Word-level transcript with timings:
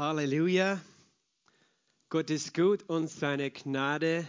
Halleluja. 0.00 0.80
Gott 2.08 2.30
ist 2.30 2.54
gut 2.54 2.84
und 2.88 3.10
seine 3.10 3.50
Gnade 3.50 4.26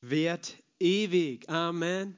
währt 0.00 0.56
ewig. 0.80 1.48
Amen. 1.48 2.16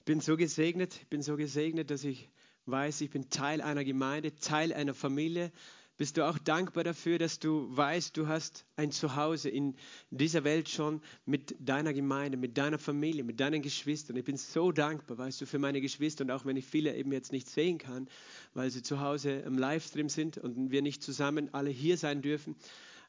Ich 0.00 0.04
bin 0.04 0.20
so 0.20 0.36
gesegnet, 0.36 0.94
ich 0.94 1.08
bin 1.08 1.22
so 1.22 1.38
gesegnet, 1.38 1.90
dass 1.90 2.04
ich 2.04 2.28
weiß, 2.66 3.00
ich 3.00 3.08
bin 3.08 3.30
Teil 3.30 3.62
einer 3.62 3.82
Gemeinde, 3.82 4.34
Teil 4.34 4.74
einer 4.74 4.92
Familie. 4.92 5.52
Bist 5.98 6.16
du 6.16 6.26
auch 6.26 6.38
dankbar 6.38 6.84
dafür, 6.84 7.18
dass 7.18 7.38
du 7.38 7.68
weißt, 7.76 8.16
du 8.16 8.26
hast 8.26 8.64
ein 8.76 8.90
Zuhause 8.90 9.50
in 9.50 9.76
dieser 10.10 10.42
Welt 10.42 10.68
schon 10.68 11.02
mit 11.26 11.54
deiner 11.60 11.92
Gemeinde, 11.92 12.38
mit 12.38 12.56
deiner 12.56 12.78
Familie, 12.78 13.24
mit 13.24 13.40
deinen 13.40 13.60
Geschwistern. 13.62 14.16
Ich 14.16 14.24
bin 14.24 14.36
so 14.36 14.72
dankbar, 14.72 15.18
weißt 15.18 15.42
du, 15.42 15.46
für 15.46 15.58
meine 15.58 15.80
Geschwister 15.80 16.24
und 16.24 16.30
auch 16.30 16.46
wenn 16.46 16.56
ich 16.56 16.66
viele 16.66 16.96
eben 16.96 17.12
jetzt 17.12 17.30
nicht 17.30 17.48
sehen 17.48 17.78
kann, 17.78 18.08
weil 18.54 18.70
sie 18.70 18.82
zu 18.82 19.00
Hause 19.00 19.30
im 19.32 19.58
Livestream 19.58 20.08
sind 20.08 20.38
und 20.38 20.70
wir 20.70 20.80
nicht 20.82 21.02
zusammen 21.02 21.52
alle 21.52 21.70
hier 21.70 21.98
sein 21.98 22.22
dürfen. 22.22 22.56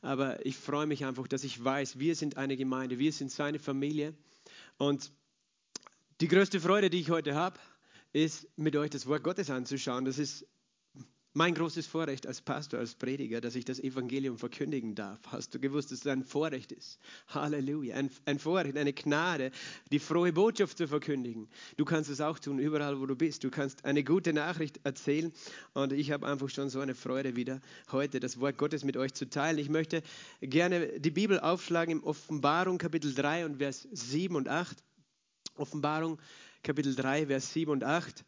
Aber 0.02 0.46
ich 0.46 0.58
freue 0.58 0.86
mich 0.86 1.06
einfach, 1.06 1.28
dass 1.28 1.46
ich 1.46 1.64
weiß, 1.64 1.98
wir 2.00 2.16
sind 2.16 2.36
eine 2.36 2.58
Gemeinde, 2.58 3.00
wir 3.00 3.14
sind 3.14 3.32
seine 3.32 3.60
Familie. 3.60 4.14
Und 4.78 5.14
die 6.20 6.28
größte 6.28 6.60
Freude, 6.60 6.90
die 6.90 7.00
ich 7.00 7.10
heute 7.10 7.34
habe, 7.36 7.58
ist, 8.12 8.48
mit 8.58 8.76
euch 8.76 8.90
das 8.90 9.08
Wort 9.08 9.24
Gottes 9.24 9.50
anzuschauen. 9.50 10.04
Das 10.04 10.20
ist 10.20 10.46
mein 11.34 11.56
großes 11.56 11.88
Vorrecht 11.88 12.28
als 12.28 12.42
Pastor, 12.42 12.80
als 12.80 12.94
Prediger, 12.94 13.42
dass 13.42 13.56
ich 13.56 13.66
das 13.66 13.80
Evangelium 13.80 14.38
verkündigen 14.38 14.94
darf. 14.94 15.20
Hast 15.28 15.54
du 15.54 15.60
gewusst, 15.60 15.92
dass 15.92 16.00
es 16.00 16.08
ein 16.08 16.24
Vorrecht 16.24 16.72
ist? 16.72 17.00
Halleluja. 17.28 17.96
Ein, 17.96 18.12
ein, 18.26 18.38
Vorrecht, 18.38 18.78
eine 18.78 18.94
Gnade, 18.94 19.52
die 19.92 19.98
frohe 19.98 20.32
Botschaft 20.32 20.78
zu 20.78 20.88
verkündigen. 20.88 21.50
Du 21.78 21.86
kannst 21.86 22.10
es 22.12 22.22
auch 22.22 22.38
tun, 22.38 22.60
überall, 22.60 23.00
wo 23.00 23.08
du 23.08 23.16
bist. 23.16 23.44
Du 23.44 23.50
kannst 23.50 23.84
eine 23.84 24.04
gute 24.04 24.32
Nachricht 24.32 24.80
erzählen. 24.84 25.34
Und 25.74 25.92
ich 25.92 26.12
habe 26.12 26.28
einfach 26.28 26.50
schon 26.50 26.70
so 26.70 26.80
eine 26.80 26.94
Freude 26.94 27.36
wieder, 27.36 27.62
heute 27.92 28.20
das 28.20 28.40
Wort 28.40 28.58
Gottes 28.58 28.84
mit 28.84 28.96
euch 28.96 29.14
zu 29.14 29.28
teilen. 29.28 29.58
Ich 29.58 29.70
möchte 29.70 30.04
gerne 30.40 31.00
die 31.00 31.12
Bibel 31.12 31.40
aufschlagen 31.40 31.98
im 31.98 32.04
Offenbarung 32.04 32.78
Kapitel 32.78 33.14
3 33.14 33.46
und 33.46 33.58
Vers 33.58 33.88
7 33.92 34.36
und 34.36 34.50
8. 34.50 34.78
Offenbarung 35.56 36.20
Kapitel 36.64 36.96
3, 36.96 37.28
Vers 37.28 37.54
7 37.54 37.72
und 37.72 37.84
8. 37.84 38.24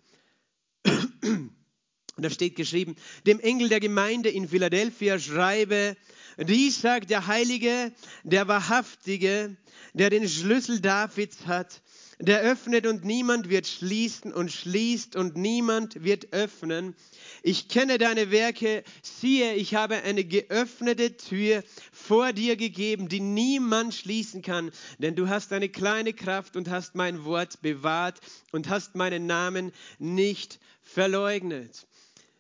Und 2.15 2.23
da 2.23 2.29
steht 2.29 2.55
geschrieben, 2.55 2.95
dem 3.25 3.39
Engel 3.39 3.69
der 3.69 3.79
Gemeinde 3.79 4.29
in 4.29 4.47
Philadelphia 4.47 5.19
schreibe, 5.19 5.97
dies 6.37 6.81
sagt 6.81 7.09
der 7.09 7.27
Heilige, 7.27 7.91
der 8.23 8.47
Wahrhaftige, 8.47 9.55
der 9.93 10.09
den 10.09 10.27
Schlüssel 10.27 10.79
Davids 10.79 11.45
hat, 11.45 11.81
der 12.19 12.41
öffnet 12.41 12.87
und 12.87 13.03
niemand 13.03 13.49
wird 13.49 13.67
schließen 13.67 14.33
und 14.33 14.49
schließt 14.51 15.17
und 15.17 15.35
niemand 15.35 16.03
wird 16.03 16.31
öffnen. 16.31 16.95
Ich 17.43 17.67
kenne 17.67 17.97
deine 17.97 18.31
Werke, 18.31 18.83
siehe, 19.01 19.55
ich 19.55 19.75
habe 19.75 20.03
eine 20.03 20.23
geöffnete 20.23 21.17
Tür 21.17 21.63
vor 21.91 22.31
dir 22.31 22.55
gegeben, 22.55 23.09
die 23.09 23.19
niemand 23.19 23.93
schließen 23.93 24.41
kann, 24.41 24.71
denn 24.99 25.15
du 25.15 25.27
hast 25.27 25.51
eine 25.51 25.67
kleine 25.67 26.13
Kraft 26.13 26.55
und 26.55 26.69
hast 26.69 26.95
mein 26.95 27.25
Wort 27.25 27.61
bewahrt 27.61 28.21
und 28.51 28.69
hast 28.69 28.95
meinen 28.95 29.25
Namen 29.25 29.73
nicht 29.99 30.59
verleugnet. 30.83 31.85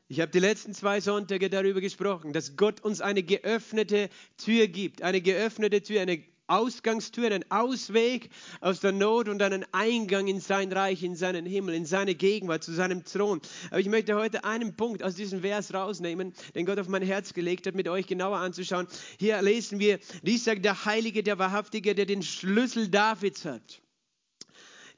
Ich 0.07 0.19
habe 0.19 0.31
die 0.31 0.39
letzten 0.39 0.75
zwei 0.75 1.01
Sonntage 1.01 1.49
darüber 1.49 1.81
gesprochen, 1.81 2.31
dass 2.31 2.55
Gott 2.55 2.79
uns 2.81 3.01
eine 3.01 3.23
geöffnete 3.23 4.09
Tür 4.37 4.67
gibt, 4.67 5.01
eine 5.01 5.19
geöffnete 5.19 5.81
Tür, 5.81 6.01
eine 6.01 6.23
Ausgangstür, 6.45 7.25
einen 7.25 7.43
Ausweg 7.49 8.29
aus 8.61 8.81
der 8.81 8.91
Not 8.91 9.27
und 9.29 9.41
einen 9.41 9.65
Eingang 9.71 10.27
in 10.27 10.39
sein 10.39 10.71
Reich, 10.71 11.01
in 11.01 11.15
seinen 11.15 11.47
Himmel, 11.47 11.73
in 11.73 11.87
seine 11.87 12.13
Gegenwart, 12.13 12.63
zu 12.63 12.71
seinem 12.71 13.03
Thron. 13.03 13.41
Aber 13.71 13.79
ich 13.79 13.89
möchte 13.89 14.13
heute 14.13 14.43
einen 14.43 14.75
Punkt 14.75 15.01
aus 15.01 15.15
diesem 15.15 15.41
Vers 15.41 15.73
rausnehmen, 15.73 16.33
den 16.53 16.67
Gott 16.67 16.77
auf 16.77 16.87
mein 16.87 17.01
Herz 17.01 17.33
gelegt 17.33 17.65
hat, 17.65 17.73
mit 17.73 17.87
euch 17.87 18.05
genauer 18.05 18.37
anzuschauen. 18.37 18.85
Hier 19.17 19.41
lesen 19.41 19.79
wir, 19.79 19.97
dies 20.21 20.43
sagt 20.43 20.65
der 20.65 20.85
Heilige, 20.85 21.23
der 21.23 21.39
Wahrhaftige, 21.39 21.95
der 21.95 22.05
den 22.05 22.21
Schlüssel 22.21 22.89
Davids 22.89 23.43
hat. 23.43 23.81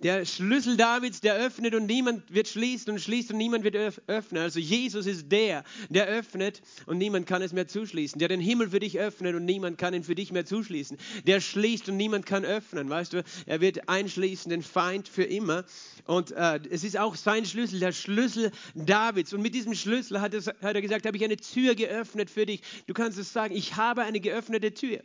Der 0.04 0.26
Schlüssel 0.26 0.78
Davids, 0.78 1.22
der 1.22 1.36
öffnet 1.36 1.74
und 1.74 1.88
niemand 1.88 2.32
wird 2.32 2.48
schließen 2.48 2.94
und 2.94 3.00
schließt 3.00 3.32
und 3.32 3.38
niemand 3.38 3.64
wird 3.64 3.76
öffnen. 4.08 4.44
Also 4.44 4.60
Jesus 4.60 5.08
ist 5.08 5.32
der, 5.32 5.64
der 5.90 6.06
öffnet 6.06 6.62
und 6.86 7.00
niemand 7.00 7.26
kann 7.26 7.42
es 7.42 7.52
mehr 7.52 7.68
zuschließen. 7.68 8.20
Der 8.20 8.28
den 8.28 8.40
Himmel 8.40 8.70
für 8.70 8.80
dich 8.80 9.00
öffnet 9.00 9.34
und 9.36 9.46
niemand 9.46 9.80
kann 9.80 9.96
ihn 9.96 10.04
für 10.04 10.14
dich 10.14 10.32
mehr 10.32 10.46
zuschließen. 10.46 10.98
Der 11.26 11.42
schließt 11.42 11.90
und 11.90 11.98
niemand 11.98 12.28
kann 12.28 12.46
öffnen. 12.46 12.90
Weißt 12.90 13.14
du, 13.14 13.24
er 13.48 13.60
wird 13.60 13.90
einschließen, 13.90 14.52
den 14.52 14.62
Feind 14.62 15.08
für 15.08 15.24
immer. 15.24 15.66
Und 16.06 16.32
äh, 16.32 16.60
es 16.70 16.84
ist 16.84 17.00
auch 17.00 17.16
sein 17.16 17.46
Schlüssel, 17.46 17.80
der 17.80 17.92
Schlüssel 17.92 18.52
Davids. 18.76 19.34
Und 19.34 19.42
mit 19.42 19.56
diesem 19.56 19.74
Schlüssel 19.74 20.22
hat, 20.22 20.36
es, 20.36 20.46
hat 20.48 20.76
er 20.76 20.82
gesagt, 20.82 21.08
habe 21.08 21.18
ich 21.18 21.24
eine 21.24 21.38
Tür 21.38 21.74
geöffnet 21.74 22.30
für 22.30 22.46
dich. 22.46 22.62
Du 22.86 22.94
kannst 22.94 23.18
es 23.18 23.34
sagen, 23.34 23.56
ich 23.56 23.76
habe 23.78 24.04
eine 24.04 24.20
geöffnete 24.20 24.76
Tür. 24.76 25.00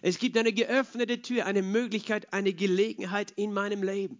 Es 0.00 0.18
gibt 0.18 0.38
eine 0.38 0.54
geöffnete 0.54 1.20
Tür, 1.20 1.44
eine 1.44 1.60
Möglichkeit, 1.60 2.32
eine 2.32 2.54
Gelegenheit 2.54 3.30
in 3.32 3.52
meinem 3.52 3.82
Leben. 3.82 4.18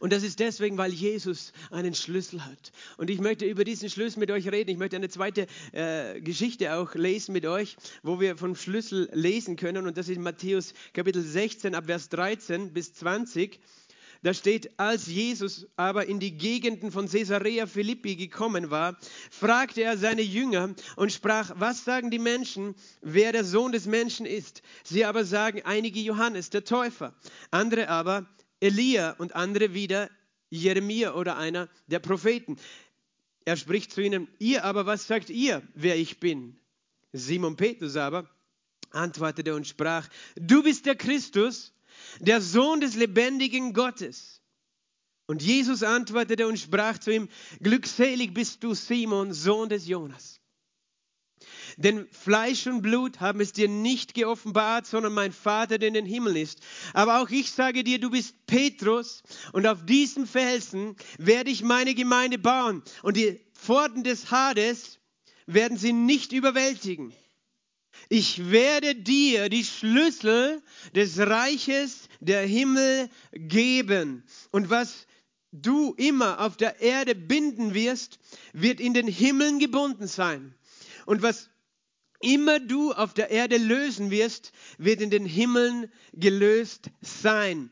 Und 0.00 0.12
das 0.12 0.22
ist 0.22 0.40
deswegen, 0.40 0.78
weil 0.78 0.92
Jesus 0.92 1.52
einen 1.70 1.94
Schlüssel 1.94 2.44
hat. 2.44 2.72
Und 2.96 3.10
ich 3.10 3.20
möchte 3.20 3.46
über 3.46 3.64
diesen 3.64 3.90
Schlüssel 3.90 4.20
mit 4.20 4.30
euch 4.30 4.50
reden. 4.50 4.70
Ich 4.70 4.78
möchte 4.78 4.96
eine 4.96 5.08
zweite 5.08 5.46
äh, 5.72 6.20
Geschichte 6.20 6.74
auch 6.74 6.94
lesen 6.94 7.32
mit 7.32 7.46
euch, 7.46 7.76
wo 8.02 8.20
wir 8.20 8.36
vom 8.36 8.54
Schlüssel 8.54 9.08
lesen 9.12 9.56
können. 9.56 9.86
Und 9.86 9.96
das 9.96 10.08
ist 10.08 10.18
Matthäus 10.18 10.74
Kapitel 10.92 11.22
16 11.22 11.74
ab 11.74 11.86
Vers 11.86 12.08
13 12.08 12.72
bis 12.72 12.94
20. 12.94 13.60
Da 14.22 14.34
steht, 14.34 14.78
als 14.78 15.06
Jesus 15.06 15.66
aber 15.76 16.06
in 16.06 16.20
die 16.20 16.36
Gegenden 16.36 16.92
von 16.92 17.08
Caesarea 17.08 17.66
Philippi 17.66 18.16
gekommen 18.16 18.70
war, 18.70 18.98
fragte 19.30 19.82
er 19.82 19.96
seine 19.96 20.20
Jünger 20.20 20.74
und 20.96 21.10
sprach, 21.10 21.52
was 21.56 21.84
sagen 21.84 22.10
die 22.10 22.18
Menschen, 22.18 22.74
wer 23.00 23.32
der 23.32 23.44
Sohn 23.44 23.72
des 23.72 23.86
Menschen 23.86 24.26
ist? 24.26 24.60
Sie 24.84 25.06
aber 25.06 25.24
sagen, 25.24 25.62
einige 25.64 26.00
Johannes, 26.00 26.50
der 26.50 26.64
Täufer, 26.64 27.14
andere 27.50 27.88
aber 27.88 28.26
Elia 28.60 29.12
und 29.12 29.34
andere 29.34 29.74
wieder 29.74 30.10
Jeremia 30.50 31.14
oder 31.14 31.36
einer 31.36 31.68
der 31.86 31.98
Propheten. 31.98 32.58
Er 33.44 33.56
spricht 33.56 33.92
zu 33.92 34.02
ihnen, 34.02 34.28
ihr 34.38 34.64
aber, 34.64 34.86
was 34.86 35.06
sagt 35.06 35.30
ihr, 35.30 35.62
wer 35.74 35.96
ich 35.96 36.20
bin? 36.20 36.58
Simon 37.12 37.56
Petrus 37.56 37.96
aber 37.96 38.28
antwortete 38.90 39.54
und 39.54 39.66
sprach, 39.66 40.08
du 40.36 40.62
bist 40.62 40.86
der 40.86 40.96
Christus, 40.96 41.72
der 42.18 42.40
Sohn 42.40 42.80
des 42.80 42.96
lebendigen 42.96 43.72
Gottes. 43.72 44.40
Und 45.26 45.42
Jesus 45.42 45.82
antwortete 45.82 46.46
und 46.46 46.58
sprach 46.58 46.98
zu 46.98 47.12
ihm, 47.12 47.28
glückselig 47.60 48.34
bist 48.34 48.64
du, 48.64 48.74
Simon, 48.74 49.32
Sohn 49.32 49.68
des 49.68 49.86
Jonas. 49.86 50.39
Denn 51.82 52.06
Fleisch 52.10 52.66
und 52.66 52.82
Blut 52.82 53.20
haben 53.20 53.40
es 53.40 53.52
dir 53.52 53.66
nicht 53.66 54.12
geoffenbart, 54.12 54.86
sondern 54.86 55.14
mein 55.14 55.32
Vater, 55.32 55.78
der 55.78 55.88
in 55.88 55.94
den 55.94 56.04
Himmel 56.04 56.36
ist. 56.36 56.60
Aber 56.92 57.22
auch 57.22 57.30
ich 57.30 57.50
sage 57.52 57.84
dir, 57.84 57.98
du 57.98 58.10
bist 58.10 58.34
Petrus 58.46 59.22
und 59.54 59.66
auf 59.66 59.86
diesem 59.86 60.26
Felsen 60.26 60.94
werde 61.16 61.50
ich 61.50 61.62
meine 61.62 61.94
Gemeinde 61.94 62.38
bauen 62.38 62.82
und 63.02 63.16
die 63.16 63.40
Pforten 63.54 64.04
des 64.04 64.30
Hades 64.30 64.98
werden 65.46 65.78
sie 65.78 65.94
nicht 65.94 66.32
überwältigen. 66.32 67.14
Ich 68.10 68.50
werde 68.50 68.94
dir 68.94 69.48
die 69.48 69.64
Schlüssel 69.64 70.62
des 70.94 71.18
Reiches 71.18 72.08
der 72.20 72.42
Himmel 72.42 73.08
geben. 73.32 74.24
Und 74.50 74.68
was 74.68 75.06
du 75.50 75.94
immer 75.94 76.40
auf 76.40 76.58
der 76.58 76.82
Erde 76.82 77.14
binden 77.14 77.72
wirst, 77.72 78.18
wird 78.52 78.80
in 78.80 78.92
den 78.92 79.08
Himmeln 79.08 79.58
gebunden 79.58 80.06
sein. 80.06 80.54
Und 81.06 81.22
was 81.22 81.48
immer 82.20 82.60
du 82.60 82.92
auf 82.92 83.14
der 83.14 83.30
Erde 83.30 83.56
lösen 83.56 84.10
wirst, 84.10 84.52
wird 84.78 85.00
in 85.00 85.10
den 85.10 85.24
Himmeln 85.24 85.90
gelöst 86.12 86.90
sein. 87.00 87.70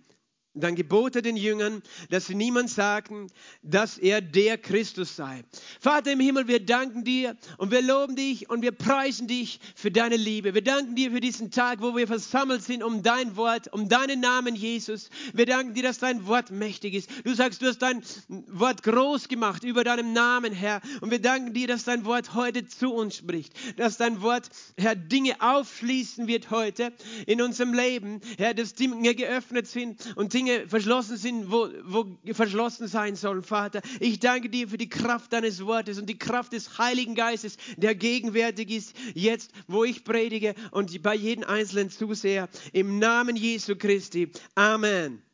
Dann 0.55 0.75
gebot 0.75 1.15
er 1.15 1.23
den 1.23 1.37
Jüngern, 1.37 1.83
dass 2.11 2.27
sie 2.27 2.35
niemand 2.35 2.71
sagten, 2.71 3.29
dass 3.63 3.99
er 3.99 4.21
der 4.21 4.59
Christus 4.59 5.15
sei. 5.15 5.45
Vater 5.79 6.13
im 6.13 6.21
Himmel, 6.21 6.49
wir 6.49 6.65
danken 6.65 7.05
dir 7.05 7.37
und 7.59 7.71
wir 7.71 7.83
loben 7.83 8.17
dich 8.17 8.49
und 8.49 8.63
wir 8.63 8.73
preisen 8.73 9.29
dich 9.29 9.61
für 9.77 9.91
deine 9.91 10.17
Liebe. 10.17 10.55
Wir 10.55 10.63
danken 10.63 10.97
dir 10.97 11.11
für 11.13 11.21
diesen 11.21 11.51
Tag, 11.51 11.81
wo 11.81 11.95
wir 11.95 12.07
versammelt 12.07 12.63
sind 12.63 12.83
um 12.83 13.03
dein 13.03 13.37
Wort, 13.37 13.73
um 13.73 13.89
deinen 13.89 14.21
Namen, 14.21 14.55
Jesus. 14.55 15.11
Wir 15.33 15.47
danken 15.47 15.75
dir, 15.75 15.83
dass 15.83 15.99
dein 15.99 16.27
Wort 16.27 16.51
mächtig 16.51 16.95
ist. 16.95 17.11
Du 17.25 17.35
sagst, 17.35 17.63
du 17.63 17.67
hast 17.67 17.79
dein 17.79 18.03
Wort 18.49 18.83
groß 18.83 19.29
gemacht 19.29 19.63
über 19.65 19.85
deinem 19.85 20.13
Namen, 20.13 20.53
Herr. 20.53 20.81
Und 21.03 21.11
wir 21.11 21.21
danken 21.21 21.53
dir, 21.53 21.69
dass 21.69 21.85
dein 21.85 22.05
Wort 22.05 22.35
heute 22.35 22.67
zu 22.67 22.93
uns 22.93 23.17
spricht. 23.17 23.53
Dass 23.77 23.99
dein 23.99 24.23
Wort, 24.23 24.49
Herr, 24.77 24.97
Dinge 24.97 25.41
aufschließen 25.41 26.27
wird 26.27 26.51
heute 26.51 26.93
in 27.27 27.43
unserem 27.43 27.75
Leben. 27.75 28.21
Herr, 28.39 28.55
dass 28.55 28.75
Dinge 28.75 29.15
geöffnet 29.15 29.69
sind 29.69 30.17
und 30.17 30.33
Dinge 30.33 30.48
Dinge 30.49 30.69
verschlossen 30.69 31.17
sind, 31.17 31.51
wo, 31.51 31.69
wo 31.85 32.07
verschlossen 32.33 32.89
sein 32.89 33.17
sollen, 33.17 33.43
Vater. 33.43 33.81
Ich 34.01 34.19
danke 34.19 34.49
dir 34.49 34.69
für 34.69 34.79
die 34.79 34.89
Kraft 34.89 35.33
deines 35.33 35.65
Wortes 35.65 35.99
und 35.99 36.07
die 36.07 36.19
Kraft 36.19 36.53
des 36.53 36.79
Heiligen 36.79 37.15
Geistes, 37.15 37.57
der 37.77 37.95
gegenwärtig 37.95 38.71
ist, 38.71 38.97
jetzt, 39.15 39.53
wo 39.67 39.85
ich 39.85 40.05
predige 40.05 40.55
und 40.71 41.03
bei 41.03 41.15
jedem 41.15 41.45
einzelnen 41.45 41.91
Zuseher. 41.91 42.49
Im 42.73 42.99
Namen 42.99 43.37
Jesu 43.37 43.77
Christi. 43.77 44.31
Amen. 44.55 45.28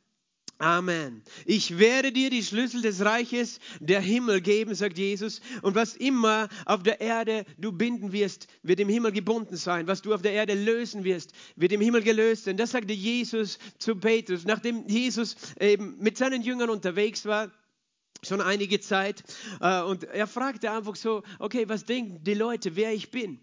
Amen. 0.65 1.23
Ich 1.45 1.79
werde 1.79 2.11
dir 2.11 2.31
die 2.31 2.43
Schlüssel 2.43 2.81
des 2.81 3.05
Reiches 3.05 3.61
der 3.81 4.01
Himmel 4.01 4.41
geben, 4.41 4.75
sagt 4.75 4.97
Jesus. 4.97 5.43
Und 5.61 5.75
was 5.75 5.95
immer 5.95 6.49
auf 6.65 6.83
der 6.83 7.03
Erde 7.03 7.45
du 7.59 7.71
binden 7.71 8.13
wirst, 8.13 8.47
wird 8.63 8.81
im 8.81 8.89
Himmel 8.89 9.13
gebunden 9.13 9.59
sein. 9.59 9.87
Was 9.89 10.01
du 10.01 10.15
auf 10.15 10.23
der 10.23 10.33
Erde 10.33 10.55
lösen 10.55 11.05
wirst, 11.05 11.33
wird 11.57 11.73
im 11.73 11.83
Himmel 11.83 12.03
gelöst 12.03 12.45
sein. 12.45 12.57
Das 12.57 12.71
sagte 12.71 12.95
Jesus 12.95 13.59
zu 13.77 13.97
Petrus, 13.97 14.47
nachdem 14.47 14.89
Jesus 14.89 15.37
eben 15.61 15.99
mit 15.99 16.17
seinen 16.17 16.41
Jüngern 16.41 16.71
unterwegs 16.71 17.27
war 17.27 17.53
schon 18.23 18.41
einige 18.41 18.81
Zeit. 18.81 19.23
Äh, 19.61 19.83
und 19.83 20.05
er 20.05 20.27
fragte 20.27 20.71
einfach 20.71 20.97
so, 20.97 21.25
okay, 21.41 21.69
was 21.69 21.85
denken 21.85 22.25
die 22.25 22.33
Leute, 22.33 22.75
wer 22.75 22.95
ich 22.95 23.11
bin? 23.11 23.39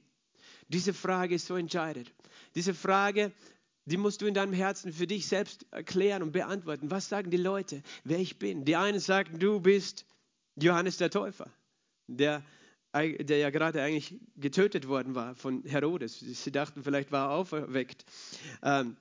Diese 0.69 0.91
Frage 0.91 1.35
ist 1.35 1.45
so 1.45 1.56
entscheidend. 1.56 2.12
Diese 2.56 2.74
Frage 2.74 3.31
die 3.85 3.97
musst 3.97 4.21
du 4.21 4.25
in 4.25 4.33
deinem 4.33 4.53
Herzen 4.53 4.93
für 4.93 5.07
dich 5.07 5.27
selbst 5.27 5.65
erklären 5.71 6.21
und 6.21 6.31
beantworten. 6.31 6.91
Was 6.91 7.09
sagen 7.09 7.31
die 7.31 7.37
Leute, 7.37 7.81
wer 8.03 8.19
ich 8.19 8.37
bin? 8.37 8.63
Die 8.65 8.75
einen 8.75 8.99
sagen, 8.99 9.39
du 9.39 9.59
bist 9.59 10.05
Johannes 10.55 10.97
der 10.97 11.09
Täufer, 11.09 11.49
der, 12.07 12.43
der 12.93 13.37
ja 13.37 13.49
gerade 13.49 13.81
eigentlich 13.81 14.19
getötet 14.35 14.87
worden 14.87 15.15
war 15.15 15.35
von 15.35 15.63
Herodes. 15.63 16.19
Sie 16.19 16.51
dachten, 16.51 16.83
vielleicht 16.83 17.11
war 17.11 17.29
er 17.29 17.31
auferweckt. 17.31 18.05
Ähm, 18.61 18.97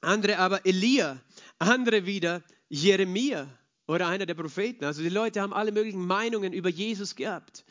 andere 0.00 0.38
aber 0.38 0.64
Elia, 0.64 1.20
andere 1.58 2.06
wieder 2.06 2.42
Jeremia 2.68 3.48
oder 3.86 4.06
einer 4.06 4.26
der 4.26 4.34
Propheten. 4.34 4.84
Also 4.84 5.02
die 5.02 5.08
Leute 5.08 5.40
haben 5.40 5.52
alle 5.52 5.72
möglichen 5.72 6.06
Meinungen 6.06 6.52
über 6.52 6.68
Jesus 6.68 7.16
gehabt. 7.16 7.64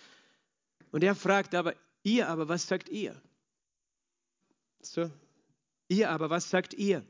Und 0.92 1.04
er 1.04 1.16
fragt 1.16 1.56
aber, 1.56 1.74
ihr 2.04 2.28
aber, 2.28 2.50
was 2.50 2.68
sagt 2.68 2.90
ihr? 2.90 3.20
So, 4.82 5.10
Ihr 5.90 6.10
aber, 6.12 6.30
was 6.30 6.50
sagt 6.50 6.74
ihr? 6.74 7.06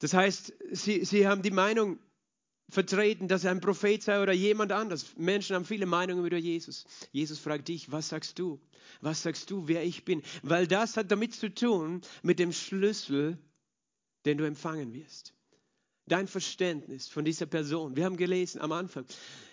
Das 0.00 0.14
heißt, 0.14 0.54
sie, 0.72 1.04
sie 1.04 1.28
haben 1.28 1.42
die 1.42 1.50
Meinung 1.50 1.98
vertreten, 2.70 3.28
dass 3.28 3.44
er 3.44 3.50
ein 3.50 3.60
Prophet 3.60 4.02
sei 4.02 4.22
oder 4.22 4.32
jemand 4.32 4.72
anders. 4.72 5.14
Menschen 5.16 5.56
haben 5.56 5.64
viele 5.64 5.86
Meinungen 5.86 6.24
über 6.24 6.38
Jesus. 6.38 6.84
Jesus 7.12 7.38
fragt 7.38 7.68
dich, 7.68 7.92
was 7.92 8.08
sagst 8.08 8.38
du? 8.38 8.60
Was 9.00 9.22
sagst 9.22 9.50
du, 9.50 9.68
wer 9.68 9.84
ich 9.84 10.04
bin? 10.04 10.22
Weil 10.42 10.66
das 10.66 10.96
hat 10.96 11.10
damit 11.10 11.34
zu 11.34 11.52
tun 11.52 12.00
mit 12.22 12.38
dem 12.38 12.52
Schlüssel, 12.52 13.38
den 14.24 14.38
du 14.38 14.44
empfangen 14.44 14.94
wirst. 14.94 15.34
Dein 16.06 16.28
Verständnis 16.28 17.08
von 17.08 17.24
dieser 17.24 17.46
Person. 17.46 17.94
Wir 17.94 18.04
haben 18.04 18.16
gelesen 18.16 18.60
am 18.60 18.72
Anfang, 18.72 19.04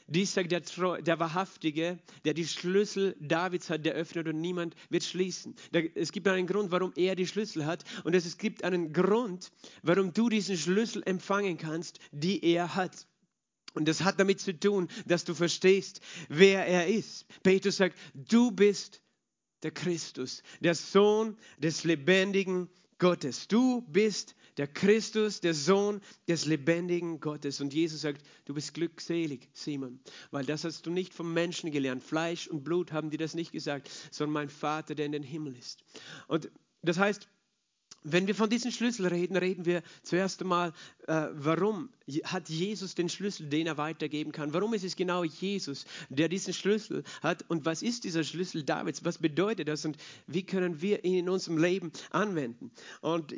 dies 0.07 0.33
sagt 0.33 0.51
der, 0.51 0.61
der 1.01 1.19
Wahrhaftige, 1.19 1.99
der 2.23 2.33
die 2.33 2.47
Schlüssel 2.47 3.15
Davids 3.19 3.69
hat, 3.69 3.85
der 3.85 3.93
öffnet 3.93 4.27
und 4.27 4.39
niemand 4.39 4.75
wird 4.89 5.03
schließen. 5.03 5.55
Es 5.95 6.11
gibt 6.13 6.27
einen 6.27 6.47
Grund, 6.47 6.71
warum 6.71 6.93
er 6.95 7.15
die 7.15 7.27
Schlüssel 7.27 7.65
hat 7.65 7.83
und 8.05 8.15
es 8.15 8.37
gibt 8.37 8.63
einen 8.63 8.93
Grund, 8.93 9.51
warum 9.83 10.13
du 10.13 10.29
diesen 10.29 10.57
Schlüssel 10.57 11.03
empfangen 11.05 11.57
kannst, 11.57 11.99
die 12.11 12.43
er 12.43 12.75
hat. 12.75 13.05
Und 13.73 13.87
das 13.87 14.03
hat 14.03 14.19
damit 14.19 14.39
zu 14.39 14.57
tun, 14.57 14.87
dass 15.05 15.25
du 15.25 15.35
verstehst, 15.35 16.01
wer 16.29 16.65
er 16.65 16.87
ist. 16.87 17.25
Petrus 17.43 17.77
sagt, 17.77 17.97
du 18.13 18.51
bist 18.51 19.01
der 19.61 19.71
Christus, 19.71 20.41
der 20.61 20.73
Sohn 20.73 21.37
des 21.57 21.83
lebendigen 21.83 22.69
Gottes. 22.97 23.47
Du 23.47 23.81
bist 23.81 24.35
der 24.57 24.67
Christus, 24.67 25.39
der 25.39 25.53
Sohn 25.53 26.01
des 26.27 26.45
lebendigen 26.45 27.19
Gottes. 27.19 27.61
Und 27.61 27.73
Jesus 27.73 28.01
sagt, 28.01 28.25
du 28.45 28.53
bist 28.53 28.73
glückselig, 28.73 29.49
Simon, 29.53 29.99
weil 30.31 30.45
das 30.45 30.63
hast 30.63 30.85
du 30.85 30.89
nicht 30.89 31.13
vom 31.13 31.33
Menschen 31.33 31.71
gelernt. 31.71 32.03
Fleisch 32.03 32.47
und 32.47 32.63
Blut 32.63 32.91
haben 32.91 33.09
dir 33.09 33.19
das 33.19 33.35
nicht 33.35 33.51
gesagt, 33.51 33.89
sondern 34.11 34.33
mein 34.33 34.49
Vater, 34.49 34.95
der 34.95 35.05
in 35.05 35.11
den 35.11 35.23
Himmel 35.23 35.55
ist. 35.55 35.83
Und 36.27 36.49
das 36.81 36.97
heißt, 36.97 37.27
wenn 38.03 38.27
wir 38.27 38.35
von 38.35 38.49
diesen 38.49 38.71
Schlüssel 38.71 39.07
reden, 39.07 39.35
reden 39.35 39.65
wir 39.65 39.83
zuerst 40.01 40.41
einmal, 40.41 40.71
äh, 41.07 41.27
warum 41.33 41.89
hat 42.23 42.47
Jesus 42.47 42.95
den 42.95 43.09
Schlüssel, 43.09 43.47
den 43.49 43.67
er 43.67 43.77
weitergeben 43.77 44.31
kann? 44.31 44.53
Warum 44.53 44.73
ist 44.73 44.85
es 44.85 44.95
genau 44.95 45.23
Jesus, 45.23 45.85
der 46.07 46.29
diesen 46.29 46.53
Schlüssel 46.53 47.03
hat? 47.21 47.43
Und 47.49 47.65
was 47.65 47.81
ist 47.81 48.05
dieser 48.05 48.23
Schlüssel 48.23 48.63
Davids? 48.63 49.03
Was 49.03 49.17
bedeutet 49.17 49.67
das? 49.67 49.83
Und 49.83 49.97
wie 50.25 50.43
können 50.43 50.81
wir 50.81 51.03
ihn 51.03 51.15
in 51.15 51.29
unserem 51.29 51.57
Leben 51.57 51.91
anwenden? 52.11 52.71
Und 53.01 53.33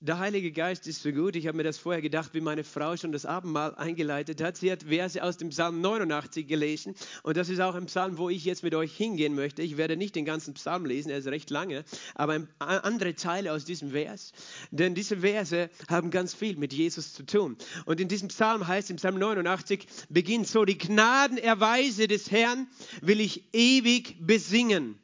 der 0.00 0.20
Heilige 0.20 0.52
Geist 0.52 0.86
ist 0.86 1.02
so 1.02 1.10
gut. 1.10 1.34
Ich 1.34 1.48
habe 1.48 1.56
mir 1.56 1.64
das 1.64 1.76
vorher 1.76 2.00
gedacht, 2.00 2.32
wie 2.32 2.40
meine 2.40 2.62
Frau 2.62 2.96
schon 2.96 3.10
das 3.10 3.26
Abendmahl 3.26 3.74
eingeleitet 3.74 4.40
hat. 4.40 4.56
Sie 4.56 4.70
hat 4.70 4.84
Verse 4.84 5.20
aus 5.20 5.38
dem 5.38 5.48
Psalm 5.48 5.80
89 5.80 6.46
gelesen. 6.46 6.94
Und 7.24 7.36
das 7.36 7.48
ist 7.48 7.60
auch 7.60 7.74
ein 7.74 7.86
Psalm, 7.86 8.16
wo 8.16 8.30
ich 8.30 8.44
jetzt 8.44 8.62
mit 8.62 8.76
euch 8.76 8.96
hingehen 8.96 9.34
möchte. 9.34 9.62
Ich 9.62 9.76
werde 9.76 9.96
nicht 9.96 10.14
den 10.14 10.24
ganzen 10.24 10.54
Psalm 10.54 10.86
lesen, 10.86 11.10
er 11.10 11.18
ist 11.18 11.26
recht 11.26 11.50
lange, 11.50 11.84
aber 12.14 12.46
andere 12.58 13.14
Teile 13.16 13.52
aus 13.52 13.64
diesem 13.64 13.90
Vers. 13.90 14.32
Denn 14.70 14.94
diese 14.94 15.18
Verse 15.18 15.68
haben 15.88 16.10
ganz 16.10 16.32
viel 16.32 16.56
mit 16.56 16.72
Jesus 16.72 17.12
zu 17.12 17.24
tun. 17.26 17.56
Und 17.84 18.00
in 18.00 18.06
diesem 18.06 18.28
Psalm 18.28 18.68
heißt, 18.68 18.90
im 18.90 18.96
Psalm 18.96 19.18
89, 19.18 19.86
beginnt 20.08 20.46
so, 20.46 20.64
die 20.64 20.78
Gnadenerweise 20.78 22.06
des 22.06 22.30
Herrn 22.30 22.68
will 23.02 23.20
ich 23.20 23.52
ewig 23.52 24.24
besingen. 24.24 24.96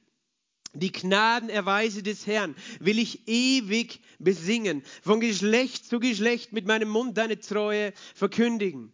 Die 0.74 0.92
Gnadenerweise 0.92 2.02
des 2.02 2.26
Herrn 2.26 2.54
will 2.80 2.98
ich 2.98 3.28
ewig 3.28 4.00
besingen, 4.18 4.82
von 5.02 5.20
Geschlecht 5.20 5.86
zu 5.86 6.00
Geschlecht 6.00 6.52
mit 6.52 6.66
meinem 6.66 6.88
Mund 6.88 7.16
deine 7.16 7.38
Treue 7.38 7.92
verkündigen. 8.14 8.92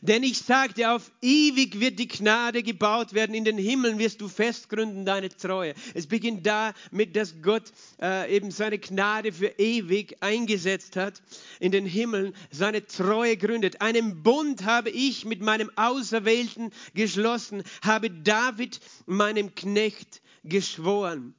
Denn 0.00 0.22
ich 0.22 0.44
dir, 0.76 0.94
auf 0.94 1.10
ewig 1.20 1.80
wird 1.80 1.98
die 1.98 2.08
Gnade 2.08 2.62
gebaut 2.62 3.12
werden. 3.12 3.34
In 3.34 3.44
den 3.44 3.58
Himmeln 3.58 3.98
wirst 3.98 4.20
du 4.20 4.28
festgründen 4.28 5.04
deine 5.04 5.28
Treue. 5.28 5.74
Es 5.94 6.06
beginnt 6.06 6.46
damit, 6.46 7.16
dass 7.16 7.42
Gott 7.42 7.64
äh, 8.00 8.34
eben 8.34 8.50
seine 8.50 8.78
Gnade 8.78 9.32
für 9.32 9.48
ewig 9.58 10.16
eingesetzt 10.20 10.96
hat. 10.96 11.22
In 11.60 11.72
den 11.72 11.86
Himmeln 11.86 12.34
seine 12.50 12.86
Treue 12.86 13.36
gründet. 13.36 13.80
Einen 13.80 14.22
Bund 14.22 14.64
habe 14.64 14.90
ich 14.90 15.24
mit 15.24 15.40
meinem 15.40 15.70
Auserwählten 15.76 16.70
geschlossen, 16.94 17.62
habe 17.82 18.10
David, 18.10 18.80
meinem 19.06 19.54
Knecht, 19.54 20.22
geschworen. 20.44 21.34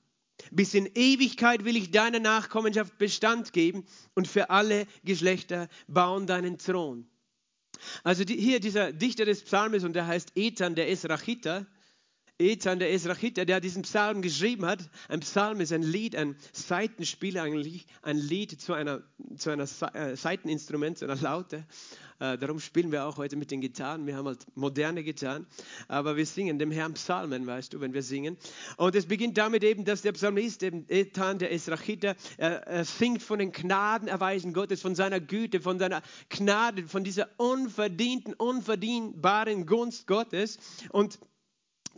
Bis 0.51 0.73
in 0.73 0.89
Ewigkeit 0.95 1.63
will 1.63 1.77
ich 1.77 1.91
deiner 1.91 2.19
Nachkommenschaft 2.19 2.97
Bestand 2.97 3.53
geben 3.53 3.85
und 4.15 4.27
für 4.27 4.49
alle 4.49 4.85
Geschlechter 5.03 5.69
bauen 5.87 6.27
deinen 6.27 6.57
Thron. 6.57 7.07
Also 8.03 8.23
die, 8.23 8.35
hier 8.35 8.59
dieser 8.59 8.91
Dichter 8.91 9.25
des 9.25 9.43
Psalmes 9.43 9.83
und 9.83 9.93
der 9.93 10.07
heißt 10.07 10.33
Ethan 10.35 10.75
der 10.75 10.89
Esrachiter. 10.89 11.65
Ethan 12.37 12.79
der 12.79 12.91
Esrachiter, 12.91 13.45
der 13.45 13.61
diesen 13.61 13.83
Psalm 13.83 14.21
geschrieben 14.21 14.65
hat. 14.65 14.89
Ein 15.07 15.21
Psalm 15.21 15.61
ist 15.61 15.71
ein 15.71 15.83
Lied, 15.83 16.17
ein 16.17 16.35
Seitenspiel 16.51 17.37
eigentlich, 17.37 17.85
ein 18.01 18.17
Lied 18.17 18.59
zu 18.59 18.73
einer, 18.73 19.03
zu 19.37 19.51
einer 19.51 19.63
äh, 19.93 20.17
Seiteninstrument, 20.17 20.97
zu 20.97 21.05
einer 21.05 21.15
Laute. 21.15 21.65
Äh, 22.19 22.37
darum 22.37 22.59
spielen 22.59 22.91
wir 22.91 23.05
auch 23.05 23.17
heute 23.17 23.37
mit 23.37 23.51
den 23.51 23.61
Gitarren. 23.61 24.05
Wir 24.05 24.17
haben 24.17 24.27
halt 24.27 24.45
moderne 24.55 25.03
Gitarren, 25.03 25.45
aber 25.87 26.17
wir 26.17 26.25
singen 26.25 26.59
dem 26.59 26.71
Herrn 26.71 26.93
Psalmen, 26.93 27.47
weißt 27.47 27.73
du, 27.73 27.79
wenn 27.79 27.93
wir 27.93 28.03
singen. 28.03 28.37
Und 28.75 28.95
es 28.95 29.05
beginnt 29.05 29.37
damit 29.37 29.63
eben, 29.63 29.85
dass 29.85 30.01
der 30.01 30.11
Psalmist, 30.11 30.61
eben 30.63 30.85
Ethan, 30.89 31.39
der 31.39 31.53
Esrachiter, 31.53 32.15
er, 32.37 32.67
er 32.67 32.85
singt 32.85 33.21
von 33.21 33.39
den 33.39 33.53
Gnadenerweisen 33.53 34.51
Gottes, 34.51 34.81
von 34.81 34.95
seiner 34.95 35.21
Güte, 35.21 35.61
von 35.61 35.79
seiner 35.79 36.01
Gnade, 36.29 36.87
von 36.87 37.05
dieser 37.05 37.29
unverdienten, 37.37 38.33
unverdienbaren 38.33 39.65
Gunst 39.65 40.07
Gottes. 40.07 40.57
Und 40.89 41.19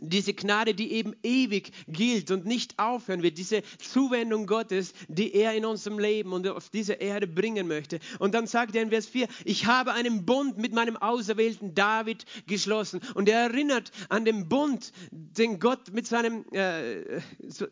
diese 0.00 0.34
Gnade, 0.34 0.74
die 0.74 0.92
eben 0.92 1.14
ewig 1.22 1.72
gilt 1.88 2.30
und 2.30 2.46
nicht 2.46 2.78
aufhören 2.78 3.22
wird, 3.22 3.38
diese 3.38 3.62
Zuwendung 3.78 4.46
Gottes, 4.46 4.92
die 5.08 5.34
er 5.34 5.54
in 5.54 5.64
unserem 5.64 5.98
Leben 5.98 6.32
und 6.32 6.46
auf 6.46 6.70
diese 6.70 6.94
Erde 6.94 7.26
bringen 7.26 7.66
möchte. 7.66 7.98
Und 8.18 8.34
dann 8.34 8.46
sagt 8.46 8.74
er 8.74 8.82
in 8.82 8.90
Vers 8.90 9.06
4, 9.06 9.28
ich 9.44 9.66
habe 9.66 9.92
einen 9.92 10.24
Bund 10.24 10.58
mit 10.58 10.72
meinem 10.72 10.96
auserwählten 10.96 11.74
David 11.74 12.24
geschlossen. 12.46 13.00
Und 13.14 13.28
er 13.28 13.40
erinnert 13.40 13.90
an 14.08 14.24
den 14.24 14.48
Bund, 14.48 14.92
den 15.10 15.58
Gott 15.58 15.92
mit 15.92 16.06
seinem 16.06 16.44
äh, 16.52 17.20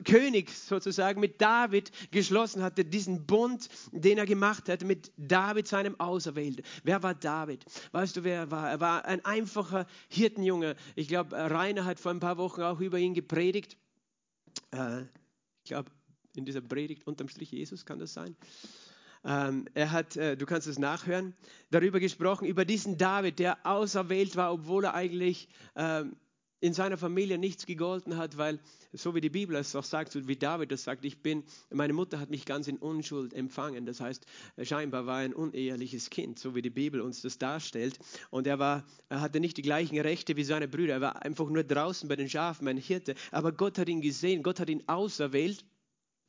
König 0.04 0.50
sozusagen, 0.50 1.20
mit 1.20 1.40
David 1.40 1.90
geschlossen 2.10 2.62
hatte, 2.62 2.84
diesen 2.84 3.26
Bund, 3.26 3.68
den 3.92 4.18
er 4.18 4.26
gemacht 4.26 4.68
hat 4.68 4.84
mit 4.84 5.12
David, 5.16 5.66
seinem 5.66 5.98
Auserwählten. 6.00 6.64
Wer 6.84 7.02
war 7.02 7.14
David? 7.14 7.64
Weißt 7.92 8.16
du, 8.16 8.24
wer 8.24 8.40
er 8.40 8.50
war? 8.50 8.70
Er 8.70 8.80
war 8.80 9.04
ein 9.04 9.24
einfacher 9.24 9.86
Hirtenjunge. 10.08 10.76
Ich 10.94 11.08
glaube, 11.08 11.36
Rainer 11.36 11.84
hat 11.84 12.00
vor 12.00 12.15
ein 12.16 12.20
paar 12.20 12.38
Wochen 12.38 12.62
auch 12.62 12.80
über 12.80 12.98
ihn 12.98 13.14
gepredigt. 13.14 13.76
Äh, 14.72 15.02
ich 15.02 15.68
glaube, 15.68 15.90
in 16.34 16.44
dieser 16.44 16.60
Predigt 16.60 17.06
unterm 17.06 17.28
Strich 17.28 17.50
Jesus 17.50 17.84
kann 17.84 17.98
das 17.98 18.12
sein. 18.12 18.36
Ähm, 19.24 19.66
er 19.74 19.90
hat, 19.90 20.16
äh, 20.16 20.36
du 20.36 20.46
kannst 20.46 20.66
es 20.68 20.78
nachhören, 20.78 21.34
darüber 21.70 21.98
gesprochen, 21.98 22.46
über 22.46 22.64
diesen 22.64 22.96
David, 22.96 23.38
der 23.38 23.66
auserwählt 23.66 24.36
war, 24.36 24.52
obwohl 24.52 24.84
er 24.84 24.94
eigentlich 24.94 25.48
ähm, 25.74 26.16
in 26.60 26.72
seiner 26.72 26.96
Familie 26.96 27.38
nichts 27.38 27.66
gegolten 27.66 28.16
hat, 28.16 28.36
weil, 28.38 28.58
so 28.92 29.14
wie 29.14 29.20
die 29.20 29.30
Bibel 29.30 29.56
es 29.56 29.76
auch 29.76 29.84
sagt, 29.84 30.12
so 30.12 30.26
wie 30.26 30.36
David 30.36 30.72
das 30.72 30.84
sagt, 30.84 31.04
ich 31.04 31.22
bin, 31.22 31.44
meine 31.70 31.92
Mutter 31.92 32.18
hat 32.18 32.30
mich 32.30 32.44
ganz 32.46 32.66
in 32.68 32.78
Unschuld 32.78 33.34
empfangen. 33.34 33.86
Das 33.86 34.00
heißt, 34.00 34.26
scheinbar 34.62 35.06
war 35.06 35.20
er 35.20 35.26
ein 35.26 35.34
uneheliches 35.34 36.10
Kind, 36.10 36.38
so 36.38 36.54
wie 36.54 36.62
die 36.62 36.70
Bibel 36.70 37.00
uns 37.00 37.22
das 37.22 37.38
darstellt. 37.38 37.98
Und 38.30 38.46
er 38.46 38.58
war, 38.58 38.84
er 39.08 39.20
hatte 39.20 39.40
nicht 39.40 39.56
die 39.56 39.62
gleichen 39.62 39.98
Rechte 39.98 40.36
wie 40.36 40.44
seine 40.44 40.68
Brüder. 40.68 40.94
Er 40.94 41.00
war 41.00 41.22
einfach 41.22 41.48
nur 41.48 41.64
draußen 41.64 42.08
bei 42.08 42.16
den 42.16 42.28
Schafen, 42.28 42.68
ein 42.68 42.78
Hirte. 42.78 43.14
Aber 43.30 43.52
Gott 43.52 43.78
hat 43.78 43.88
ihn 43.88 44.00
gesehen, 44.00 44.42
Gott 44.42 44.60
hat 44.60 44.70
ihn 44.70 44.82
auserwählt 44.86 45.64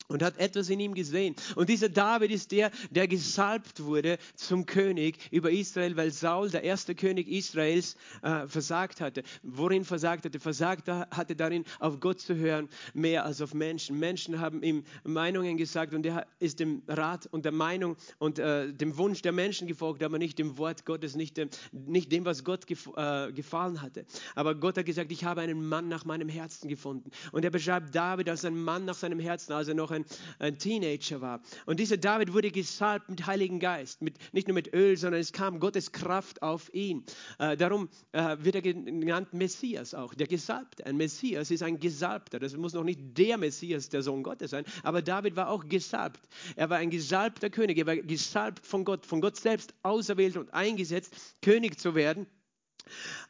und 0.08 0.24
hat 0.24 0.38
etwas 0.38 0.70
in 0.70 0.80
ihm 0.80 0.94
gesehen. 0.94 1.36
Und 1.56 1.70
dieser 1.70 1.90
David 1.90 2.32
ist 2.32 2.52
der, 2.52 2.72
der 2.90 3.08
gesalbt 3.08 3.84
wurde 3.84 4.18
zum 4.36 4.66
König 4.66 5.18
über 5.32 5.52
Israel, 5.52 5.98
weil 5.98 6.12
Saul, 6.12 6.50
der 6.50 6.64
erste 6.64 6.96
König 6.96 7.28
Israels, 7.28 7.96
äh, 8.22 8.48
versagt 8.48 9.02
hatte. 9.02 9.24
Worin 9.44 9.84
versagt 9.84 10.26
hatte? 10.26 10.40
Versagt 10.40 10.88
hatte 10.88 11.36
darin, 11.36 11.66
auf 11.80 12.00
Gott 12.00 12.20
zu 12.20 12.36
hören, 12.36 12.70
mehr 12.94 13.26
als 13.26 13.42
auf 13.42 13.54
Menschen. 13.54 14.00
Menschen 14.00 14.40
haben 14.40 14.64
ihm 14.64 14.84
Meinungen 15.04 15.58
gesagt 15.58 15.94
und 15.94 16.06
er 16.06 16.26
ist 16.40 16.60
dem 16.60 16.84
Rat 16.88 17.28
und 17.28 17.46
der 17.46 17.52
Meinung 17.52 17.98
und 18.18 18.40
äh, 18.40 18.74
dem 18.74 18.98
Wunsch 18.98 19.22
der 19.22 19.32
Menschen 19.32 19.68
gefolgt, 19.68 20.04
aber 20.04 20.18
nicht 20.18 20.40
dem 20.40 20.58
Wort 20.58 20.86
Gottes, 20.86 21.16
nicht 21.16 21.38
dem, 21.38 21.50
nicht 21.72 22.12
dem 22.12 22.26
was 22.26 22.44
Gott 22.44 22.68
gef 22.68 22.90
äh, 22.96 23.32
gefallen 23.34 23.82
hatte. 23.82 24.06
Aber 24.36 24.56
Gott 24.56 24.78
hat 24.78 24.86
gesagt, 24.86 25.12
ich 25.12 25.26
habe 25.26 25.42
einen 25.42 25.68
Mann 25.68 25.90
nach 25.90 26.06
meinem 26.06 26.30
Herzen 26.30 26.70
gefunden. 26.70 27.12
Und 27.32 27.44
er 27.44 27.52
beschreibt 27.52 27.94
David 27.94 28.30
als 28.30 28.46
einen 28.46 28.64
Mann 28.64 28.86
nach 28.86 28.96
seinem 28.96 29.20
Herzen, 29.20 29.54
als 29.54 29.68
er 29.68 29.74
noch 29.74 29.92
ein, 29.92 29.97
ein 30.40 30.58
Teenager 30.58 31.22
war. 31.22 31.42
Und 31.66 31.80
dieser 31.80 31.98
David 31.98 32.34
wurde 32.34 32.52
gesalbt 32.52 33.10
mit 33.10 33.26
Heiligen 33.26 33.60
Geist, 33.60 34.02
mit, 34.02 34.18
nicht 34.34 34.48
nur 34.48 34.56
mit 34.56 34.74
Öl, 34.74 34.98
sondern 34.98 35.22
es 35.22 35.32
kam 35.32 35.60
Gottes 35.60 35.92
Kraft 35.92 36.42
auf 36.42 36.74
ihn. 36.74 37.06
Äh, 37.40 37.58
darum 37.58 37.90
äh, 38.12 38.38
wird 38.40 38.56
er 38.56 38.62
genannt 38.62 39.34
Messias 39.34 39.94
auch, 39.94 40.14
der 40.14 40.28
Gesalbte. 40.28 40.86
Ein 40.86 40.98
Messias 40.98 41.52
ist 41.52 41.64
ein 41.64 41.80
Gesalbter. 41.80 42.40
Das 42.40 42.56
muss 42.56 42.74
noch 42.74 42.84
nicht 42.84 43.18
der 43.18 43.38
Messias, 43.38 43.90
der 43.90 44.02
Sohn 44.02 44.24
Gottes 44.24 44.52
sein, 44.52 44.66
aber 44.84 45.02
David 45.02 45.36
war 45.36 45.50
auch 45.50 45.68
gesalbt. 45.68 46.20
Er 46.56 46.70
war 46.70 46.78
ein 46.78 46.90
gesalbter 46.90 47.50
König, 47.50 47.78
er 47.78 47.88
war 47.88 47.96
gesalbt 47.98 48.66
von 48.66 48.86
Gott, 48.86 49.06
von 49.06 49.22
Gott 49.22 49.38
selbst 49.38 49.74
auserwählt 49.84 50.38
und 50.38 50.54
eingesetzt, 50.54 51.16
König 51.42 51.80
zu 51.80 51.96
werden. 51.96 52.28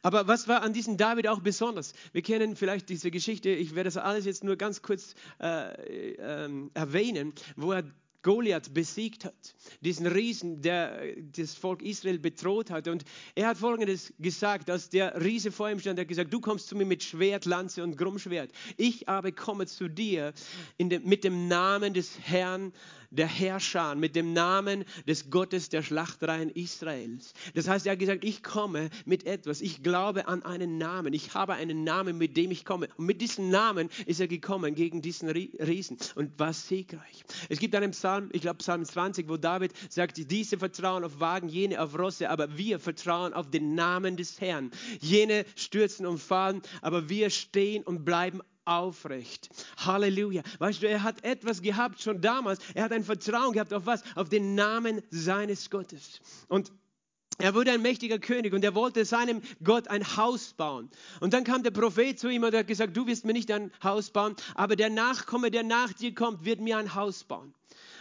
Aber 0.02 0.28
was 0.28 0.48
war 0.48 0.62
an 0.62 0.74
diesem 0.74 0.98
David 0.98 1.28
auch 1.28 1.40
besonders? 1.40 1.94
Wir 2.14 2.22
kennen 2.22 2.56
vielleicht 2.56 2.90
diese 2.90 3.12
Geschichte, 3.12 3.50
ich 3.50 3.76
werde 3.76 3.88
das 3.88 3.98
alles 3.98 4.26
jetzt 4.26 4.44
nur 4.44 4.56
ganz 4.56 4.82
kurz 4.82 5.16
äh, 5.40 6.14
äh, 6.14 6.50
erwähnen, 6.74 7.34
wo 7.56 7.72
er 7.72 7.84
Goliath 8.28 8.74
besiegt 8.74 9.24
hat, 9.24 9.56
diesen 9.80 10.06
Riesen, 10.06 10.62
der 10.62 11.16
das 11.38 11.54
Volk 11.54 11.82
Israel 11.82 12.20
bedroht 12.20 12.70
hat. 12.72 12.90
Und 12.90 13.06
er 13.36 13.48
hat 13.48 13.58
Folgendes 13.58 14.14
gesagt, 14.20 14.70
als 14.70 14.90
der 14.90 15.24
Riese 15.24 15.50
vor 15.50 15.70
ihm 15.70 15.80
stand, 15.80 15.98
er 15.98 16.02
hat 16.02 16.10
gesagt, 16.10 16.34
du 16.34 16.42
kommst 16.42 16.68
zu 16.68 16.76
mir 16.76 16.86
mit 16.86 17.04
Schwert, 17.04 17.46
Lanze 17.46 17.84
und 17.84 17.96
Grummschwert. 17.96 18.52
Ich 18.76 19.08
aber 19.08 19.32
komme 19.32 19.66
zu 19.66 19.88
dir 19.88 20.34
dem, 20.78 21.04
mit 21.06 21.24
dem 21.24 21.48
Namen 21.48 21.94
des 21.94 22.20
Herrn 22.20 22.74
der 23.10 23.28
Herrscher, 23.28 23.96
mit 23.96 24.16
dem 24.16 24.34
Namen 24.34 24.86
des 25.08 25.30
Gottes 25.30 25.70
der 25.70 25.84
Schlachtreihen 25.84 26.50
Israels. 26.50 27.34
Das 27.54 27.68
heißt, 27.68 27.86
er 27.86 27.94
hat 27.94 28.00
gesagt, 28.00 28.24
ich 28.24 28.44
komme 28.44 28.90
mit 29.06 29.26
etwas, 29.26 29.62
ich 29.62 29.84
glaube 29.84 30.28
an 30.28 30.44
einen 30.44 30.78
Namen, 30.78 31.14
ich 31.14 31.34
habe 31.34 31.54
einen 31.54 31.84
Namen, 31.84 32.18
mit 32.18 32.38
dem 32.38 32.52
ich 32.52 32.66
komme. 32.66 32.88
Und 32.98 33.06
mit 33.06 33.22
diesem 33.22 33.50
Namen 33.50 33.90
ist 34.06 34.20
er 34.20 34.28
gekommen 34.28 34.76
gegen 34.76 35.02
diesen 35.02 35.30
Riesen 35.30 35.98
und 36.16 36.38
war 36.40 36.54
siegreich. 36.54 37.24
Es 37.50 37.60
gibt 37.60 37.76
einen 37.76 37.92
Psalm, 37.92 38.30
ich 38.34 38.42
glaube 38.42 38.58
Psalm 38.58 38.84
20, 38.84 39.30
wo 39.30 39.38
David 39.38 39.74
sagt, 39.90 40.18
diese 40.32 40.58
vertrauen 40.58 41.04
auf 41.04 41.20
Wagen, 41.20 41.50
jene 41.50 41.82
auf 41.82 41.98
Rosse, 41.98 42.30
aber 42.30 42.58
wir 42.58 42.80
vertrauen 42.80 43.34
auf 43.34 43.50
den 43.50 43.76
Namen 43.76 44.18
des 44.18 44.40
Herrn. 44.42 44.72
Jene 45.00 45.46
stürzen 45.56 46.06
und 46.06 46.20
fallen, 46.20 46.62
aber 46.82 47.10
wir 47.10 47.30
stehen 47.30 47.84
und 47.84 48.06
bleiben 48.06 48.42
aufrecht. 48.68 49.50
Halleluja. 49.78 50.44
Weißt 50.60 50.82
du, 50.82 50.88
er 50.88 51.04
hat 51.04 51.24
etwas 51.24 51.62
gehabt 51.62 52.02
schon 52.02 52.22
damals. 52.22 52.60
Er 52.74 52.84
hat 52.84 52.92
ein 52.92 53.04
Vertrauen 53.04 53.54
gehabt 53.54 53.74
auf 53.74 53.86
was? 53.86 54.04
Auf 54.16 54.30
den 54.30 54.56
Namen 54.56 55.02
seines 55.10 55.70
Gottes. 55.70 56.20
Und 56.48 56.72
er 57.40 57.54
wurde 57.54 57.72
ein 57.72 57.84
mächtiger 57.84 58.18
König 58.18 58.54
und 58.54 58.64
er 58.64 58.74
wollte 58.74 59.06
seinem 59.06 59.42
Gott 59.64 59.88
ein 59.90 60.18
Haus 60.18 60.54
bauen. 60.54 60.90
Und 61.20 61.34
dann 61.34 61.44
kam 61.44 61.62
der 61.62 61.70
Prophet 61.72 62.20
zu 62.20 62.30
ihm 62.30 62.44
und 62.44 62.56
hat 62.56 62.68
gesagt, 62.68 62.98
du 62.98 63.06
wirst 63.06 63.26
mir 63.26 63.34
nicht 63.34 63.52
ein 63.52 63.72
Haus 63.84 64.10
bauen, 64.10 64.36
aber 64.56 64.76
der 64.76 64.90
Nachkomme, 64.90 65.52
der 65.52 65.64
nach 65.64 65.94
dir 65.94 66.16
kommt, 66.16 66.46
wird 66.46 66.62
mir 66.62 66.78
ein 66.78 66.96
Haus 66.96 67.24
bauen. 67.24 67.54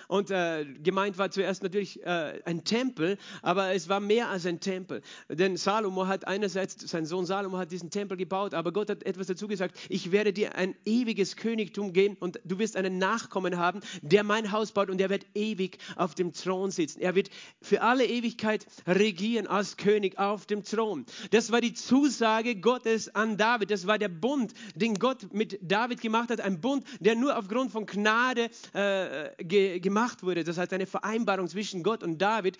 Und 0.09 0.31
äh, 0.31 0.65
gemeint 0.83 1.19
war 1.19 1.31
zuerst 1.31 1.63
natürlich 1.63 2.03
äh, 2.05 2.41
ein 2.45 2.65
Tempel, 2.65 3.19
aber 3.43 3.75
es 3.75 3.89
war 3.89 4.01
mehr 4.01 4.29
als 4.29 4.47
ein 4.47 4.61
Tempel. 4.61 5.03
Denn 5.29 5.57
Salomo 5.57 6.07
hat 6.07 6.27
einerseits, 6.27 6.89
sein 6.89 7.07
Sohn 7.07 7.27
Salomo 7.27 7.59
hat 7.59 7.73
diesen 7.73 7.91
Tempel 7.91 8.17
gebaut, 8.17 8.55
aber 8.55 8.73
Gott 8.73 8.91
hat 8.91 9.03
etwas 9.05 9.27
dazu 9.27 9.49
gesagt, 9.49 9.77
ich 9.89 10.13
werde 10.13 10.33
dir 10.33 10.55
ein 10.55 10.75
ewiges 10.85 11.37
Königtum 11.37 11.93
geben 11.93 12.17
und 12.21 12.41
du 12.45 12.59
wirst 12.59 12.77
einen 12.77 12.99
Nachkommen 12.99 13.59
haben, 13.59 13.81
der 14.03 14.23
mein 14.23 14.53
Haus 14.53 14.73
baut 14.73 14.91
und 14.91 14.99
der 14.99 15.11
wird 15.11 15.27
ewig 15.35 15.79
auf 15.97 16.15
dem 16.15 16.33
Thron 16.33 16.71
sitzen. 16.71 17.01
Er 17.01 17.15
wird 17.15 17.31
für 17.61 17.83
alle 17.83 18.07
Ewigkeit 18.07 18.67
regieren 18.87 19.47
als 19.47 19.77
König 19.77 20.19
auf 20.19 20.47
dem 20.47 20.63
Thron. 20.63 21.05
Das 21.31 21.51
war 21.51 21.61
die 21.61 21.75
Zusage 21.75 22.57
Gottes 22.57 23.15
an 23.15 23.37
David. 23.37 23.71
Das 23.71 23.87
war 23.87 23.99
der 23.99 24.09
Bund, 24.09 24.53
den 24.75 24.95
Gott 24.95 25.33
mit 25.33 25.59
David 25.63 26.01
gemacht 26.01 26.31
hat. 26.31 26.41
Ein 26.41 26.61
Bund, 26.61 26.85
der 27.01 27.17
nur 27.17 27.37
aufgrund 27.37 27.73
von 27.73 27.87
Gnade 27.87 28.51
äh, 28.73 29.45
ge 29.45 29.81
gemacht 29.81 29.96
gemacht 29.97 30.23
wurde. 30.23 30.45
Das 30.45 30.59
heißt, 30.59 30.75
eine 30.75 30.87
Vereinbarung 30.87 31.49
zwischen 31.49 31.83
Gott 31.83 32.03
und 32.03 32.19
David, 32.19 32.59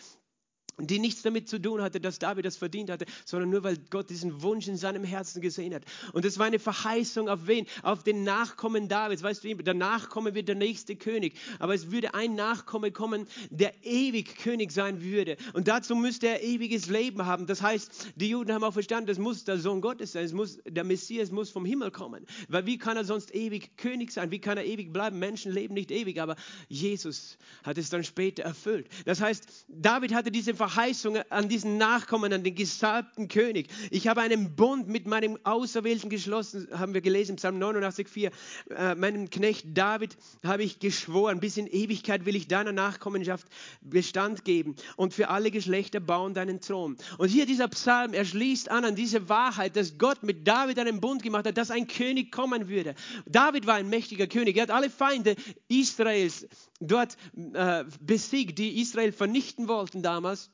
die 0.79 0.99
nichts 0.99 1.23
damit 1.23 1.49
zu 1.49 1.61
tun 1.61 1.81
hatte, 1.81 2.01
dass 2.01 2.19
David 2.19 2.45
das 2.45 2.57
verdient 2.57 2.91
hatte, 2.91 3.07
sondern 3.25 3.51
nur 3.51 3.65
weil 3.65 3.79
Gott 3.91 4.11
diesen 4.11 4.43
Wunsch 4.43 4.69
in 4.69 4.77
seinem 4.77 5.05
Herzen 5.05 5.41
gesehen 5.41 5.75
hat. 5.75 5.83
Und 6.13 6.25
es 6.25 6.39
war 6.39 6.47
eine 6.47 6.59
Verheißung 6.59 7.29
auf 7.29 7.47
wen? 7.47 7.67
Auf 7.83 8.03
den 8.03 8.25
Nachkommen 8.25 8.89
Davids. 8.89 9.23
Weißt 9.23 9.43
du, 9.43 9.55
der 9.55 9.75
Nachkomme 9.75 10.35
wird 10.35 10.49
der 10.49 10.55
nächste 10.55 10.95
König. 10.95 11.35
Aber 11.61 11.75
es 11.75 11.91
würde 11.91 12.15
ein 12.15 12.35
Nachkomme 12.35 12.93
kommen, 12.93 13.27
der 13.51 13.73
ewig 13.85 14.37
König 14.37 14.71
sein 14.71 15.03
würde. 15.03 15.39
Und 15.55 15.67
dazu 15.67 15.95
müsste 15.95 16.29
er 16.29 16.43
ewiges 16.43 16.89
Leben 16.89 17.25
haben. 17.25 17.47
Das 17.47 17.63
heißt, 17.63 18.13
die 18.17 18.29
Juden 18.29 18.53
haben 18.53 18.65
auch 18.65 18.75
verstanden, 18.75 19.07
das 19.07 19.19
muss 19.19 19.45
der 19.45 19.59
Sohn 19.59 19.81
Gottes 19.81 20.13
sein. 20.13 20.25
Es 20.27 20.35
muss, 20.35 20.59
der 20.67 20.85
Messias 20.85 21.31
muss 21.31 21.49
vom 21.49 21.65
Himmel 21.65 21.91
kommen. 21.91 22.27
Weil 22.49 22.67
wie 22.67 22.77
kann 22.77 22.99
er 22.99 23.05
sonst 23.05 23.35
ewig 23.35 23.79
König 23.79 24.13
sein? 24.13 24.31
Wie 24.31 24.41
kann 24.41 24.59
er 24.59 24.67
ewig 24.67 24.93
bleiben? 24.93 25.19
Menschen 25.19 25.53
leben 25.53 25.73
nicht 25.73 25.91
ewig, 25.91 26.21
aber 26.21 26.37
Jesus 26.69 27.39
hat 27.65 27.79
es 27.79 27.89
dann 27.89 28.05
später 28.05 28.43
erfüllt. 28.43 28.89
Das 29.07 29.23
heißt, 29.23 29.65
David 29.69 30.13
hatte 30.13 30.31
diese 30.31 30.53
Verheißung 30.53 30.66
Verheißung 30.67 31.19
an 31.31 31.49
diesen 31.49 31.79
Nachkommen, 31.79 32.33
an 32.33 32.43
den 32.43 32.57
gesalbten 32.57 33.29
König. 33.29 33.69
Ich 33.93 34.09
habe 34.09 34.21
einen 34.21 34.57
Bund 34.57 34.89
mit 34.89 35.07
meinem 35.07 35.39
Auserwählten 35.45 36.11
geschlossen, 36.11 36.67
haben 36.77 36.93
wir 36.93 37.03
gelesen, 37.03 37.37
Psalm 37.37 37.63
89,4. 37.63 38.33
Äh, 38.71 38.95
meinem 38.97 39.31
Knecht 39.31 39.67
David 39.79 40.17
habe 40.45 40.65
ich 40.65 40.81
geschworen, 40.81 41.39
bis 41.39 41.57
in 41.57 41.69
Ewigkeit 41.69 42.27
will 42.27 42.35
ich 42.35 42.49
deiner 42.49 42.73
Nachkommenschaft 42.73 43.47
Bestand 43.81 44.45
geben 44.45 44.75
und 44.97 45.15
für 45.15 45.29
alle 45.29 45.53
Geschlechter 45.53 46.01
bauen 46.01 46.35
deinen 46.35 46.61
Thron. 46.61 46.97
Und 47.19 47.29
hier 47.29 47.47
dieser 47.47 47.69
Psalm, 47.69 48.13
er 48.13 48.25
schließt 48.25 48.69
an 48.69 48.85
an 48.85 48.97
diese 48.97 49.29
Wahrheit, 49.29 49.77
dass 49.77 49.99
Gott 49.99 50.25
mit 50.25 50.49
David 50.49 50.81
einen 50.81 51.01
Bund 51.01 51.23
gemacht 51.23 51.47
hat, 51.47 51.57
dass 51.57 51.71
ein 51.71 51.87
König 51.87 52.33
kommen 52.33 52.69
würde. 52.69 52.97
David 53.27 53.69
war 53.69 53.75
ein 53.75 53.89
mächtiger 53.89 54.27
König. 54.27 54.57
Er 54.57 54.65
hat 54.65 54.71
alle 54.73 54.91
Feinde 54.91 55.37
Israels 55.69 56.49
dort 56.81 57.17
äh, 57.55 57.85
besiegt, 58.01 58.59
die 58.59 58.81
Israel 58.81 59.13
vernichten 59.13 59.69
wollten 59.69 60.03
damals. 60.03 60.51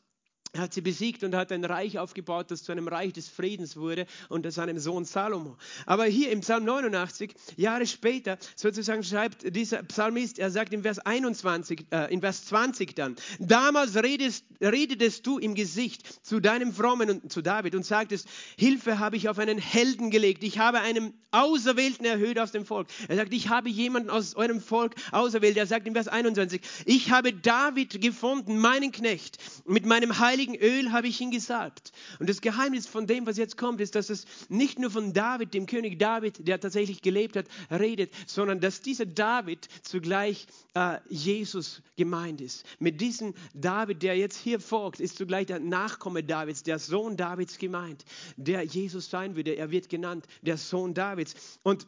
Er 0.55 0.61
hat 0.61 0.75
sie 0.75 0.83
besiegt 0.83 1.25
und 1.25 1.35
hat 1.35 1.51
ein 1.51 1.65
Reich 1.65 1.99
aufgebaut, 1.99 2.51
das 2.51 2.63
zu 2.63 2.73
einem 2.73 2.87
Reich 2.87 3.15
des 3.15 3.27
Friedens 3.27 3.75
wurde 3.75 4.05
unter 4.29 4.51
seinem 4.51 4.79
Sohn 4.79 5.07
Salomo. 5.07 5.57
Aber 5.87 6.05
hier 6.05 6.31
im 6.31 6.41
Psalm 6.41 6.67
89, 6.67 7.35
Jahre 7.57 7.87
später, 7.87 8.37
sozusagen 8.55 9.03
schreibt 9.03 9.57
dieser 9.57 9.83
Psalmist, 9.83 10.39
er 10.39 10.51
sagt 10.51 10.75
im 10.75 10.83
Vers 10.83 10.99
21, 10.99 11.87
äh, 11.91 12.13
in 12.13 12.21
Vers 12.21 12.45
20 12.45 12.95
dann, 12.95 13.17
damals 13.39 13.97
redest, 13.97 14.45
redetest 14.61 15.27
du 15.27 15.39
im 15.39 15.55
Gesicht 15.55 16.23
zu 16.23 16.39
deinem 16.39 16.75
Frommen 16.75 17.09
und 17.09 17.33
zu 17.33 17.41
David 17.41 17.75
und 17.75 17.87
sagtest, 17.87 18.29
Hilfe 18.59 18.99
habe 18.99 19.17
ich 19.17 19.31
auf 19.31 19.39
einen 19.39 19.57
Helden 19.57 20.11
gelegt, 20.11 20.45
ich 20.45 20.59
habe 20.59 20.81
einen 20.81 21.15
Auserwählten 21.31 22.05
erhöht 22.05 22.39
aus 22.39 22.53
dem 22.53 22.67
Volk. 22.67 22.89
Er 23.09 23.17
sagt, 23.17 23.33
ich 23.33 23.49
habe 23.49 23.71
jemanden 23.71 24.11
aus 24.11 24.35
eurem 24.35 24.61
Volk 24.61 24.95
auserwählt. 25.13 25.57
Er 25.57 25.67
sagt 25.67 25.87
im 25.87 25.95
Vers 25.95 26.09
21, 26.09 26.61
ich 26.85 27.11
habe 27.11 27.33
David 27.33 28.03
gefunden, 28.03 28.59
meinen 28.59 28.93
Knecht, 28.93 29.39
mit 29.65 29.87
meinem 29.87 30.19
Heiligen 30.19 30.42
heiligen 30.43 30.57
Öl 30.57 30.93
habe 30.93 31.07
ich 31.07 31.21
ihn 31.21 31.31
gesalbt. 31.31 31.93
Und 32.19 32.29
das 32.29 32.41
Geheimnis 32.41 32.87
von 32.87 33.07
dem, 33.07 33.27
was 33.27 33.37
jetzt 33.37 33.57
kommt, 33.57 33.81
ist, 33.81 33.95
dass 33.95 34.11
es 34.11 34.27
nicht 34.49 34.79
nur 34.79 34.91
von 34.91 35.13
David, 35.13 35.55
dem 35.55 35.67
König 35.67 35.99
David, 35.99 36.47
der 36.47 36.59
tatsächlich 36.61 37.03
gelebt 37.03 37.37
hat, 37.37 37.47
redet, 37.71 38.13
sondern 38.27 38.61
dass 38.61 38.83
dieser 38.83 39.07
David 39.07 39.69
zugleich 39.83 40.47
äh, 40.75 40.99
Jesus 41.09 41.83
gemeint 41.97 42.41
ist. 42.41 42.65
Mit 42.79 43.01
diesem 43.01 43.35
David, 43.55 44.03
der 44.03 44.17
jetzt 44.17 44.39
hier 44.39 44.59
folgt, 44.59 45.01
ist 45.01 45.17
zugleich 45.17 45.47
der 45.47 45.61
Nachkomme 45.61 46.25
Davids, 46.25 46.63
der 46.63 46.79
Sohn 46.79 47.17
Davids 47.17 47.59
gemeint, 47.59 48.05
der 48.37 48.65
Jesus 48.65 49.11
sein 49.11 49.37
würde. 49.37 49.55
Er 49.57 49.71
wird 49.71 49.89
genannt 49.89 50.27
der 50.43 50.57
Sohn 50.57 50.95
Davids. 50.95 51.35
Und 51.63 51.87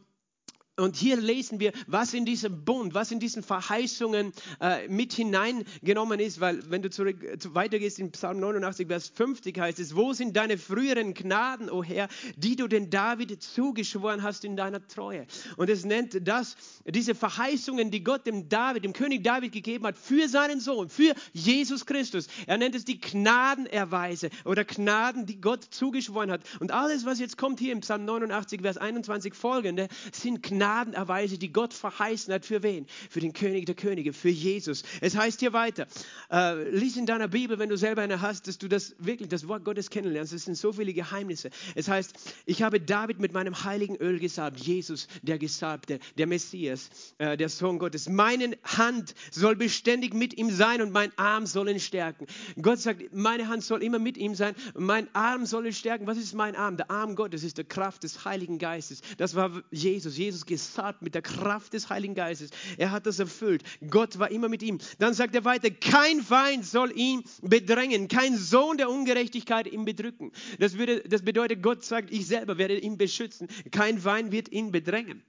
und 0.76 0.96
hier 0.96 1.16
lesen 1.16 1.60
wir, 1.60 1.72
was 1.86 2.14
in 2.14 2.24
diesem 2.24 2.64
Bund, 2.64 2.94
was 2.94 3.12
in 3.12 3.20
diesen 3.20 3.44
Verheißungen 3.44 4.32
äh, 4.60 4.88
mit 4.88 5.12
hineingenommen 5.12 6.18
ist, 6.18 6.40
weil 6.40 6.68
wenn 6.68 6.82
du 6.82 6.90
zurück, 6.90 7.16
zu, 7.38 7.54
weitergehst 7.54 8.00
in 8.00 8.10
Psalm 8.10 8.40
89, 8.40 8.88
Vers 8.88 9.12
50 9.14 9.56
heißt 9.56 9.78
es, 9.78 9.94
wo 9.94 10.12
sind 10.12 10.36
deine 10.36 10.58
früheren 10.58 11.14
Gnaden, 11.14 11.70
o 11.70 11.84
Herr, 11.84 12.08
die 12.36 12.56
du 12.56 12.66
den 12.66 12.90
David 12.90 13.40
zugeschworen 13.40 14.24
hast 14.24 14.44
in 14.44 14.56
deiner 14.56 14.84
Treue? 14.84 15.28
Und 15.56 15.70
es 15.70 15.84
nennt 15.84 16.26
das, 16.26 16.56
diese 16.84 17.14
Verheißungen, 17.14 17.92
die 17.92 18.02
Gott 18.02 18.26
dem 18.26 18.48
David, 18.48 18.84
dem 18.84 18.94
König 18.94 19.22
David 19.22 19.52
gegeben 19.52 19.86
hat, 19.86 19.96
für 19.96 20.28
seinen 20.28 20.58
Sohn, 20.58 20.88
für 20.88 21.14
Jesus 21.32 21.86
Christus. 21.86 22.26
Er 22.48 22.58
nennt 22.58 22.74
es 22.74 22.84
die 22.84 22.98
Gnadenerweise 22.98 24.28
oder 24.44 24.64
Gnaden, 24.64 25.24
die 25.24 25.40
Gott 25.40 25.62
zugeschworen 25.62 26.32
hat. 26.32 26.40
Und 26.58 26.72
alles, 26.72 27.06
was 27.06 27.20
jetzt 27.20 27.38
kommt 27.38 27.60
hier 27.60 27.72
im 27.72 27.80
Psalm 27.80 28.04
89, 28.04 28.62
Vers 28.62 28.76
21 28.76 29.34
folgende, 29.34 29.86
sind 30.12 30.42
Gnaden 30.42 30.63
Gnadenerweise, 30.64 31.38
die 31.38 31.52
Gott 31.52 31.75
verheißen 31.75 32.33
hat. 32.33 32.44
Für 32.44 32.62
wen? 32.62 32.87
Für 33.11 33.21
den 33.21 33.33
König 33.33 33.66
der 33.66 33.75
Könige, 33.75 34.12
für 34.12 34.28
Jesus. 34.28 34.83
Es 35.00 35.16
heißt 35.16 35.40
hier 35.40 35.52
weiter, 35.52 35.87
äh, 36.30 36.68
lies 36.71 36.97
in 36.97 37.06
deiner 37.06 37.28
Bibel, 37.28 37.59
wenn 37.59 37.68
du 37.68 37.76
selber 37.76 38.02
eine 38.02 38.21
hast, 38.21 38.49
dass 38.49 38.59
du 38.59 38.68
das 38.68 38.94
wirklich, 38.99 39.28
das 39.28 39.49
Wort 39.49 39.64
Gottes 39.64 39.90
kennenlernst. 39.90 40.33
Es 40.33 40.44
sind 40.44 40.56
so 40.56 40.73
viele 40.73 40.92
Geheimnisse. 40.92 41.50
Es 41.75 41.88
heißt, 41.88 42.14
ich 42.47 42.62
habe 42.62 42.80
David 42.80 43.21
mit 43.21 43.33
meinem 43.33 43.64
heiligen 43.64 43.97
Öl 43.97 44.18
gesalbt. 44.18 44.61
Jesus, 44.61 45.09
der 45.23 45.38
Gesalbte, 45.38 45.99
der 46.18 46.26
Messias, 46.26 46.90
äh, 47.18 47.37
der 47.37 47.49
Sohn 47.49 47.78
Gottes. 47.78 48.09
Meine 48.09 48.56
Hand 48.64 49.14
soll 49.30 49.56
beständig 49.56 50.14
mit 50.14 50.37
ihm 50.38 50.50
sein 50.50 50.80
und 50.83 50.92
mein 50.92 51.12
Arm 51.16 51.47
soll 51.47 51.68
ihn 51.68 51.80
stärken. 51.80 52.26
Gott 52.61 52.78
sagt, 52.78 53.14
meine 53.14 53.49
Hand 53.49 53.64
soll 53.64 53.83
immer 53.83 53.99
mit 53.99 54.16
ihm 54.16 54.35
sein 54.35 54.54
mein 54.76 55.09
Arm 55.14 55.47
soll 55.47 55.66
ihn 55.66 55.73
stärken. 55.73 56.06
Was 56.06 56.18
ist 56.18 56.35
mein 56.35 56.56
Arm? 56.56 56.76
Der 56.76 56.90
Arm 56.90 57.16
Gottes 57.16 57.44
ist 57.44 57.59
die 57.59 57.64
Kraft 57.64 58.02
des 58.02 58.25
Heiligen 58.25 58.59
Geistes. 58.59 59.00
Das 59.18 59.35
war 59.35 59.62
Jesus. 59.71 60.16
Jesus 60.16 60.47
gesalbt 60.54 61.02
mit 61.02 61.14
der 61.14 61.23
Kraft 61.23 61.73
des 61.73 61.90
Heiligen 61.90 62.14
Geistes. 62.14 62.50
Er 62.78 62.92
hat 62.92 63.06
das 63.06 63.18
erfüllt. 63.18 63.64
Gott 63.90 64.18
war 64.18 64.30
immer 64.30 64.49
mit 64.49 64.62
ihm. 64.62 64.78
Dann 64.99 65.12
sagt 65.12 65.34
er 65.34 65.44
weiter, 65.44 65.70
kein 65.70 66.23
Feind 66.23 66.64
soll 66.64 66.96
ihn 66.96 67.25
bedrängen, 67.42 68.06
kein 68.06 68.37
Sohn 68.37 68.76
der 68.76 68.88
Ungerechtigkeit 68.88 69.66
ihn 69.66 69.84
bedrücken. 69.84 70.30
Das, 70.61 70.78
würde, 70.78 71.00
das 71.00 71.23
bedeutet, 71.23 71.62
Gott 71.62 71.84
sagt, 71.84 72.12
ich 72.12 72.26
selber 72.26 72.56
werde 72.56 72.78
ihn 72.78 72.96
beschützen. 72.96 73.49
Kein 73.73 73.99
Feind 73.99 74.30
wird 74.30 74.50
ihn 74.52 74.70
bedrängen. 74.70 75.23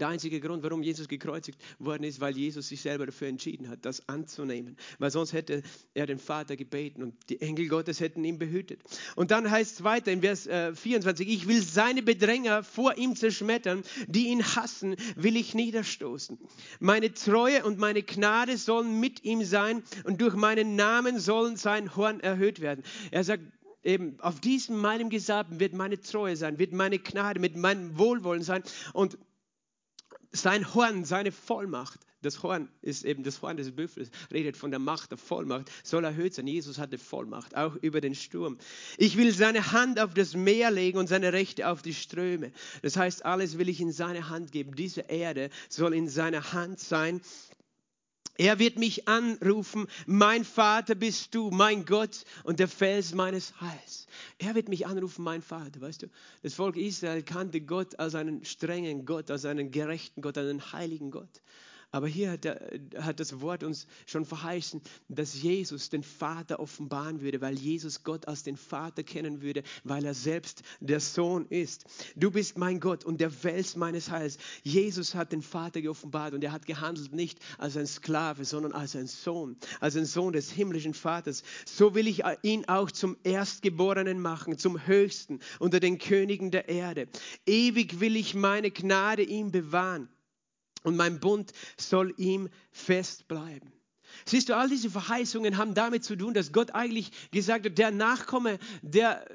Der 0.00 0.08
einzige 0.08 0.40
Grund, 0.40 0.64
warum 0.64 0.82
Jesus 0.82 1.06
gekreuzigt 1.06 1.60
worden 1.78 2.02
ist, 2.02 2.20
weil 2.20 2.36
Jesus 2.36 2.68
sich 2.68 2.80
selber 2.80 3.06
dafür 3.06 3.28
entschieden 3.28 3.68
hat, 3.68 3.84
das 3.84 4.08
anzunehmen. 4.08 4.76
Weil 4.98 5.12
sonst 5.12 5.32
hätte 5.32 5.62
er 5.94 6.06
den 6.06 6.18
Vater 6.18 6.56
gebeten 6.56 7.02
und 7.02 7.14
die 7.28 7.40
Engel 7.40 7.68
Gottes 7.68 8.00
hätten 8.00 8.24
ihn 8.24 8.38
behütet. 8.38 8.80
Und 9.14 9.30
dann 9.30 9.48
heißt 9.48 9.74
es 9.74 9.84
weiter 9.84 10.10
in 10.10 10.20
Vers 10.20 10.48
äh, 10.48 10.74
24, 10.74 11.28
ich 11.28 11.46
will 11.46 11.62
seine 11.62 12.02
Bedränger 12.02 12.64
vor 12.64 12.96
ihm 12.98 13.14
zerschmettern, 13.14 13.84
die 14.08 14.28
ihn 14.28 14.42
hassen, 14.42 14.96
will 15.14 15.36
ich 15.36 15.54
niederstoßen. 15.54 16.38
Meine 16.80 17.14
Treue 17.14 17.64
und 17.64 17.78
meine 17.78 18.02
Gnade 18.02 18.56
sollen 18.56 18.98
mit 18.98 19.24
ihm 19.24 19.44
sein 19.44 19.84
und 20.02 20.20
durch 20.20 20.34
meinen 20.34 20.74
Namen 20.74 21.20
sollen 21.20 21.56
sein 21.56 21.94
Horn 21.94 22.18
erhöht 22.18 22.60
werden. 22.60 22.82
Er 23.12 23.22
sagt, 23.22 23.44
eben 23.84 24.18
auf 24.20 24.40
diesem 24.40 24.76
meinem 24.78 25.08
Gesalbten 25.08 25.60
wird 25.60 25.72
meine 25.72 26.00
Treue 26.00 26.36
sein, 26.36 26.58
wird 26.58 26.72
meine 26.72 26.98
Gnade, 26.98 27.38
mit 27.38 27.56
meinem 27.56 27.96
Wohlwollen 27.98 28.42
sein 28.42 28.62
und 28.92 29.18
sein 30.34 30.74
Horn, 30.74 31.04
seine 31.04 31.32
Vollmacht, 31.32 32.00
das 32.24 32.42
Horn 32.42 32.68
ist 32.80 33.04
eben 33.04 33.22
das 33.22 33.42
Horn 33.42 33.56
des 33.56 33.70
Büffels, 33.70 34.10
redet 34.32 34.56
von 34.56 34.70
der 34.70 34.80
Macht 34.80 35.10
der 35.10 35.18
Vollmacht, 35.18 35.70
soll 35.82 36.04
erhöht 36.04 36.34
sein. 36.34 36.46
Jesus 36.46 36.78
hatte 36.78 36.96
Vollmacht, 36.96 37.54
auch 37.54 37.76
über 37.76 38.00
den 38.00 38.14
Sturm. 38.14 38.56
Ich 38.96 39.16
will 39.16 39.32
seine 39.32 39.72
Hand 39.72 40.00
auf 40.00 40.14
das 40.14 40.34
Meer 40.34 40.70
legen 40.70 40.98
und 40.98 41.06
seine 41.06 41.32
Rechte 41.32 41.68
auf 41.68 41.82
die 41.82 41.94
Ströme. 41.94 42.50
Das 42.82 42.96
heißt, 42.96 43.24
alles 43.26 43.58
will 43.58 43.68
ich 43.68 43.80
in 43.80 43.92
seine 43.92 44.30
Hand 44.30 44.52
geben. 44.52 44.74
Diese 44.74 45.02
Erde 45.02 45.50
soll 45.68 45.94
in 45.94 46.08
seiner 46.08 46.52
Hand 46.52 46.80
sein. 46.80 47.20
Er 48.36 48.58
wird 48.58 48.78
mich 48.78 49.06
anrufen, 49.06 49.86
mein 50.06 50.44
Vater 50.44 50.94
bist 50.96 51.34
du, 51.34 51.50
mein 51.50 51.84
Gott 51.84 52.24
und 52.42 52.58
der 52.58 52.66
Fels 52.66 53.14
meines 53.14 53.60
Heils. 53.60 54.08
Er 54.38 54.56
wird 54.56 54.68
mich 54.68 54.86
anrufen, 54.86 55.22
mein 55.22 55.40
Vater, 55.40 55.80
weißt 55.80 56.02
du. 56.02 56.06
Das 56.42 56.54
Volk 56.54 56.76
Israel 56.76 57.22
kannte 57.22 57.60
Gott 57.60 57.98
als 58.00 58.16
einen 58.16 58.44
strengen 58.44 59.06
Gott, 59.06 59.30
als 59.30 59.44
einen 59.44 59.70
gerechten 59.70 60.20
Gott, 60.20 60.36
als 60.36 60.48
einen 60.48 60.72
heiligen 60.72 61.12
Gott. 61.12 61.42
Aber 61.94 62.08
hier 62.08 62.32
hat, 62.32 63.20
das 63.20 63.40
Wort 63.40 63.62
uns 63.62 63.86
schon 64.04 64.24
verheißen, 64.24 64.82
dass 65.08 65.40
Jesus 65.40 65.90
den 65.90 66.02
Vater 66.02 66.58
offenbaren 66.58 67.20
würde, 67.20 67.40
weil 67.40 67.54
Jesus 67.54 68.02
Gott 68.02 68.26
als 68.26 68.42
den 68.42 68.56
Vater 68.56 69.04
kennen 69.04 69.42
würde, 69.42 69.62
weil 69.84 70.04
er 70.04 70.14
selbst 70.14 70.64
der 70.80 70.98
Sohn 70.98 71.46
ist. 71.50 71.84
Du 72.16 72.32
bist 72.32 72.58
mein 72.58 72.80
Gott 72.80 73.04
und 73.04 73.20
der 73.20 73.30
Fels 73.30 73.76
meines 73.76 74.10
Heils. 74.10 74.38
Jesus 74.64 75.14
hat 75.14 75.30
den 75.30 75.40
Vater 75.40 75.82
geoffenbart 75.82 76.34
und 76.34 76.42
er 76.42 76.50
hat 76.50 76.66
gehandelt 76.66 77.12
nicht 77.12 77.38
als 77.58 77.76
ein 77.76 77.86
Sklave, 77.86 78.44
sondern 78.44 78.72
als 78.72 78.96
ein 78.96 79.06
Sohn, 79.06 79.56
als 79.78 79.94
ein 79.94 80.06
Sohn 80.06 80.32
des 80.32 80.50
himmlischen 80.50 80.94
Vaters. 80.94 81.44
So 81.64 81.94
will 81.94 82.08
ich 82.08 82.24
ihn 82.42 82.64
auch 82.64 82.90
zum 82.90 83.16
Erstgeborenen 83.22 84.18
machen, 84.18 84.58
zum 84.58 84.84
Höchsten 84.84 85.38
unter 85.60 85.78
den 85.78 85.98
Königen 85.98 86.50
der 86.50 86.68
Erde. 86.68 87.06
Ewig 87.46 88.00
will 88.00 88.16
ich 88.16 88.34
meine 88.34 88.72
Gnade 88.72 89.22
ihm 89.22 89.52
bewahren 89.52 90.08
und 90.84 90.96
mein 90.96 91.18
Bund 91.18 91.52
soll 91.76 92.14
ihm 92.16 92.48
fest 92.70 93.26
bleiben. 93.26 93.72
Siehst 94.26 94.48
du, 94.48 94.56
all 94.56 94.68
diese 94.68 94.90
Verheißungen 94.90 95.56
haben 95.56 95.74
damit 95.74 96.04
zu 96.04 96.14
tun, 96.14 96.34
dass 96.34 96.52
Gott 96.52 96.70
eigentlich 96.70 97.10
gesagt 97.32 97.66
hat, 97.66 97.78
der 97.78 97.90
Nachkomme, 97.90 98.58
der 98.82 99.26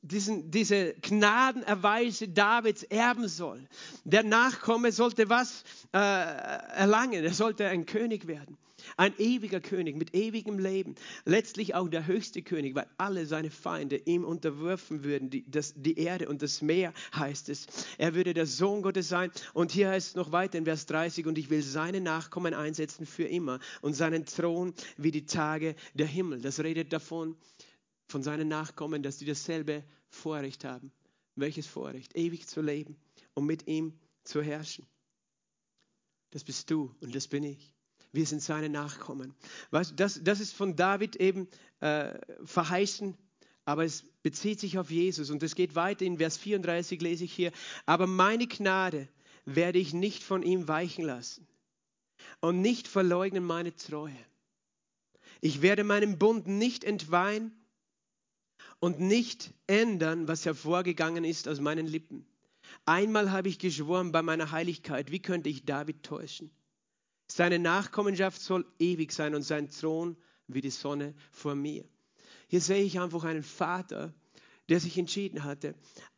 diesen, 0.00 0.50
diese 0.50 0.94
Gnadenerweise 0.94 2.28
Davids 2.28 2.82
erben 2.84 3.28
soll. 3.28 3.68
Der 4.04 4.24
Nachkomme 4.24 4.90
sollte 4.90 5.28
was 5.28 5.64
äh, 5.92 5.98
erlangen? 5.98 7.22
Er 7.22 7.34
sollte 7.34 7.66
ein 7.66 7.86
König 7.86 8.26
werden. 8.26 8.56
Ein 8.96 9.14
ewiger 9.18 9.60
König 9.60 9.96
mit 9.96 10.14
ewigem 10.14 10.58
Leben. 10.58 10.94
Letztlich 11.24 11.74
auch 11.74 11.88
der 11.88 12.06
höchste 12.06 12.42
König, 12.42 12.74
weil 12.74 12.86
alle 12.98 13.26
seine 13.26 13.50
Feinde 13.50 13.96
ihm 13.96 14.24
unterwerfen 14.24 15.04
würden. 15.04 15.30
Die, 15.30 15.48
das, 15.50 15.74
die 15.76 15.98
Erde 15.98 16.28
und 16.28 16.42
das 16.42 16.62
Meer 16.62 16.92
heißt 17.14 17.48
es. 17.48 17.66
Er 17.98 18.14
würde 18.14 18.34
der 18.34 18.46
Sohn 18.46 18.82
Gottes 18.82 19.08
sein. 19.08 19.30
Und 19.54 19.72
hier 19.72 19.90
heißt 19.90 20.08
es 20.08 20.14
noch 20.14 20.32
weiter 20.32 20.58
in 20.58 20.64
Vers 20.64 20.86
30, 20.86 21.26
und 21.26 21.38
ich 21.38 21.50
will 21.50 21.62
seine 21.62 22.00
Nachkommen 22.00 22.54
einsetzen 22.54 23.06
für 23.06 23.24
immer 23.24 23.60
und 23.80 23.94
seinen 23.94 24.26
Thron 24.26 24.74
wie 24.96 25.10
die 25.10 25.26
Tage 25.26 25.74
der 25.94 26.06
Himmel. 26.06 26.40
Das 26.40 26.60
redet 26.60 26.92
davon, 26.92 27.36
von 28.08 28.22
seinen 28.22 28.48
Nachkommen, 28.48 29.02
dass 29.02 29.18
sie 29.18 29.24
dasselbe 29.24 29.84
Vorrecht 30.08 30.64
haben. 30.64 30.92
Welches 31.34 31.66
Vorrecht? 31.66 32.14
Ewig 32.14 32.46
zu 32.46 32.60
leben 32.60 32.96
und 33.34 33.46
mit 33.46 33.66
ihm 33.66 33.98
zu 34.22 34.42
herrschen. 34.42 34.86
Das 36.30 36.44
bist 36.44 36.70
du 36.70 36.94
und 37.00 37.14
das 37.14 37.26
bin 37.26 37.44
ich 37.44 37.71
wir 38.12 38.26
sind 38.26 38.42
seine 38.42 38.68
Nachkommen. 38.68 39.34
Weißt, 39.70 39.94
das, 39.96 40.20
das 40.22 40.40
ist 40.40 40.54
von 40.54 40.76
David 40.76 41.16
eben 41.16 41.48
äh, 41.80 42.18
verheißen, 42.44 43.16
aber 43.64 43.84
es 43.84 44.04
bezieht 44.22 44.60
sich 44.60 44.78
auf 44.78 44.90
Jesus 44.90 45.30
und 45.30 45.42
es 45.42 45.54
geht 45.54 45.74
weiter 45.74 46.04
in 46.04 46.18
Vers 46.18 46.36
34 46.36 47.00
lese 47.00 47.24
ich 47.24 47.32
hier, 47.32 47.52
aber 47.86 48.06
meine 48.06 48.46
Gnade 48.46 49.08
werde 49.44 49.78
ich 49.78 49.92
nicht 49.92 50.22
von 50.22 50.42
ihm 50.42 50.68
weichen 50.68 51.04
lassen 51.04 51.46
und 52.40 52.60
nicht 52.60 52.86
verleugnen 52.86 53.44
meine 53.44 53.74
Treue. 53.74 54.16
Ich 55.40 55.62
werde 55.62 55.82
meinen 55.82 56.18
Bund 56.18 56.46
nicht 56.46 56.84
entweihen 56.84 57.52
und 58.78 59.00
nicht 59.00 59.52
ändern, 59.66 60.28
was 60.28 60.44
hervorgegangen 60.44 61.24
ist 61.24 61.48
aus 61.48 61.60
meinen 61.60 61.86
Lippen. 61.86 62.26
Einmal 62.84 63.32
habe 63.32 63.48
ich 63.48 63.58
geschworen 63.58 64.12
bei 64.12 64.22
meiner 64.22 64.50
Heiligkeit, 64.50 65.10
wie 65.10 65.20
könnte 65.20 65.48
ich 65.48 65.64
David 65.64 66.02
täuschen? 66.02 66.50
Seine 67.34 67.58
Nachkommenschaft 67.58 68.42
soll 68.42 68.66
ewig 68.78 69.10
sein 69.10 69.34
und 69.34 69.40
sein 69.40 69.70
Thron 69.70 70.18
wie 70.48 70.60
die 70.60 70.68
Sonne 70.68 71.14
vor 71.30 71.54
mir. 71.54 71.82
Hier 72.48 72.60
sehe 72.60 72.82
ich 72.82 73.00
einfach 73.00 73.24
einen 73.24 73.42
Vater, 73.42 74.12
der 74.68 74.80
sich 74.80 74.98
entschieden 74.98 75.42
hatte, 75.42 75.74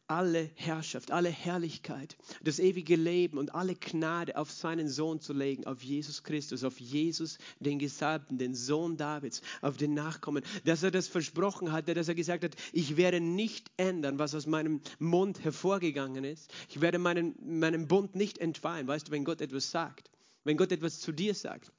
alle 0.08 0.50
Herrschaft, 0.56 1.12
alle 1.12 1.28
Herrlichkeit, 1.28 2.16
das 2.42 2.58
ewige 2.58 2.96
Leben 2.96 3.38
und 3.38 3.54
alle 3.54 3.76
Gnade 3.76 4.36
auf 4.36 4.50
seinen 4.50 4.88
Sohn 4.88 5.20
zu 5.20 5.32
legen, 5.32 5.68
auf 5.68 5.84
Jesus 5.84 6.24
Christus, 6.24 6.64
auf 6.64 6.80
Jesus, 6.80 7.38
den 7.60 7.78
Gesalbten, 7.78 8.36
den 8.36 8.56
Sohn 8.56 8.96
Davids, 8.96 9.40
auf 9.62 9.76
den 9.76 9.94
Nachkommen, 9.94 10.42
dass 10.64 10.82
er 10.82 10.90
das 10.90 11.06
versprochen 11.06 11.70
hatte, 11.70 11.94
dass 11.94 12.08
er 12.08 12.16
gesagt 12.16 12.42
hat, 12.42 12.56
ich 12.72 12.96
werde 12.96 13.20
nicht 13.20 13.70
ändern, 13.76 14.18
was 14.18 14.34
aus 14.34 14.46
meinem 14.46 14.80
Mund 14.98 15.44
hervorgegangen 15.44 16.24
ist. 16.24 16.52
Ich 16.68 16.80
werde 16.80 16.98
meinen, 16.98 17.36
meinen 17.40 17.86
Bund 17.86 18.16
nicht 18.16 18.38
entweihen. 18.38 18.88
Weißt 18.88 19.06
du, 19.06 19.12
wenn 19.12 19.24
Gott 19.24 19.40
etwas 19.40 19.70
sagt, 19.70 20.10
wenn 20.44 20.56
Gott 20.56 20.72
etwas 20.72 21.00
zu 21.00 21.12
dir 21.12 21.34
sagt, 21.34 21.72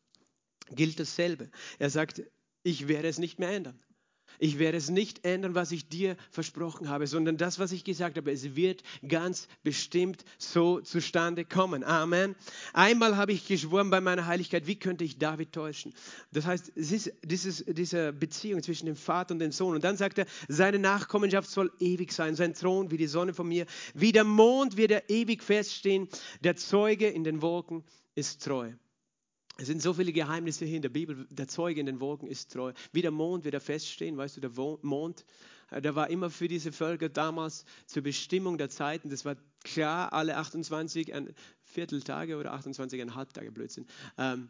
gilt 0.72 1.00
dasselbe. 1.00 1.50
Er 1.80 1.90
sagt, 1.90 2.24
ich 2.64 2.88
werde 2.88 3.08
es 3.08 3.20
nicht 3.20 3.40
mehr 3.40 3.52
ändern. 3.52 3.80
Ich 4.40 4.60
werde 4.60 4.78
es 4.78 4.90
nicht 4.90 5.26
ändern, 5.26 5.56
was 5.56 5.72
ich 5.72 5.88
dir 5.88 6.18
versprochen 6.30 6.90
habe, 6.90 7.08
sondern 7.08 7.38
das, 7.38 7.60
was 7.60 7.72
ich 7.72 7.84
gesagt 7.84 8.18
habe, 8.18 8.32
es 8.32 8.56
wird 8.56 8.84
ganz 9.08 9.48
bestimmt 9.64 10.26
so 10.38 10.82
zustande 10.82 11.46
kommen. 11.46 11.84
Amen. 11.84 12.36
Einmal 12.74 13.16
habe 13.16 13.32
ich 13.32 13.48
geschworen 13.48 13.90
bei 13.90 14.02
meiner 14.02 14.26
Heiligkeit, 14.26 14.68
wie 14.68 14.78
könnte 14.78 15.04
ich 15.04 15.18
David 15.18 15.54
täuschen? 15.54 15.94
Das 16.32 16.46
heißt, 16.46 16.74
es 16.76 16.92
ist 16.92 17.14
dieses, 17.24 17.64
diese 17.66 18.12
Beziehung 18.12 18.62
zwischen 18.62 18.88
dem 18.88 18.96
Vater 18.96 19.34
und 19.34 19.40
dem 19.40 19.52
Sohn. 19.52 19.76
Und 19.76 19.84
dann 19.84 19.98
sagt 19.98 20.18
er, 20.18 20.26
seine 20.48 20.80
Nachkommenschaft 20.80 21.50
soll 21.50 21.72
ewig 21.80 22.12
sein, 22.12 22.36
sein 22.36 22.54
Thron 22.54 22.92
wie 22.92 22.98
die 22.98 23.08
Sonne 23.08 23.34
von 23.34 23.48
mir, 23.48 23.66
wie 23.94 24.12
der 24.12 24.26
Mond 24.26 24.76
wird 24.76 24.92
er 24.92 25.10
ewig 25.10 25.44
feststehen, 25.44 26.10
der 26.44 26.56
Zeuge 26.58 27.08
in 27.08 27.24
den 27.24 27.42
Wolken 27.42 27.84
ist 28.16 28.44
treu. 28.44 28.74
Es 29.58 29.68
sind 29.68 29.82
so 29.82 29.94
viele 29.94 30.12
Geheimnisse 30.12 30.66
hier 30.66 30.76
in 30.76 30.82
der 30.82 30.90
Bibel. 30.90 31.28
Der 31.30 31.48
Zeuge 31.48 31.80
in 31.80 31.86
den 31.86 32.02
Wolken 32.02 32.28
ist 32.28 32.52
treu. 32.52 32.74
Wie 32.92 33.02
der 33.02 33.12
Mond 33.12 33.46
wird 33.46 33.54
er 33.54 33.62
feststehen. 33.62 34.18
Weißt 34.18 34.36
du, 34.36 34.42
der 34.42 34.52
Mond, 34.82 35.26
äh, 35.72 35.82
der 35.82 35.96
war 35.96 36.10
immer 36.10 36.30
für 36.30 36.50
diese 36.50 36.74
Völker 36.74 37.08
damals 37.08 37.64
zur 37.86 38.04
Bestimmung 38.04 38.58
der 38.58 38.70
Zeiten. 38.70 39.10
Das 39.10 39.24
war 39.24 39.38
klar, 39.64 40.12
alle 40.12 40.36
28 40.36 41.14
ein 41.14 41.34
Vierteltage 41.64 42.36
oder 42.38 42.54
28,5 42.54 43.34
Tage 43.34 43.52
Blödsinn. 43.52 43.86
Ähm, 44.18 44.50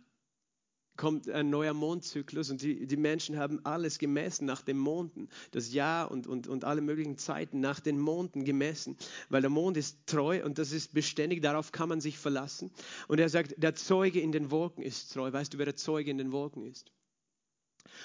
kommt 0.98 1.30
ein 1.30 1.50
neuer 1.50 1.74
Mondzyklus 1.74 2.50
und 2.50 2.62
die, 2.62 2.88
die 2.88 2.98
Menschen 2.98 3.38
haben 3.38 3.60
alles 3.66 4.00
gemessen 4.00 4.46
nach 4.46 4.62
den 4.62 4.78
Monden, 4.78 5.30
das 5.52 5.74
Jahr 5.74 6.12
und, 6.12 6.28
und, 6.28 6.48
und 6.48 6.64
alle 6.64 6.82
möglichen 6.82 7.18
Zeiten 7.18 7.60
nach 7.60 7.80
den 7.80 8.00
Monden 8.00 8.46
gemessen, 8.46 8.98
weil 9.30 9.42
der 9.42 9.50
Mond 9.50 9.78
ist 9.78 9.98
treu 10.06 10.44
und 10.44 10.58
das 10.58 10.72
ist 10.72 10.94
beständig, 10.94 11.42
darauf 11.42 11.72
kann 11.72 11.90
man 11.90 12.02
sich 12.02 12.18
verlassen. 12.18 12.72
Und 13.08 13.20
er 13.20 13.30
sagt, 13.30 13.56
der 13.58 13.76
Zeuge 13.76 14.20
in 14.20 14.32
den 14.32 14.52
Wolken 14.52 14.84
ist 14.84 15.14
treu. 15.14 15.32
Weißt 15.32 15.54
du, 15.54 15.58
wer 15.58 15.66
der 15.66 15.76
Zeuge 15.76 16.12
in 16.12 16.18
den 16.18 16.32
Wolken 16.32 16.64
ist? 16.64 16.92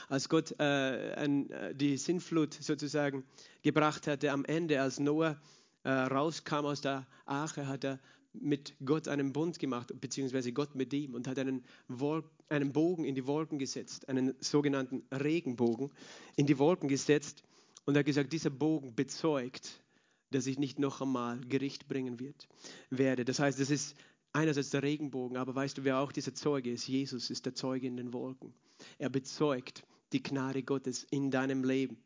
Als 0.09 0.29
Gott 0.29 0.55
äh, 0.59 1.15
ein, 1.15 1.51
äh, 1.51 1.75
die 1.75 1.97
Sintflut 1.97 2.55
sozusagen 2.55 3.25
gebracht 3.63 4.07
hatte 4.07 4.31
am 4.31 4.45
Ende, 4.45 4.81
als 4.81 5.01
Noah 5.01 5.41
äh, 5.85 5.91
rauskam 5.91 6.67
aus 6.67 6.81
der 6.81 7.07
Arche, 7.25 7.67
hat 7.67 7.85
er 7.85 7.99
mit 8.33 8.75
Gott 8.85 9.09
einen 9.09 9.33
Bund 9.33 9.59
gemacht, 9.59 9.93
beziehungsweise 10.01 10.53
Gott 10.53 10.75
mit 10.75 10.93
ihm 10.93 11.15
und 11.15 11.27
hat 11.27 11.39
einen, 11.39 11.65
Wolk, 11.89 12.31
einen 12.49 12.73
Bogen 12.73 13.05
in 13.05 13.15
die 13.15 13.27
Wolken 13.27 13.59
gesetzt, 13.59 14.09
einen 14.09 14.35
sogenannten 14.41 15.03
Regenbogen 15.13 15.91
in 16.37 16.47
die 16.47 16.59
Wolken 16.59 16.89
gesetzt 16.89 17.43
und 17.87 17.97
hat 17.97 18.07
gesagt, 18.07 18.33
dieser 18.33 18.51
Bogen 18.51 18.95
bezeugt, 18.95 19.83
dass 20.31 20.47
ich 20.47 20.59
nicht 20.59 20.79
noch 20.79 21.01
einmal 21.01 21.41
Gericht 21.41 21.89
bringen 21.89 22.21
wird, 22.21 22.49
werde. 22.89 23.25
Das 23.25 23.41
heißt, 23.41 23.59
es 23.59 23.71
ist 23.71 23.97
einerseits 24.33 24.71
der 24.71 24.83
Regenbogen, 24.83 25.37
aber 25.37 25.55
weißt 25.55 25.79
du, 25.79 25.85
wer 25.85 25.99
auch 25.99 26.13
dieser 26.13 26.35
Zeuge 26.35 26.71
ist? 26.71 26.87
Jesus 26.87 27.31
ist 27.31 27.47
der 27.47 27.55
Zeuge 27.55 27.87
in 27.87 27.97
den 27.97 28.13
Wolken. 28.13 28.55
Er 28.99 29.11
bezeugt 29.11 29.83
die 30.13 30.23
Gnade 30.23 30.63
Gottes 30.63 31.05
in 31.11 31.31
deinem 31.31 31.65
Leben. 31.65 31.99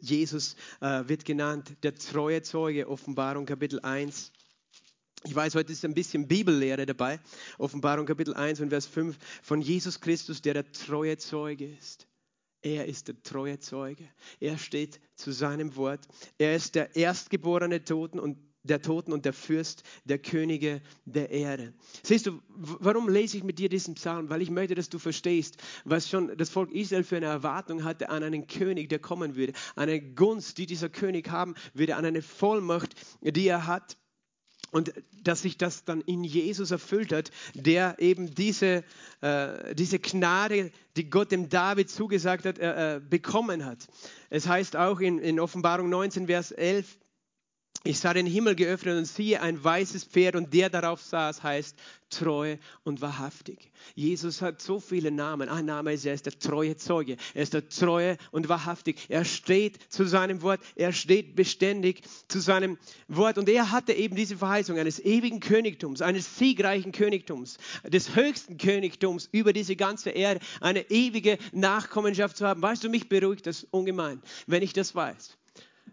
Jesus 0.00 0.56
äh, 0.80 1.08
wird 1.08 1.24
genannt 1.24 1.76
der 1.82 1.94
treue 1.94 2.42
Zeuge, 2.42 2.88
Offenbarung 2.88 3.46
Kapitel 3.46 3.80
1. 3.80 4.32
Ich 5.24 5.34
weiß, 5.34 5.54
heute 5.54 5.72
ist 5.72 5.84
ein 5.84 5.94
bisschen 5.94 6.26
Bibellehre 6.26 6.84
dabei. 6.84 7.20
Offenbarung 7.58 8.06
Kapitel 8.06 8.34
1 8.34 8.60
und 8.60 8.70
Vers 8.70 8.86
5 8.86 9.16
von 9.42 9.60
Jesus 9.60 10.00
Christus, 10.00 10.42
der 10.42 10.54
der 10.54 10.72
treue 10.72 11.16
Zeuge 11.16 11.66
ist. 11.66 12.08
Er 12.60 12.86
ist 12.86 13.08
der 13.08 13.22
treue 13.22 13.58
Zeuge. 13.60 14.08
Er 14.40 14.58
steht 14.58 15.00
zu 15.14 15.30
seinem 15.30 15.76
Wort. 15.76 16.08
Er 16.38 16.56
ist 16.56 16.74
der 16.74 16.96
erstgeborene 16.96 17.84
Toten 17.84 18.18
und 18.18 18.36
der 18.64 18.82
Toten 18.82 19.12
und 19.12 19.24
der 19.24 19.32
Fürst 19.32 19.82
der 20.04 20.18
Könige 20.18 20.82
der 21.04 21.30
Erde. 21.30 21.72
Siehst 22.02 22.26
du, 22.26 22.40
warum 22.48 23.08
lese 23.08 23.36
ich 23.36 23.44
mit 23.44 23.58
dir 23.58 23.68
diesen 23.68 23.94
Psalm? 23.94 24.28
Weil 24.30 24.42
ich 24.42 24.50
möchte, 24.50 24.74
dass 24.74 24.88
du 24.88 24.98
verstehst, 24.98 25.56
was 25.84 26.08
schon 26.08 26.36
das 26.36 26.50
Volk 26.50 26.72
Israel 26.72 27.04
für 27.04 27.16
eine 27.16 27.26
Erwartung 27.26 27.84
hatte 27.84 28.08
an 28.08 28.22
einen 28.22 28.46
König, 28.46 28.88
der 28.88 28.98
kommen 28.98 29.36
würde, 29.36 29.52
eine 29.74 30.00
Gunst, 30.00 30.58
die 30.58 30.66
dieser 30.66 30.88
König 30.88 31.28
haben 31.30 31.54
würde, 31.74 31.96
an 31.96 32.04
eine 32.04 32.22
Vollmacht, 32.22 32.94
die 33.20 33.46
er 33.46 33.66
hat. 33.66 33.96
Und 34.72 34.92
dass 35.22 35.42
sich 35.42 35.58
das 35.58 35.84
dann 35.84 36.00
in 36.00 36.24
Jesus 36.24 36.70
erfüllt 36.70 37.12
hat, 37.12 37.30
der 37.54 37.96
eben 37.98 38.34
diese, 38.34 38.82
äh, 39.20 39.74
diese 39.74 39.98
Gnade, 39.98 40.72
die 40.96 41.10
Gott 41.10 41.30
dem 41.30 41.50
David 41.50 41.90
zugesagt 41.90 42.46
hat, 42.46 42.58
äh, 42.58 42.96
äh 42.96 43.00
bekommen 43.00 43.66
hat. 43.66 43.86
Es 44.30 44.48
heißt 44.48 44.76
auch 44.76 45.00
in, 45.00 45.18
in 45.18 45.38
Offenbarung 45.38 45.90
19, 45.90 46.26
Vers 46.26 46.52
11, 46.52 46.96
ich 47.84 47.98
sah 47.98 48.14
den 48.14 48.26
Himmel 48.26 48.54
geöffnet 48.54 48.96
und 48.96 49.06
siehe 49.06 49.40
ein 49.40 49.62
weißes 49.62 50.04
Pferd 50.04 50.36
und 50.36 50.54
der 50.54 50.70
darauf 50.70 51.02
saß 51.02 51.42
heißt 51.42 51.76
treu 52.12 52.56
und 52.84 53.00
wahrhaftig. 53.00 53.72
Jesus 53.94 54.42
hat 54.42 54.60
so 54.60 54.78
viele 54.78 55.10
Namen. 55.10 55.48
Ein 55.48 55.64
Name 55.64 55.92
ist, 55.92 56.04
er 56.04 56.14
ist 56.14 56.26
der 56.26 56.38
treue 56.38 56.76
Zeuge. 56.76 57.16
Er 57.34 57.42
ist 57.42 57.54
der 57.54 57.68
treue 57.68 58.18
und 58.30 58.48
wahrhaftig. 58.48 59.06
Er 59.08 59.24
steht 59.24 59.78
zu 59.88 60.04
seinem 60.04 60.42
Wort. 60.42 60.60
Er 60.76 60.92
steht 60.92 61.34
beständig 61.34 62.02
zu 62.28 62.38
seinem 62.40 62.78
Wort. 63.08 63.38
Und 63.38 63.48
er 63.48 63.72
hatte 63.72 63.92
eben 63.92 64.14
diese 64.14 64.36
Verheißung 64.36 64.78
eines 64.78 65.00
ewigen 65.00 65.40
Königtums, 65.40 66.02
eines 66.02 66.38
siegreichen 66.38 66.92
Königtums, 66.92 67.58
des 67.84 68.14
höchsten 68.14 68.58
Königtums 68.58 69.28
über 69.32 69.52
diese 69.52 69.74
ganze 69.74 70.10
Erde, 70.10 70.40
eine 70.60 70.90
ewige 70.90 71.38
Nachkommenschaft 71.52 72.36
zu 72.36 72.46
haben. 72.46 72.62
Weißt 72.62 72.84
du, 72.84 72.90
mich 72.90 73.08
beruhigt 73.08 73.46
das 73.46 73.64
ungemein, 73.70 74.22
wenn 74.46 74.62
ich 74.62 74.72
das 74.72 74.94
weiß. 74.94 75.36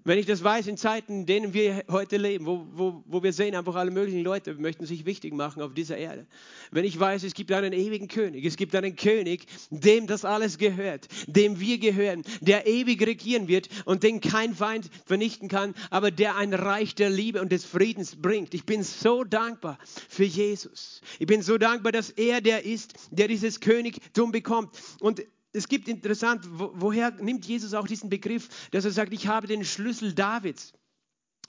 Wenn 0.06 0.18
ich 0.18 0.26
das 0.26 0.44
weiß, 0.44 0.68
in 0.68 0.78
Zeiten, 0.78 1.22
in 1.22 1.26
denen 1.26 1.54
wir 1.54 1.84
heute 1.90 2.18
leben, 2.18 2.46
wo, 2.46 2.66
wo, 2.72 3.04
wo 3.06 3.22
wir 3.22 3.34
sehen, 3.34 3.56
einfach 3.56 3.76
alle 3.76 3.92
möglichen 3.92 4.24
Leute 4.24 4.54
möchten 4.56 4.86
sich 4.86 5.06
wichtig 5.06 5.34
machen 5.34 5.62
auf 5.62 5.74
dieser 5.74 5.98
Erde. 5.98 6.26
Wenn 6.72 6.86
ich 6.86 7.00
weiß, 7.00 7.24
es 7.24 7.34
gibt 7.34 7.52
einen 7.52 7.74
ewigen 7.74 8.08
König, 8.08 8.46
es 8.46 8.56
gibt 8.56 8.74
einen 8.76 8.96
König, 8.96 9.46
dem 9.70 10.08
das 10.08 10.26
alles 10.26 10.58
gehört, 10.58 11.08
dem 11.28 11.60
wir 11.60 11.78
gehören, 11.80 12.24
der 12.40 12.66
ewig 12.66 13.06
regieren 13.06 13.48
wird 13.48 13.68
und 13.86 14.04
den 14.04 14.22
kein 14.22 14.56
Feind 14.56 14.90
vernichten 15.06 15.50
kann, 15.50 15.74
aber 15.90 16.12
der 16.12 16.36
ein 16.38 16.54
Reich 16.54 16.96
der 16.96 17.10
Liebe 17.10 17.42
und 17.42 17.52
des 17.52 17.66
Friedens 17.66 18.16
bringt. 18.16 18.54
Ich 18.54 18.66
bin 18.66 18.84
so 18.84 19.24
dankbar 19.24 19.78
für 20.08 20.24
Jesus. 20.24 21.02
Ich 21.20 21.28
bin 21.28 21.42
so 21.42 21.58
dankbar, 21.58 21.92
dass 21.92 22.10
er 22.10 22.42
der 22.42 22.66
ist, 22.66 22.94
der 23.12 23.28
dieses 23.28 23.60
Königtum 23.60 24.32
bekommt. 24.32 24.72
Und 25.02 25.24
es 25.54 25.68
gibt 25.68 25.88
interessant, 25.88 26.46
wo, 26.50 26.72
woher 26.76 27.12
nimmt 27.12 27.46
Jesus 27.46 27.74
auch 27.74 27.88
diesen 27.88 28.10
Begriff, 28.10 28.50
dass 28.72 28.86
er 28.86 28.92
sagt, 28.92 29.14
ich 29.14 29.28
habe 29.28 29.48
den 29.48 29.66
Schlüssel 29.66 30.14
Davids. 30.14 30.74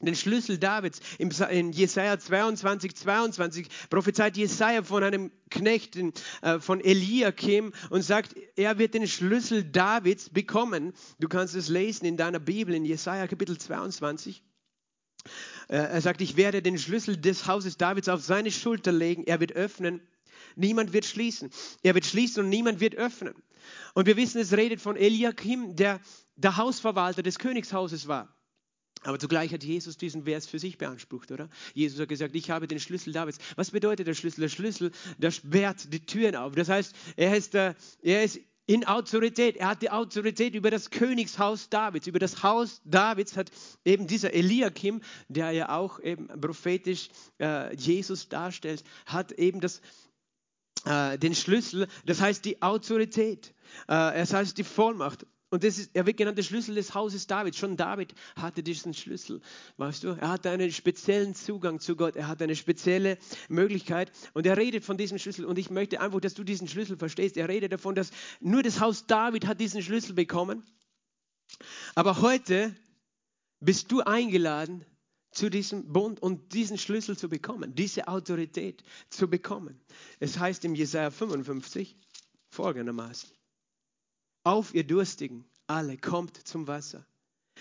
Den 0.01 0.17
Schlüssel 0.17 0.57
Davids. 0.57 1.01
In 1.19 1.73
Jesaja 1.73 2.19
22, 2.19 2.97
22 2.97 3.69
prophezeit 3.91 4.39
Jesaja 4.39 4.83
von 4.83 5.03
einem 5.05 5.31
Knecht 5.51 5.99
äh, 6.41 6.59
von 6.59 6.81
Eliakim 6.81 7.73
und 7.91 8.01
sagt, 8.03 8.35
er 8.57 8.79
wird 8.79 8.95
den 8.95 9.07
Schlüssel 9.07 9.63
Davids 9.63 10.31
bekommen. 10.31 10.95
Du 11.19 11.29
kannst 11.29 11.55
es 11.55 11.69
lesen 11.69 12.07
in 12.07 12.17
deiner 12.17 12.41
Bibel 12.41 12.75
in 12.75 12.87
Jesaja 12.87 13.27
Kapitel 13.27 13.59
22. 13.59 14.43
Äh, 15.69 15.77
er 15.77 16.01
sagt, 16.01 16.23
ich 16.23 16.39
werde 16.39 16.63
den 16.63 16.79
Schlüssel 16.79 17.19
des 17.19 17.47
Hauses 17.47 17.77
Davids 17.77 18.09
auf 18.09 18.23
seine 18.23 18.51
Schulter 18.51 18.93
legen. 18.93 19.25
Er 19.25 19.41
wird 19.41 19.53
öffnen. 19.53 20.01
Niemand 20.57 20.95
wird 20.95 21.05
schließen. 21.05 21.51
Er 21.83 21.95
wird 21.95 22.07
schließen 22.07 22.45
und 22.45 22.49
niemand 22.49 22.81
wird 22.81 22.95
öffnen. 22.95 23.35
Und 23.95 24.07
wir 24.07 24.17
wissen, 24.17 24.41
es 24.41 24.53
redet 24.53 24.81
von 24.81 24.97
Eliakim, 24.97 25.77
der 25.77 26.01
der 26.37 26.57
Hausverwalter 26.57 27.23
des 27.23 27.39
Königshauses 27.39 28.09
war. 28.09 28.35
Aber 29.03 29.19
zugleich 29.19 29.53
hat 29.53 29.65
Jesus 29.65 29.97
diesen 29.97 30.25
Vers 30.25 30.47
für 30.47 30.59
sich 30.59 30.77
beansprucht, 30.77 31.31
oder? 31.31 31.49
Jesus 31.73 31.99
hat 32.01 32.09
gesagt, 32.09 32.35
ich 32.35 32.51
habe 32.51 32.69
den 32.69 32.81
Schlüssel 32.81 33.13
Davids. 33.13 33.39
Was 33.57 33.71
bedeutet 33.71 34.07
der 34.07 34.15
Schlüssel? 34.15 34.43
Der 34.43 34.49
Schlüssel, 34.49 34.93
der 35.17 35.31
sperrt 35.31 35.93
die 35.93 36.05
Türen 36.05 36.37
auf. 36.37 36.55
Das 36.55 36.69
heißt, 36.69 36.95
er 37.17 37.37
ist, 37.37 37.55
er 37.55 37.75
ist 38.03 38.41
in 38.67 38.85
Autorität. 38.85 39.57
Er 39.57 39.69
hat 39.69 39.83
die 39.83 39.91
Autorität 39.91 40.55
über 40.55 40.71
das 40.71 40.91
Königshaus 40.91 41.71
Davids. 41.71 42.07
Über 42.07 42.19
das 42.19 42.43
Haus 42.43 42.83
Davids 42.85 43.37
hat 43.37 43.51
eben 43.85 44.07
dieser 44.07 44.35
Eliakim, 44.35 45.01
der 45.29 45.51
ja 45.53 45.71
auch 45.71 45.99
eben 46.01 46.29
prophetisch 46.41 47.09
äh, 47.41 47.75
Jesus 47.75 48.29
darstellt, 48.29 48.85
hat 49.07 49.33
eben 49.33 49.61
das, 49.61 49.81
äh, 50.85 51.19
den 51.19 51.35
Schlüssel, 51.35 51.89
das 52.07 52.21
heißt 52.21 52.45
die 52.45 52.63
Autorität. 52.63 53.55
Äh, 53.89 54.15
es 54.15 54.33
heißt 54.33 54.59
die 54.59 54.65
Vollmacht. 54.65 55.27
Und 55.53 55.65
das 55.65 55.79
ist, 55.79 55.91
er 55.95 56.07
wird 56.07 56.17
genannt 56.17 56.39
der 56.39 56.45
Schlüssel 56.45 56.77
des 56.77 56.95
Hauses 56.95 57.27
David. 57.27 57.57
Schon 57.57 57.77
David 57.77 58.15
hatte 58.37 58.63
diesen 58.63 58.95
Schlüssel. 58.95 59.41
Weißt 59.79 60.05
du, 60.05 60.11
er 60.11 60.29
hatte 60.29 60.51
einen 60.51 60.71
speziellen 60.71 61.35
Zugang 61.35 61.81
zu 61.81 61.97
Gott. 61.97 62.15
Er 62.15 62.29
hat 62.29 62.41
eine 62.41 62.55
spezielle 62.55 63.19
Möglichkeit. 63.49 64.13
Und 64.33 64.47
er 64.47 64.57
redet 64.57 64.85
von 64.85 64.97
diesem 64.97 65.19
Schlüssel. 65.19 65.45
Und 65.45 65.59
ich 65.59 65.69
möchte 65.69 66.01
einfach, 66.01 66.21
dass 66.21 66.35
du 66.35 66.45
diesen 66.45 66.69
Schlüssel 66.69 66.97
verstehst. 66.97 67.37
Er 67.37 67.49
redet 67.49 67.73
davon, 67.73 67.97
dass 67.97 68.13
nur 68.39 68.63
das 68.63 68.79
Haus 68.79 69.07
David 69.07 69.49
hat 69.49 69.59
diesen 69.59 69.83
Schlüssel 69.83 70.15
bekommen. 70.15 70.63
Aber 71.97 72.21
heute 72.21 72.73
bist 73.59 73.91
du 73.91 74.03
eingeladen, 74.03 74.85
zu 75.31 75.49
diesem 75.49 75.93
Bund 75.93 76.21
und 76.21 76.53
diesen 76.53 76.79
Schlüssel 76.79 77.17
zu 77.17 77.29
bekommen, 77.29 77.75
diese 77.75 78.09
Autorität 78.09 78.83
zu 79.11 79.29
bekommen. 79.29 79.81
Es 80.19 80.39
heißt 80.39 80.65
im 80.65 80.75
Jesaja 80.75 81.11
55 81.11 81.97
folgendermaßen: 82.49 83.31
auf, 84.45 84.75
ihr 84.75 84.85
Durstigen, 84.85 85.45
alle, 85.67 85.97
kommt 85.99 86.37
zum 86.47 86.67
Wasser. 86.67 87.07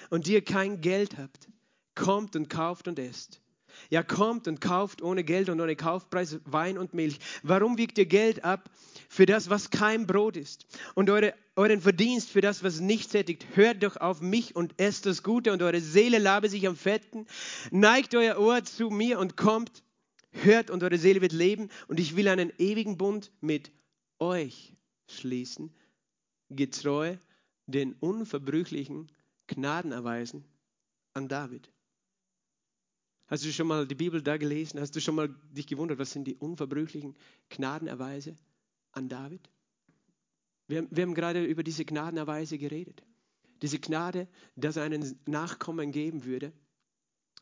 Und 0.10 0.28
ihr 0.28 0.44
kein 0.44 0.82
Geld 0.82 1.18
habt, 1.18 1.50
kommt 1.94 2.36
und 2.36 2.50
kauft 2.50 2.88
und 2.88 3.00
esst. 3.00 3.42
Ja, 3.90 4.02
kommt 4.02 4.48
und 4.48 4.62
kauft 4.62 5.02
ohne 5.02 5.24
Geld 5.24 5.50
und 5.50 5.62
ohne 5.62 5.76
Kaufpreis 5.76 6.40
Wein 6.46 6.78
und 6.78 6.94
Milch. 6.94 7.20
Warum 7.44 7.78
wiegt 7.78 7.98
ihr 7.98 8.06
Geld 8.06 8.44
ab 8.44 8.70
für 9.10 9.26
das, 9.26 9.50
was 9.50 9.72
kein 9.72 10.06
Brot 10.06 10.38
ist? 10.38 10.68
Und 10.94 11.10
eure, 11.10 11.34
euren 11.56 11.82
Verdienst 11.82 12.30
für 12.30 12.42
das, 12.42 12.64
was 12.64 12.80
nicht 12.80 13.10
sättigt? 13.10 13.46
Hört 13.56 13.82
doch 13.82 13.98
auf 13.98 14.22
mich 14.22 14.56
und 14.56 14.80
esst 14.80 15.08
das 15.08 15.24
Gute 15.24 15.52
und 15.52 15.64
eure 15.64 15.82
Seele 15.82 16.20
labe 16.20 16.48
sich 16.48 16.68
am 16.68 16.76
Fetten. 16.76 17.26
Neigt 17.72 18.14
euer 18.14 18.38
Ohr 18.40 18.64
zu 18.64 18.92
mir 18.92 19.20
und 19.20 19.36
kommt. 19.36 19.84
Hört 20.32 20.70
und 20.70 20.84
eure 20.84 21.00
Seele 21.00 21.22
wird 21.22 21.34
leben. 21.34 21.70
Und 21.88 22.00
ich 22.00 22.16
will 22.16 22.28
einen 22.28 22.54
ewigen 22.60 22.98
Bund 22.98 23.32
mit 23.42 23.72
euch 24.20 24.76
schließen 25.08 25.74
getreu 26.52 27.18
den 27.66 27.94
unverbrüchlichen 27.94 29.12
Gnaden 29.48 29.92
erweisen 29.92 30.46
an 31.14 31.28
David. 31.28 31.72
Hast 33.26 33.44
du 33.44 33.52
schon 33.52 33.68
mal 33.68 33.88
die 33.88 33.96
Bibel 33.96 34.22
da 34.22 34.38
gelesen? 34.38 34.80
Hast 34.80 34.96
du 34.96 35.02
schon 35.02 35.16
mal 35.16 35.30
dich 35.52 35.66
gewundert, 35.66 35.98
was 35.98 36.12
sind 36.12 36.26
die 36.26 36.36
unverbrüchlichen 36.36 37.16
Gnadenerweise 37.50 38.36
an 38.92 39.10
David? 39.10 39.50
Wir, 40.68 40.88
wir 40.90 41.04
haben 41.04 41.16
gerade 41.16 41.44
über 41.44 41.64
diese 41.64 41.86
Gnadenerweise 41.86 42.58
geredet. 42.58 43.04
Diese 43.62 43.80
Gnade, 43.80 44.28
dass 44.56 44.78
er 44.78 44.84
einen 44.84 45.20
Nachkommen 45.26 45.92
geben 45.92 46.26
würde, 46.26 46.54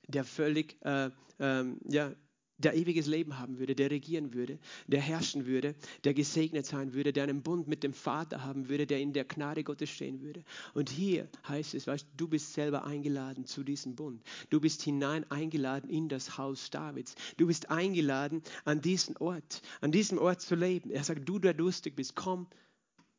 der 0.07 0.23
völlig, 0.23 0.77
äh, 0.83 1.11
ähm, 1.39 1.79
ja, 1.83 2.13
der 2.57 2.75
ewiges 2.75 3.05
Leben 3.05 3.37
haben 3.37 3.59
würde, 3.59 3.75
der 3.75 3.91
regieren 3.91 4.33
würde, 4.33 4.57
der 4.87 5.01
herrschen 5.01 5.45
würde, 5.45 5.75
der 6.03 6.13
gesegnet 6.13 6.65
sein 6.65 6.93
würde, 6.93 7.13
der 7.13 7.23
einen 7.23 7.43
Bund 7.43 7.67
mit 7.67 7.83
dem 7.83 7.93
Vater 7.93 8.43
haben 8.43 8.67
würde, 8.67 8.87
der 8.87 8.99
in 8.99 9.13
der 9.13 9.25
Gnade 9.25 9.63
Gottes 9.63 9.89
stehen 9.89 10.21
würde. 10.21 10.43
Und 10.73 10.89
hier 10.89 11.27
heißt 11.47 11.75
es, 11.75 11.85
weißt 11.85 12.07
du, 12.17 12.27
bist 12.27 12.53
selber 12.53 12.85
eingeladen 12.85 13.45
zu 13.45 13.63
diesem 13.63 13.95
Bund. 13.95 14.23
Du 14.49 14.59
bist 14.59 14.81
hinein 14.81 15.29
eingeladen 15.29 15.89
in 15.89 16.09
das 16.09 16.37
Haus 16.37 16.69
Davids. 16.69 17.15
Du 17.37 17.47
bist 17.47 17.69
eingeladen 17.69 18.41
an 18.65 18.81
diesen 18.81 19.15
Ort, 19.17 19.61
an 19.81 19.91
diesem 19.91 20.17
Ort 20.17 20.41
zu 20.41 20.55
leben. 20.55 20.89
Er 20.89 21.03
sagt, 21.03 21.27
du, 21.29 21.37
der 21.39 21.53
durstig 21.53 21.95
bist, 21.95 22.15
komm 22.15 22.47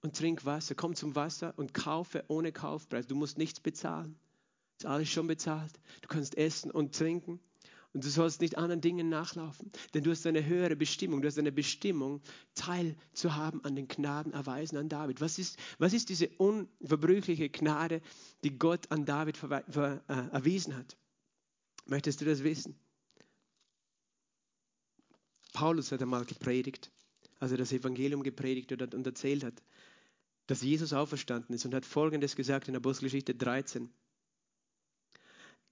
und 0.03 0.17
trink 0.17 0.45
Wasser, 0.45 0.75
komm 0.75 0.95
zum 0.95 1.15
Wasser 1.15 1.55
und 1.57 1.75
kaufe 1.75 2.25
ohne 2.29 2.53
Kaufpreis. 2.53 3.07
Du 3.07 3.15
musst 3.15 3.39
nichts 3.39 3.61
bezahlen. 3.61 4.17
Ist 4.79 4.87
alles 4.87 5.09
schon 5.09 5.27
bezahlt. 5.27 5.73
Du 6.03 6.09
kannst 6.09 6.37
essen 6.37 6.71
und 6.71 6.95
trinken. 6.95 7.41
Und 7.99 8.05
du 8.05 8.11
sollst 8.11 8.41
nicht 8.43 8.57
anderen 8.57 8.81
Dingen 8.81 9.09
nachlaufen, 9.09 9.73
denn 9.93 10.05
du 10.05 10.13
hast 10.13 10.25
eine 10.25 10.47
höhere 10.47 10.77
Bestimmung. 10.77 11.21
Du 11.21 11.27
hast 11.27 11.37
eine 11.37 11.51
Bestimmung, 11.51 12.23
Teil 12.55 12.95
zu 13.13 13.35
haben 13.35 13.65
an 13.65 13.75
den 13.75 13.89
Gnaden 13.89 14.33
erweisen 14.33 14.77
an 14.77 14.89
David. 14.89 15.21
Was 15.21 15.41
ist, 15.41 15.59
was 15.79 15.93
ist 15.93 16.09
diese 16.09 16.29
unverbrüchliche 16.29 17.49
Gnade, 17.49 18.01
die 18.45 18.57
Gott 18.57 18.93
an 18.93 19.05
David 19.05 19.37
ver, 19.37 19.65
ver, 19.69 20.05
äh, 20.07 20.33
erwiesen 20.33 20.77
hat? 20.77 20.97
Möchtest 21.87 22.21
du 22.21 22.25
das 22.25 22.45
wissen? 22.45 22.79
Paulus 25.53 25.91
hat 25.91 26.01
einmal 26.01 26.25
gepredigt, 26.25 26.93
als 27.41 27.51
er 27.51 27.59
das 27.59 27.73
Evangelium 27.73 28.23
gepredigt 28.23 28.71
und 28.71 29.07
erzählt 29.09 29.43
hat, 29.43 29.61
dass 30.47 30.63
Jesus 30.63 30.93
auferstanden 30.93 31.53
ist 31.53 31.65
und 31.65 31.75
hat 31.75 31.85
Folgendes 31.85 32.37
gesagt 32.37 32.69
in 32.69 32.77
Apostelgeschichte 32.77 33.35
13. 33.35 33.91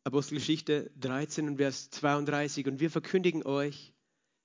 Apostelgeschichte 0.07 0.93
13 1.01 1.49
und 1.49 1.57
Vers 1.57 1.91
32. 1.91 2.69
Und 2.69 2.79
wir 2.79 2.93
verkündigen 2.93 3.45
euch 3.45 3.93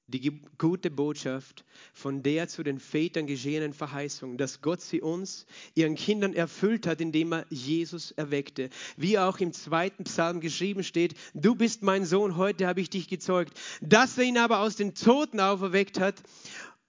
die 0.08 0.42
gute 0.58 0.90
Botschaft 0.90 1.64
von 1.94 2.24
der 2.24 2.48
zu 2.48 2.64
den 2.64 2.80
Vätern 2.80 3.28
geschehenen 3.28 3.72
Verheißung, 3.72 4.40
dass 4.40 4.64
Gott 4.64 4.82
sie 4.82 5.02
uns, 5.02 5.46
ihren 5.76 5.94
Kindern, 5.94 6.34
erfüllt 6.34 6.88
hat, 6.88 7.00
indem 7.00 7.34
er 7.34 7.46
Jesus 7.52 8.10
erweckte. 8.10 8.72
Wie 8.98 9.20
auch 9.20 9.38
im 9.38 9.54
zweiten 9.54 10.06
Psalm 10.06 10.42
geschrieben 10.42 10.84
steht, 10.84 11.14
du 11.36 11.54
bist 11.54 11.84
mein 11.84 12.06
Sohn, 12.06 12.38
heute 12.38 12.66
habe 12.66 12.82
ich 12.82 12.90
dich 12.90 13.08
gezeugt. 13.08 13.54
Dass 13.82 14.18
er 14.18 14.24
ihn 14.24 14.40
aber 14.40 14.62
aus 14.62 14.78
den 14.78 14.96
Toten 14.96 15.40
auferweckt 15.40 16.00
hat, 16.00 16.16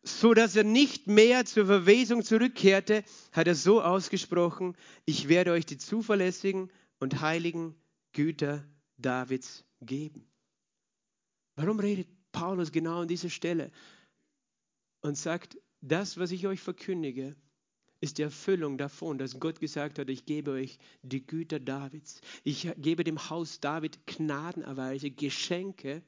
so 0.03 0.33
dass 0.33 0.57
er 0.57 0.65
nicht 0.65 1.09
mehr 1.09 1.45
zur 1.45 1.67
Verwesung 1.67 2.25
zurückkehrte, 2.25 3.05
hat 3.33 3.47
er 3.47 3.55
so 3.55 3.83
ausgesprochen, 3.83 4.79
ich 5.05 5.29
werde 5.29 5.53
euch 5.53 5.67
die 5.67 5.77
zuverlässigen 5.77 6.71
und 7.01 7.21
heiligen 7.21 7.75
Güter 8.13 8.65
Davids 8.99 9.65
geben. 9.81 10.27
Warum 11.57 11.81
redet 11.81 12.09
Paulus 12.33 12.73
genau 12.73 13.01
an 13.01 13.09
dieser 13.09 13.31
Stelle 13.31 13.71
und 15.01 15.17
sagt, 15.17 15.59
das, 15.81 16.17
was 16.17 16.31
ich 16.31 16.47
euch 16.47 16.61
verkündige, 16.61 17.37
ist 18.01 18.19
die 18.19 18.23
Erfüllung 18.23 18.79
davon, 18.79 19.19
dass 19.19 19.39
Gott 19.39 19.61
gesagt 19.61 19.99
hat, 19.99 20.09
ich 20.09 20.25
gebe 20.25 20.51
euch 20.53 20.79
die 21.03 21.25
Güter 21.25 21.61
Davids. 21.61 22.21
Ich 22.43 22.69
gebe 22.77 23.05
dem 23.05 23.31
Haus 23.31 23.61
David 23.61 24.07
Gnadenerweise, 24.07 25.11
Geschenke 25.11 26.03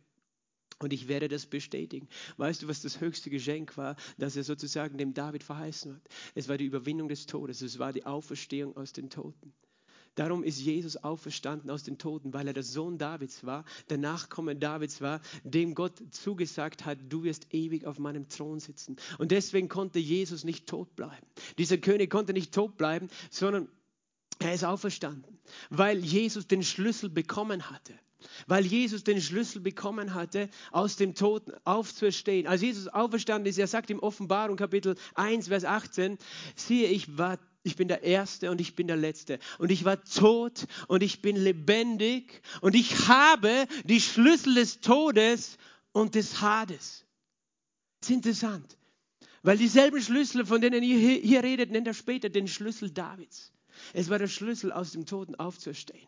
und 0.80 0.92
ich 0.92 1.06
werde 1.06 1.28
das 1.28 1.46
bestätigen. 1.46 2.08
Weißt 2.36 2.62
du, 2.62 2.68
was 2.68 2.82
das 2.82 3.00
höchste 3.00 3.30
Geschenk 3.30 3.76
war, 3.76 3.96
das 4.18 4.34
er 4.34 4.42
sozusagen 4.42 4.98
dem 4.98 5.14
David 5.14 5.44
verheißen 5.44 5.94
hat? 5.94 6.08
Es 6.34 6.48
war 6.48 6.58
die 6.58 6.66
Überwindung 6.66 7.08
des 7.08 7.26
Todes, 7.26 7.62
es 7.62 7.78
war 7.78 7.92
die 7.92 8.06
Auferstehung 8.06 8.76
aus 8.76 8.92
den 8.92 9.08
Toten. 9.08 9.54
Darum 10.14 10.44
ist 10.44 10.60
Jesus 10.60 10.96
auferstanden 10.96 11.70
aus 11.70 11.82
den 11.82 11.98
Toten, 11.98 12.32
weil 12.32 12.46
er 12.46 12.52
der 12.52 12.62
Sohn 12.62 12.98
Davids 12.98 13.44
war, 13.44 13.64
der 13.90 13.98
Nachkomme 13.98 14.56
Davids 14.56 15.00
war, 15.00 15.20
dem 15.42 15.74
Gott 15.74 16.02
zugesagt 16.10 16.84
hat, 16.84 16.98
du 17.08 17.24
wirst 17.24 17.52
ewig 17.52 17.86
auf 17.86 17.98
meinem 17.98 18.28
Thron 18.28 18.60
sitzen. 18.60 18.96
Und 19.18 19.30
deswegen 19.30 19.68
konnte 19.68 19.98
Jesus 19.98 20.44
nicht 20.44 20.66
tot 20.66 20.94
bleiben. 20.96 21.26
Dieser 21.58 21.78
König 21.78 22.10
konnte 22.10 22.32
nicht 22.32 22.54
tot 22.54 22.76
bleiben, 22.76 23.08
sondern 23.30 23.68
er 24.38 24.54
ist 24.54 24.64
auferstanden, 24.64 25.38
weil 25.70 26.04
Jesus 26.04 26.46
den 26.46 26.62
Schlüssel 26.62 27.10
bekommen 27.10 27.70
hatte 27.70 27.94
weil 28.46 28.64
Jesus 28.64 29.04
den 29.04 29.20
Schlüssel 29.20 29.60
bekommen 29.60 30.14
hatte, 30.14 30.48
aus 30.70 30.96
dem 30.96 31.14
Toten 31.14 31.52
aufzuerstehen. 31.64 32.46
Als 32.46 32.62
Jesus 32.62 32.88
auferstanden 32.88 33.48
ist, 33.48 33.58
er 33.58 33.66
sagt 33.66 33.90
im 33.90 34.00
Offenbarung 34.00 34.56
Kapitel 34.56 34.96
1, 35.14 35.48
Vers 35.48 35.64
18, 35.64 36.18
siehe, 36.56 36.88
ich 36.88 37.18
war 37.18 37.38
ich 37.64 37.76
bin 37.76 37.88
der 37.88 38.02
Erste 38.02 38.50
und 38.50 38.60
ich 38.60 38.76
bin 38.76 38.86
der 38.86 38.96
Letzte. 38.96 39.38
Und 39.58 39.72
ich 39.72 39.84
war 39.84 40.04
tot 40.04 40.66
und 40.86 41.02
ich 41.02 41.22
bin 41.22 41.34
lebendig 41.34 42.42
und 42.60 42.76
ich 42.76 43.08
habe 43.08 43.66
die 43.84 44.00
Schlüssel 44.00 44.54
des 44.54 44.80
Todes 44.80 45.56
und 45.92 46.14
des 46.14 46.40
Hades. 46.40 47.04
Das 48.00 48.10
ist 48.10 48.16
interessant, 48.16 48.76
weil 49.42 49.56
dieselben 49.56 50.00
Schlüssel, 50.00 50.44
von 50.44 50.60
denen 50.60 50.82
ihr 50.82 50.98
hier 50.98 51.42
redet, 51.42 51.70
nennt 51.70 51.86
er 51.86 51.94
später 51.94 52.28
den 52.28 52.48
Schlüssel 52.48 52.90
Davids. 52.90 53.50
Es 53.94 54.10
war 54.10 54.18
der 54.18 54.28
Schlüssel, 54.28 54.70
aus 54.70 54.92
dem 54.92 55.06
Toten 55.06 55.34
aufzuerstehen. 55.34 56.06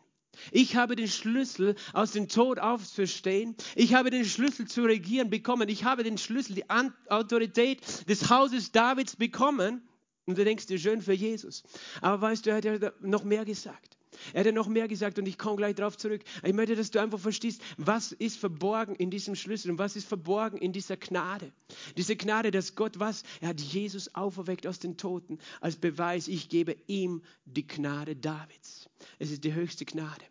Ich 0.51 0.75
habe 0.75 0.95
den 0.95 1.07
Schlüssel, 1.07 1.75
aus 1.93 2.11
dem 2.11 2.29
Tod 2.29 2.59
aufzustehen. 2.59 3.55
Ich 3.75 3.95
habe 3.95 4.11
den 4.11 4.25
Schlüssel 4.25 4.67
zu 4.67 4.83
regieren 4.83 5.31
bekommen. 5.31 5.67
Ich 5.69 5.83
habe 5.83 6.03
den 6.03 6.19
Schlüssel, 6.19 6.53
die 6.53 6.65
Autorität 7.09 8.07
des 8.07 8.29
Hauses 8.29 8.71
Davids 8.71 9.15
bekommen. 9.15 9.81
Und 10.27 10.37
du 10.37 10.43
denkst 10.43 10.67
dir, 10.67 10.77
schön 10.77 11.01
für 11.01 11.13
Jesus. 11.13 11.63
Aber 12.01 12.21
weißt 12.21 12.45
du, 12.45 12.49
er 12.49 12.57
hat 12.57 12.65
ja 12.65 12.91
noch 12.99 13.23
mehr 13.23 13.45
gesagt. 13.45 13.97
Er 14.33 14.41
hat 14.41 14.45
ja 14.45 14.51
noch 14.51 14.67
mehr 14.67 14.87
gesagt 14.89 15.19
und 15.19 15.25
ich 15.25 15.37
komme 15.37 15.55
gleich 15.55 15.75
darauf 15.75 15.97
zurück. 15.97 16.21
Ich 16.43 16.53
möchte, 16.53 16.75
dass 16.75 16.91
du 16.91 16.99
einfach 16.99 17.19
verstehst, 17.19 17.61
was 17.77 18.11
ist 18.11 18.37
verborgen 18.37 18.95
in 18.95 19.09
diesem 19.09 19.35
Schlüssel 19.35 19.71
und 19.71 19.77
was 19.77 19.95
ist 19.95 20.07
verborgen 20.07 20.57
in 20.57 20.73
dieser 20.73 20.97
Gnade. 20.97 21.53
Diese 21.95 22.15
Gnade, 22.17 22.51
dass 22.51 22.75
Gott 22.75 22.99
was? 22.99 23.23
Er 23.39 23.49
hat 23.49 23.61
Jesus 23.61 24.15
auferweckt 24.15 24.67
aus 24.67 24.79
den 24.79 24.97
Toten 24.97 25.39
als 25.61 25.77
Beweis, 25.77 26.27
ich 26.27 26.49
gebe 26.49 26.75
ihm 26.87 27.21
die 27.45 27.65
Gnade 27.65 28.15
Davids. 28.15 28.89
Es 29.19 29.31
ist 29.31 29.45
die 29.45 29.53
höchste 29.53 29.85
Gnade. 29.85 30.25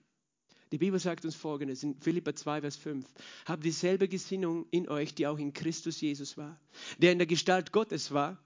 Die 0.73 0.79
Bibel 0.79 0.99
sagt 0.99 1.25
uns 1.25 1.37
folgendes 1.37 1.83
in 1.85 1.99
Philippa 2.01 2.35
2, 2.35 2.61
Vers 2.63 2.77
5. 2.77 3.07
Habt 3.47 3.65
dieselbe 3.65 4.09
Gesinnung 4.09 4.67
in 4.73 4.89
euch, 4.89 5.15
die 5.15 5.27
auch 5.27 5.39
in 5.39 5.53
Christus 5.53 6.01
Jesus 6.01 6.37
war, 6.37 6.61
der 6.99 7.13
in 7.13 7.19
der 7.19 7.27
Gestalt 7.27 7.73
Gottes 7.73 8.11
war, 8.11 8.37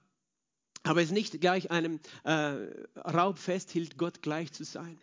aber 0.83 1.01
es 1.01 1.11
nicht 1.11 1.39
gleich 1.41 1.71
einem 1.71 1.99
äh, 2.23 2.55
Raub 2.99 3.37
festhielt, 3.37 3.97
Gott 3.97 4.21
gleich 4.21 4.51
zu 4.51 4.63
sein, 4.63 4.97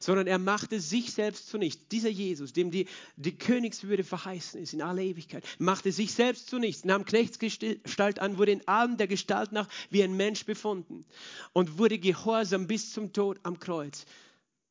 sondern 0.00 0.26
er 0.26 0.38
machte 0.38 0.80
sich 0.80 1.12
selbst 1.12 1.48
zu 1.48 1.58
nichts. 1.58 1.88
Dieser 1.88 2.08
Jesus, 2.08 2.52
dem 2.52 2.70
die, 2.70 2.88
die 3.16 3.36
Königswürde 3.36 4.04
verheißen 4.04 4.60
ist 4.60 4.74
in 4.74 4.82
aller 4.82 5.02
Ewigkeit, 5.02 5.44
machte 5.58 5.92
sich 5.92 6.12
selbst 6.12 6.48
zu 6.48 6.58
nichts, 6.58 6.84
nahm 6.84 7.04
Knechtsgestalt 7.04 8.18
an, 8.18 8.38
wurde 8.38 8.52
in 8.52 8.68
allem 8.68 8.96
der 8.96 9.06
Gestalt 9.06 9.52
nach 9.52 9.68
wie 9.90 10.02
ein 10.02 10.16
Mensch 10.16 10.44
befunden 10.44 11.04
und 11.52 11.78
wurde 11.78 11.98
gehorsam 11.98 12.66
bis 12.66 12.92
zum 12.92 13.12
Tod 13.12 13.38
am 13.42 13.58
Kreuz, 13.58 14.04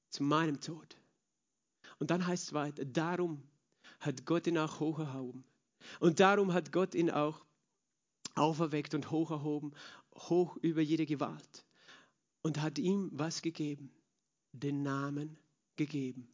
zu 0.09 0.23
meinem 0.23 0.59
Tod. 0.59 0.97
Und 1.99 2.11
dann 2.11 2.25
heißt 2.25 2.43
es 2.43 2.53
weiter, 2.53 2.85
darum 2.85 3.41
hat 3.99 4.25
Gott 4.25 4.47
ihn 4.47 4.57
auch 4.57 4.79
hoch 4.79 4.99
erhoben. 4.99 5.43
Und 5.99 6.19
darum 6.19 6.53
hat 6.53 6.71
Gott 6.71 6.95
ihn 6.95 7.09
auch 7.09 7.45
auferweckt 8.35 8.93
und 8.95 9.11
hoch 9.11 9.31
erhoben 9.31 9.73
hoch 10.15 10.57
über 10.57 10.81
jede 10.81 11.05
Gewalt 11.05 11.65
und 12.41 12.61
hat 12.61 12.77
ihm 12.77 13.09
was 13.13 13.41
gegeben? 13.41 13.91
Den 14.51 14.83
Namen 14.83 15.37
gegeben, 15.75 16.27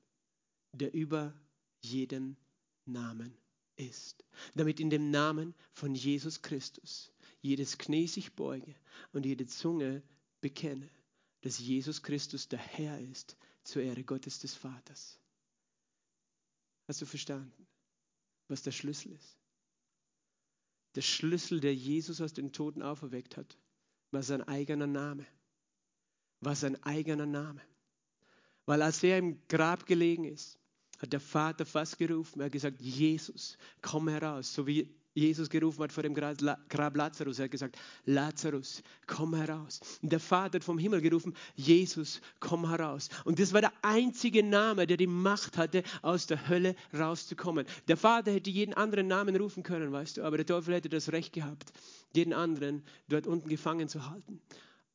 der 0.73 0.93
über 0.93 1.33
jeden 1.81 2.37
Namen 2.85 3.37
ist. 3.77 4.25
Damit 4.55 4.79
in 4.79 4.89
dem 4.89 5.09
Namen 5.09 5.55
von 5.71 5.95
Jesus 5.95 6.41
Christus 6.41 7.11
jedes 7.41 7.77
Knie 7.77 8.07
sich 8.07 8.33
beuge 8.33 8.75
und 9.13 9.25
jede 9.25 9.47
Zunge 9.47 10.03
bekenne, 10.41 10.89
dass 11.41 11.59
Jesus 11.59 12.03
Christus 12.03 12.49
der 12.49 12.59
Herr 12.59 12.99
ist 12.99 13.37
zur 13.63 13.81
Ehre 13.81 14.03
Gottes 14.03 14.39
des 14.39 14.53
Vaters. 14.53 15.19
Hast 16.87 17.01
du 17.01 17.05
verstanden, 17.05 17.67
was 18.47 18.63
der 18.63 18.71
Schlüssel 18.71 19.13
ist? 19.13 19.37
Der 20.95 21.01
Schlüssel, 21.01 21.59
der 21.59 21.75
Jesus 21.75 22.19
aus 22.19 22.33
den 22.33 22.51
Toten 22.51 22.81
auferweckt 22.81 23.37
hat, 23.37 23.57
war 24.11 24.23
sein 24.23 24.41
eigener 24.47 24.87
Name. 24.87 25.25
War 26.41 26.55
sein 26.55 26.81
eigener 26.83 27.25
Name. 27.25 27.61
Weil 28.65 28.81
als 28.81 29.03
er 29.03 29.17
im 29.17 29.41
Grab 29.47 29.85
gelegen 29.85 30.25
ist, 30.25 30.57
hat 30.99 31.13
der 31.13 31.19
Vater 31.19 31.65
fast 31.65 31.97
gerufen. 31.97 32.39
Er 32.39 32.45
hat 32.45 32.51
gesagt, 32.51 32.81
Jesus, 32.81 33.57
komm 33.81 34.07
heraus. 34.07 34.53
So 34.53 34.67
wie 34.67 34.93
Jesus 35.13 35.49
gerufen 35.49 35.83
hat 35.83 35.91
vor 35.91 36.03
dem 36.03 36.13
Grab 36.13 36.95
Lazarus. 36.95 37.39
Er 37.39 37.45
hat 37.45 37.51
gesagt, 37.51 37.77
Lazarus, 38.05 38.83
komm 39.07 39.35
heraus. 39.35 39.81
Und 40.01 40.11
der 40.11 40.19
Vater 40.19 40.57
hat 40.57 40.63
vom 40.63 40.77
Himmel 40.77 41.01
gerufen, 41.01 41.35
Jesus, 41.55 42.21
komm 42.39 42.69
heraus. 42.69 43.09
Und 43.25 43.39
das 43.39 43.53
war 43.53 43.61
der 43.61 43.73
einzige 43.81 44.43
Name, 44.43 44.87
der 44.87 44.97
die 44.97 45.07
Macht 45.07 45.57
hatte, 45.57 45.83
aus 46.01 46.27
der 46.27 46.47
Hölle 46.47 46.75
rauszukommen. 46.93 47.65
Der 47.87 47.97
Vater 47.97 48.31
hätte 48.31 48.49
jeden 48.49 48.73
anderen 48.73 49.07
Namen 49.07 49.35
rufen 49.35 49.63
können, 49.63 49.91
weißt 49.91 50.17
du, 50.17 50.23
aber 50.23 50.37
der 50.37 50.45
Teufel 50.45 50.75
hätte 50.75 50.89
das 50.89 51.11
Recht 51.11 51.33
gehabt, 51.33 51.73
jeden 52.13 52.33
anderen 52.33 52.83
dort 53.07 53.27
unten 53.27 53.49
gefangen 53.49 53.89
zu 53.89 54.09
halten. 54.09 54.41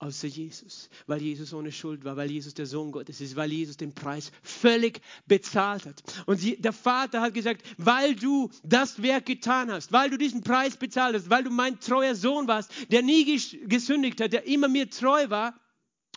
Außer 0.05 0.29
Jesus, 0.29 0.90
weil 1.07 1.23
Jesus 1.23 1.55
ohne 1.55 1.73
Schuld 1.73 2.05
war, 2.05 2.14
weil 2.17 2.31
Jesus 2.31 2.53
der 2.53 2.67
Sohn 2.67 2.93
Gottes 2.93 3.23
ist, 3.23 3.37
weil 3.37 3.51
Jesus 3.51 3.79
den 3.79 3.95
Preis 3.95 4.33
völlig 4.43 5.01
bezahlt 5.27 5.87
hat. 5.87 6.03
Und 6.27 6.43
der 6.62 6.73
Vater 6.75 7.23
hat 7.23 7.33
gesagt, 7.33 7.62
weil 7.79 8.14
du 8.14 8.51
das 8.62 9.01
Werk 9.01 9.25
getan 9.25 9.73
hast, 9.73 9.93
weil 9.93 10.11
du 10.11 10.19
diesen 10.19 10.43
Preis 10.43 10.77
bezahlt 10.77 11.17
hast, 11.17 11.31
weil 11.31 11.45
du 11.45 11.51
mein 11.51 11.81
treuer 11.81 12.14
Sohn 12.14 12.47
warst, 12.47 12.71
der 12.90 13.03
nie 13.03 13.25
gesündigt 13.67 14.21
hat, 14.21 14.35
der 14.35 14.47
immer 14.47 14.69
mir 14.69 14.90
treu 14.90 15.31
war, 15.31 15.59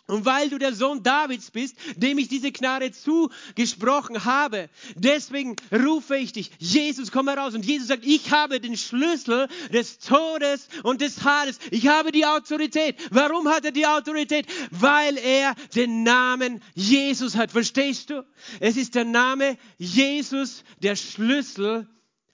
und 0.08 0.24
weil 0.24 0.48
du 0.48 0.58
der 0.58 0.74
Sohn 0.74 1.02
Davids 1.02 1.50
bist, 1.50 1.76
dem 1.96 2.16
ich 2.16 2.28
diese 2.28 2.50
Gnade 2.50 2.92
zugesprochen 2.92 4.24
habe, 4.24 4.70
deswegen 4.96 5.54
rufe 5.70 6.16
ich 6.16 6.32
dich, 6.32 6.50
Jesus, 6.58 7.12
komm 7.12 7.28
heraus. 7.28 7.54
Und 7.54 7.64
Jesus 7.64 7.88
sagt, 7.88 8.06
ich 8.06 8.32
habe 8.32 8.58
den 8.58 8.76
Schlüssel 8.76 9.48
des 9.70 9.98
Todes 9.98 10.68
und 10.82 11.02
des 11.02 11.22
Hades. 11.24 11.58
Ich 11.70 11.88
habe 11.88 12.10
die 12.10 12.24
Autorität. 12.24 12.96
Warum 13.10 13.48
hat 13.48 13.66
er 13.66 13.70
die 13.70 13.86
Autorität? 13.86 14.46
Weil 14.70 15.18
er 15.18 15.54
den 15.74 16.04
Namen 16.04 16.62
Jesus 16.74 17.36
hat. 17.36 17.52
Verstehst 17.52 18.08
du? 18.08 18.24
Es 18.60 18.78
ist 18.78 18.94
der 18.94 19.04
Name 19.04 19.58
Jesus, 19.76 20.64
der 20.82 20.96
Schlüssel 20.96 21.86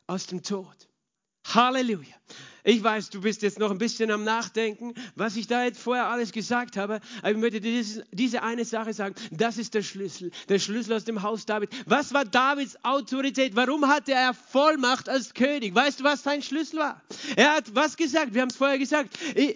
aus 0.07 0.27
dem 0.27 0.45
Tod. 0.45 0.89
Halleluja. 1.45 2.15
Ich 2.67 2.83
weiß, 2.83 3.11
du 3.11 3.21
bist 3.21 3.43
jetzt 3.43 3.59
noch 3.59 3.71
ein 3.71 3.77
bisschen 3.77 4.11
am 4.11 4.25
Nachdenken, 4.25 4.95
was 5.17 5.37
ich 5.37 5.47
da 5.47 5.65
jetzt 5.65 5.79
vorher 5.79 6.07
alles 6.07 6.33
gesagt 6.33 6.79
habe. 6.79 7.01
Aber 7.21 7.31
ich 7.31 7.37
möchte 7.37 7.61
dir 7.61 7.85
diese 8.11 8.43
eine 8.43 8.65
Sache 8.65 8.95
sagen. 8.95 9.15
Das 9.31 9.59
ist 9.59 9.75
der 9.75 9.83
Schlüssel. 9.83 10.31
Der 10.49 10.59
Schlüssel 10.59 10.95
aus 10.95 11.05
dem 11.05 11.23
Haus 11.23 11.45
David. 11.45 11.69
Was 11.85 12.15
war 12.15 12.25
Davids 12.25 12.83
Autorität? 12.83 13.55
Warum 13.55 13.87
hatte 13.87 14.13
er 14.13 14.33
Vollmacht 14.33 15.11
als 15.11 15.35
König? 15.35 15.75
Weißt 15.75 16.01
du, 16.01 16.05
was 16.05 16.23
sein 16.23 16.41
Schlüssel 16.41 16.79
war? 16.79 17.03
Er 17.37 17.53
hat 17.53 17.75
was 17.75 17.99
gesagt? 17.99 18.33
Wir 18.33 18.41
haben 18.41 18.49
es 18.49 18.57
vorher 18.57 18.79
gesagt. 18.79 19.11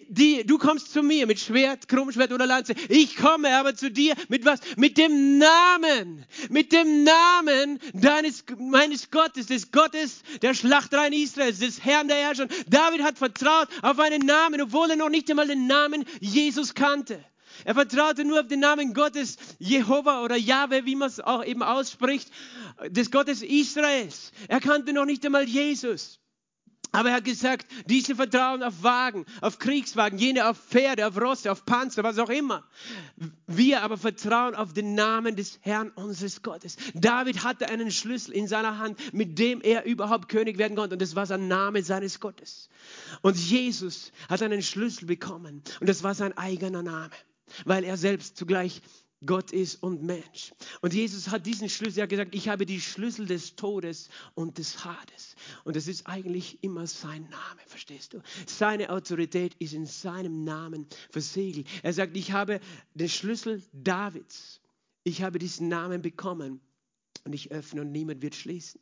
Die, 0.09 0.45
du 0.45 0.59
kommst 0.59 0.93
zu 0.93 1.03
mir 1.03 1.27
mit 1.27 1.41
Schwert, 1.41 1.89
Krummschwert 1.89 2.31
oder 2.31 2.47
Lanze. 2.47 2.75
Ich 2.91 3.17
komme 3.17 3.49
aber 3.57 3.75
zu 3.75 3.91
dir 3.91 4.15
mit 4.29 4.45
was? 4.45 4.61
Mit 4.77 4.99
dem 4.99 5.39
Namen. 5.39 6.27
Mit 6.51 6.73
dem 6.73 7.05
Namen 7.05 7.79
deines, 7.95 8.45
meines 8.59 9.11
Gottes, 9.11 9.47
des 9.47 9.71
Gottes 9.71 10.21
der 10.43 10.53
Schlachtreihen 10.53 11.15
Israels, 11.15 11.61
des 11.61 11.83
Herrn 11.83 12.09
der 12.09 12.19
Herrscher. 12.19 12.49
David 12.67 12.98
David 12.99 13.05
hat 13.05 13.19
vertraut 13.19 13.69
auf 13.83 13.99
einen 13.99 14.27
Namen, 14.27 14.61
obwohl 14.61 14.91
er 14.91 14.97
noch 14.97 15.09
nicht 15.09 15.31
einmal 15.31 15.47
den 15.47 15.67
Namen 15.67 16.05
Jesus 16.21 16.75
kannte. 16.75 17.25
Er 17.65 17.75
vertraute 17.75 18.25
nur 18.25 18.41
auf 18.41 18.49
den 18.49 18.61
Namen 18.61 18.93
Gottes, 18.93 19.37
Jehova 19.59 20.23
oder 20.23 20.37
Jahwe, 20.37 20.85
wie 20.85 20.97
man 20.97 21.09
es 21.09 21.21
auch 21.21 21.45
eben 21.45 21.63
ausspricht, 21.63 22.31
des 22.89 23.11
Gottes 23.11 23.43
Israels. 23.43 24.33
Er 24.49 24.61
kannte 24.61 24.93
noch 24.93 25.07
nicht 25.07 25.25
einmal 25.25 25.45
Jesus. 25.45 26.21
Aber 26.91 27.11
er 27.11 27.17
hat 27.17 27.25
gesagt, 27.25 27.67
diese 27.87 28.17
vertrauen 28.17 28.63
auf 28.63 28.83
Wagen, 28.83 29.27
auf 29.41 29.59
Kriegswagen, 29.59 30.19
jene 30.19 30.49
auf 30.49 30.57
Pferde, 30.57 31.07
auf 31.07 31.21
Rosse, 31.21 31.53
auf 31.53 31.67
Panzer, 31.67 32.03
was 32.03 32.19
auch 32.19 32.31
immer. 32.31 32.65
Wir 33.47 33.83
aber 33.83 33.99
vertrauen 33.99 34.55
auf 34.55 34.73
den 34.73 34.95
Namen 34.95 35.37
des 35.37 35.59
Herrn 35.63 35.91
unseres 35.91 36.43
Gottes. 36.43 36.77
David 36.95 37.45
hatte 37.45 37.69
einen 37.69 37.91
Schlüssel 37.91 38.33
in 38.33 38.49
seiner 38.49 38.79
Hand, 38.79 39.13
mit 39.13 39.39
dem 39.39 39.61
er 39.61 39.85
überhaupt 39.85 40.29
König 40.29 40.59
werden 40.59 40.77
konnte. 40.77 40.95
Und 40.95 41.03
das 41.03 41.15
war 41.15 41.27
sein 41.27 41.47
Name 41.47 41.83
seines 41.83 42.21
Gottes. 42.21 42.71
Und 43.21 43.37
Jesus 43.37 44.13
hat 44.29 44.43
einen 44.43 44.63
Schlüssel 44.63 45.07
bekommen. 45.07 45.63
Und 45.81 45.89
das 45.89 46.03
war 46.03 46.15
sein 46.15 46.37
eigener 46.39 46.83
Name, 46.83 47.11
weil 47.65 47.85
er 47.85 47.97
selbst 47.97 48.37
zugleich 48.37 48.81
Gott 49.27 49.53
ist 49.53 49.83
und 49.83 50.03
Mensch. 50.03 50.53
Und 50.81 50.95
Jesus 50.95 51.29
hat 51.29 51.45
diesen 51.45 51.69
Schlüssel, 51.69 52.03
hat 52.03 52.11
gesagt, 52.11 52.35
ich 52.35 52.49
habe 52.49 52.67
die 52.67 52.81
Schlüssel 52.81 53.27
des 53.27 53.57
Todes 53.57 54.09
und 54.35 54.59
des 54.59 54.85
Hades. 54.85 55.35
Und 55.65 55.75
das 55.75 55.89
ist 55.89 56.07
eigentlich 56.07 56.63
immer 56.63 56.87
sein 56.87 57.23
Name, 57.23 57.61
verstehst 57.67 58.15
du? 58.15 58.23
Seine 58.47 58.91
Autorität 58.91 59.55
ist 59.59 59.73
in 59.73 59.87
seinem 59.87 60.45
Namen 60.45 60.87
versiegelt. 61.11 61.67
Er 61.83 61.93
sagt, 61.93 62.17
ich 62.17 62.33
habe 62.33 62.61
den 62.95 63.09
Schlüssel 63.09 63.63
Davids. 63.73 64.61
Ich 65.03 65.23
habe 65.23 65.39
diesen 65.39 65.69
Namen 65.69 66.01
bekommen 66.03 66.61
und 67.25 67.33
ich 67.33 67.51
öffne 67.51 67.81
und 67.81 67.91
niemand 67.91 68.23
wird 68.23 68.37
schließen. 68.37 68.81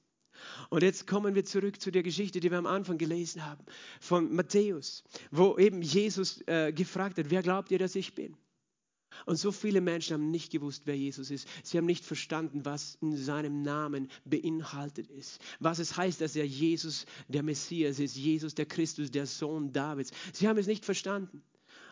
Und 0.68 0.82
jetzt 0.82 1.06
kommen 1.06 1.34
wir 1.34 1.46
zurück 1.46 1.80
zu 1.80 1.90
der 1.90 2.02
Geschichte, 2.02 2.40
die 2.40 2.50
wir 2.50 2.58
am 2.58 2.66
Anfang 2.66 2.98
gelesen 2.98 3.46
haben, 3.46 3.64
von 4.00 4.34
Matthäus, 4.34 5.02
wo 5.30 5.56
eben 5.56 5.80
Jesus 5.80 6.42
äh, 6.46 6.72
gefragt 6.72 7.16
hat, 7.16 7.30
wer 7.30 7.42
glaubt 7.42 7.70
ihr, 7.70 7.78
dass 7.78 7.94
ich 7.94 8.14
bin? 8.14 8.36
Und 9.24 9.36
so 9.36 9.52
viele 9.52 9.80
Menschen 9.80 10.14
haben 10.14 10.30
nicht 10.30 10.52
gewusst, 10.52 10.82
wer 10.84 10.96
Jesus 10.96 11.30
ist. 11.30 11.48
Sie 11.62 11.78
haben 11.78 11.86
nicht 11.86 12.04
verstanden, 12.04 12.64
was 12.64 12.98
in 13.00 13.16
seinem 13.16 13.62
Namen 13.62 14.10
beinhaltet 14.24 15.08
ist. 15.08 15.40
Was 15.60 15.78
es 15.78 15.96
heißt, 15.96 16.20
dass 16.20 16.36
er 16.36 16.46
Jesus 16.46 17.06
der 17.28 17.42
Messias 17.42 17.98
ist, 17.98 18.16
Jesus 18.16 18.54
der 18.54 18.66
Christus, 18.66 19.10
der 19.10 19.26
Sohn 19.26 19.72
Davids. 19.72 20.10
Sie 20.32 20.48
haben 20.48 20.58
es 20.58 20.66
nicht 20.66 20.84
verstanden. 20.84 21.42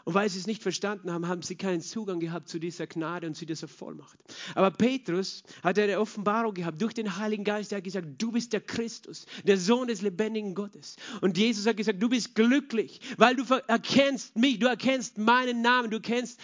Und 0.05 0.13
weil 0.13 0.29
sie 0.29 0.39
es 0.39 0.47
nicht 0.47 0.63
verstanden 0.63 1.11
haben, 1.11 1.27
haben 1.27 1.41
sie 1.41 1.57
keinen 1.57 1.81
Zugang 1.81 2.21
gehabt 2.21 2.49
zu 2.49 2.59
dieser 2.59 2.87
Gnade 2.87 3.27
und 3.27 3.35
zu 3.35 3.47
dieser 3.47 3.69
Vollmacht. 3.69 4.19
Aber 4.55 4.71
Petrus 4.71 5.43
hat 5.63 5.79
eine 5.79 5.99
Offenbarung 5.99 6.53
gehabt 6.53 6.81
durch 6.81 6.93
den 6.93 7.17
Heiligen 7.17 7.45
Geist. 7.45 7.73
Er 7.73 7.79
hat 7.79 7.85
gesagt, 7.85 8.09
du 8.19 8.31
bist 8.31 8.53
der 8.53 8.61
Christus, 8.61 9.25
der 9.45 9.57
Sohn 9.57 9.89
des 9.89 10.03
lebendigen 10.03 10.55
Gottes. 10.55 10.97
Und 11.23 11.39
Jesus 11.39 11.67
hat 11.67 11.79
gesagt, 11.79 12.03
du 12.03 12.11
bist 12.11 12.35
glücklich, 12.35 13.01
weil 13.17 13.35
du 13.35 13.45
erkennst 13.67 14.37
mich, 14.37 14.59
du 14.59 14.67
erkennst 14.67 15.17
meinen 15.17 15.63
Namen, 15.63 15.91
du 15.91 16.01
kennst, 16.01 16.39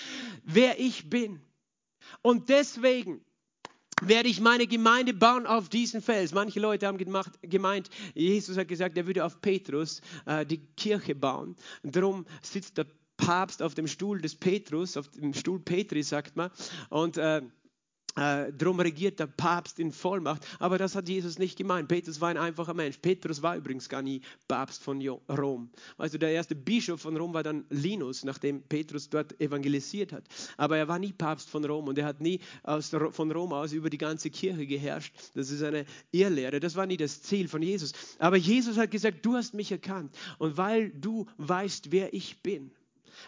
wer 0.44 0.80
ich 0.80 1.10
bin. 1.10 1.40
Und 2.22 2.48
deswegen 2.48 3.20
werde 4.00 4.30
ich 4.30 4.40
meine 4.40 4.66
Gemeinde 4.66 5.12
bauen 5.12 5.46
auf 5.46 5.68
diesen 5.68 6.00
Fels. 6.00 6.32
Manche 6.32 6.60
Leute 6.60 6.86
haben 6.86 6.96
gemacht, 6.96 7.32
gemeint, 7.42 7.90
Jesus 8.14 8.56
hat 8.56 8.68
gesagt, 8.68 8.96
er 8.96 9.06
würde 9.06 9.24
auf 9.24 9.42
Petrus 9.42 10.00
äh, 10.24 10.46
die 10.46 10.58
Kirche 10.76 11.14
bauen. 11.14 11.56
Darum 11.82 12.24
sitzt 12.40 12.78
der 12.78 12.86
Papst 13.20 13.62
auf 13.62 13.74
dem 13.74 13.86
Stuhl 13.86 14.20
des 14.20 14.34
Petrus, 14.34 14.96
auf 14.96 15.08
dem 15.10 15.34
Stuhl 15.34 15.60
Petri, 15.60 16.02
sagt 16.02 16.36
man. 16.36 16.50
Und 16.88 17.18
äh, 17.18 17.42
äh, 18.16 18.52
drum 18.52 18.80
regiert 18.80 19.20
der 19.20 19.28
Papst 19.28 19.78
in 19.78 19.92
Vollmacht. 19.92 20.44
Aber 20.58 20.78
das 20.78 20.94
hat 20.96 21.08
Jesus 21.08 21.38
nicht 21.38 21.56
gemeint. 21.56 21.88
Petrus 21.88 22.20
war 22.20 22.30
ein 22.30 22.36
einfacher 22.36 22.74
Mensch. 22.74 22.98
Petrus 22.98 23.42
war 23.42 23.56
übrigens 23.56 23.88
gar 23.88 24.02
nie 24.02 24.20
Papst 24.48 24.82
von 24.82 25.00
Rom. 25.28 25.70
Also 25.96 26.18
der 26.18 26.32
erste 26.32 26.56
Bischof 26.56 27.00
von 27.00 27.16
Rom 27.16 27.34
war 27.34 27.42
dann 27.42 27.64
Linus, 27.70 28.24
nachdem 28.24 28.62
Petrus 28.62 29.08
dort 29.08 29.40
evangelisiert 29.40 30.12
hat. 30.12 30.24
Aber 30.56 30.76
er 30.76 30.88
war 30.88 30.98
nie 30.98 31.12
Papst 31.12 31.48
von 31.50 31.64
Rom 31.64 31.86
und 31.86 31.98
er 31.98 32.06
hat 32.06 32.20
nie 32.20 32.40
aus, 32.64 32.90
von 33.10 33.30
Rom 33.30 33.52
aus 33.52 33.72
über 33.72 33.90
die 33.90 33.98
ganze 33.98 34.30
Kirche 34.30 34.66
geherrscht. 34.66 35.14
Das 35.34 35.50
ist 35.50 35.62
eine 35.62 35.84
Irrlehre. 36.10 36.58
Das 36.58 36.74
war 36.74 36.86
nie 36.86 36.96
das 36.96 37.22
Ziel 37.22 37.46
von 37.46 37.62
Jesus. 37.62 37.92
Aber 38.18 38.36
Jesus 38.36 38.76
hat 38.76 38.90
gesagt, 38.90 39.24
du 39.24 39.36
hast 39.36 39.54
mich 39.54 39.70
erkannt. 39.70 40.16
Und 40.38 40.56
weil 40.56 40.90
du 40.90 41.26
weißt, 41.38 41.92
wer 41.92 42.12
ich 42.12 42.42
bin, 42.42 42.72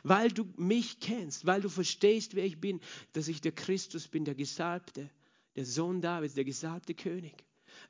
weil 0.02 0.31
du 0.31 0.46
mich 0.57 1.00
kennst, 1.00 1.46
weil 1.46 1.61
du 1.61 1.68
verstehst, 1.68 2.35
wer 2.35 2.44
ich 2.44 2.61
bin, 2.61 2.81
dass 3.12 3.28
ich 3.28 3.40
der 3.40 3.52
Christus 3.52 4.09
bin, 4.09 4.24
der 4.24 4.35
Gesalbte, 4.35 5.11
der 5.57 5.64
Sohn 5.64 6.00
Davids, 6.00 6.35
der 6.35 6.44
gesalbte 6.44 6.94
König. 6.94 7.44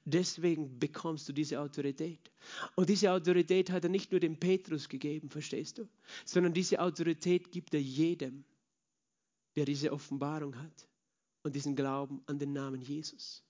Deswegen 0.04 0.78
bekommst 0.78 1.28
du 1.28 1.32
diese 1.32 1.60
Autorität. 1.60 2.30
Und 2.74 2.88
diese 2.88 3.12
Autorität 3.12 3.70
hat 3.70 3.84
er 3.84 3.90
nicht 3.90 4.10
nur 4.10 4.20
dem 4.20 4.36
Petrus 4.36 4.88
gegeben, 4.88 5.28
verstehst 5.28 5.78
du, 5.78 5.88
sondern 6.24 6.52
diese 6.52 6.80
Autorität 6.80 7.52
gibt 7.52 7.74
er 7.74 7.80
jedem, 7.80 8.44
der 9.56 9.64
diese 9.64 9.92
Offenbarung 9.92 10.56
hat 10.56 10.88
und 11.42 11.54
diesen 11.54 11.76
Glauben 11.76 12.22
an 12.26 12.38
den 12.38 12.52
Namen 12.52 12.80
Jesus. 12.80 13.44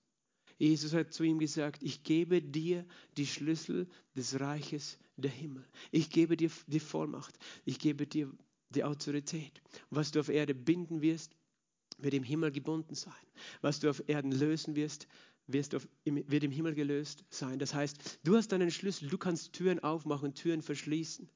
Jesus 0.69 0.93
hat 0.93 1.11
zu 1.11 1.23
ihm 1.23 1.39
gesagt, 1.39 1.83
ich 1.83 2.03
gebe 2.03 2.41
dir 2.41 2.85
die 3.17 3.27
Schlüssel 3.27 3.87
des 4.15 4.39
Reiches 4.39 4.97
der 5.17 5.31
Himmel. 5.31 5.65
Ich 5.91 6.09
gebe 6.09 6.37
dir 6.37 6.49
die 6.67 6.79
Vollmacht. 6.79 7.37
Ich 7.65 7.79
gebe 7.79 8.07
dir 8.07 8.31
die 8.69 8.83
Autorität. 8.83 9.61
Was 9.89 10.11
du 10.11 10.19
auf 10.19 10.29
Erde 10.29 10.55
binden 10.55 11.01
wirst, 11.01 11.35
wird 11.97 12.13
im 12.13 12.23
Himmel 12.23 12.51
gebunden 12.51 12.95
sein. 12.95 13.13
Was 13.61 13.79
du 13.79 13.89
auf 13.89 14.07
Erden 14.07 14.31
lösen 14.31 14.75
wirst, 14.75 15.07
wirst 15.47 15.75
auf, 15.75 15.87
wird 16.05 16.43
im 16.43 16.51
Himmel 16.51 16.73
gelöst 16.73 17.25
sein. 17.29 17.59
Das 17.59 17.73
heißt, 17.73 18.19
du 18.23 18.35
hast 18.37 18.53
einen 18.53 18.71
Schlüssel, 18.71 19.09
du 19.09 19.17
kannst 19.17 19.53
Türen 19.53 19.79
aufmachen, 19.79 20.33
Türen 20.33 20.61
verschließen. 20.61 21.29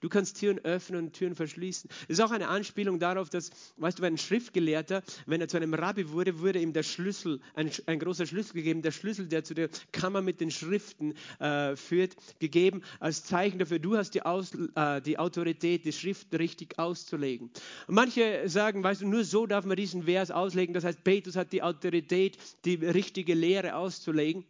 Du 0.00 0.08
kannst 0.08 0.38
Türen 0.38 0.58
öffnen 0.60 1.04
und 1.04 1.12
Türen 1.12 1.34
verschließen. 1.34 1.88
Das 2.08 2.18
ist 2.18 2.20
auch 2.20 2.30
eine 2.30 2.48
Anspielung 2.48 2.98
darauf, 2.98 3.30
dass, 3.30 3.50
weißt 3.76 3.98
du, 3.98 4.04
ein 4.04 4.18
Schriftgelehrter, 4.18 5.02
wenn 5.26 5.40
er 5.40 5.48
zu 5.48 5.56
einem 5.56 5.74
Rabbi 5.74 6.10
wurde, 6.10 6.38
wurde 6.40 6.60
ihm 6.60 6.72
der 6.72 6.82
Schlüssel, 6.82 7.40
ein, 7.54 7.70
ein 7.86 7.98
großer 7.98 8.26
Schlüssel 8.26 8.54
gegeben, 8.54 8.82
der 8.82 8.92
Schlüssel, 8.92 9.28
der 9.28 9.44
zu 9.44 9.54
der 9.54 9.68
Kammer 9.92 10.20
mit 10.20 10.40
den 10.40 10.50
Schriften 10.50 11.14
äh, 11.38 11.76
führt, 11.76 12.16
gegeben, 12.38 12.82
als 13.00 13.24
Zeichen 13.24 13.58
dafür, 13.58 13.78
du 13.78 13.96
hast 13.96 14.10
die, 14.14 14.22
Aus, 14.22 14.52
äh, 14.74 15.00
die 15.00 15.18
Autorität, 15.18 15.84
die 15.84 15.92
Schrift 15.92 16.32
richtig 16.38 16.78
auszulegen. 16.78 17.50
Und 17.86 17.94
manche 17.94 18.48
sagen, 18.48 18.82
weißt 18.82 19.02
du, 19.02 19.08
nur 19.08 19.24
so 19.24 19.46
darf 19.46 19.64
man 19.64 19.76
diesen 19.76 20.04
Vers 20.04 20.30
auslegen. 20.30 20.74
Das 20.74 20.84
heißt, 20.84 21.04
Petrus 21.04 21.36
hat 21.36 21.52
die 21.52 21.62
Autorität, 21.62 22.38
die 22.64 22.74
richtige 22.74 23.34
Lehre 23.34 23.76
auszulegen. 23.76 24.44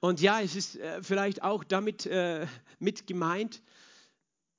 Und 0.00 0.20
ja, 0.20 0.40
es 0.40 0.56
ist 0.56 0.76
äh, 0.76 1.02
vielleicht 1.02 1.42
auch 1.42 1.62
damit 1.62 2.06
äh, 2.06 2.46
mit 2.78 3.06
gemeint, 3.06 3.62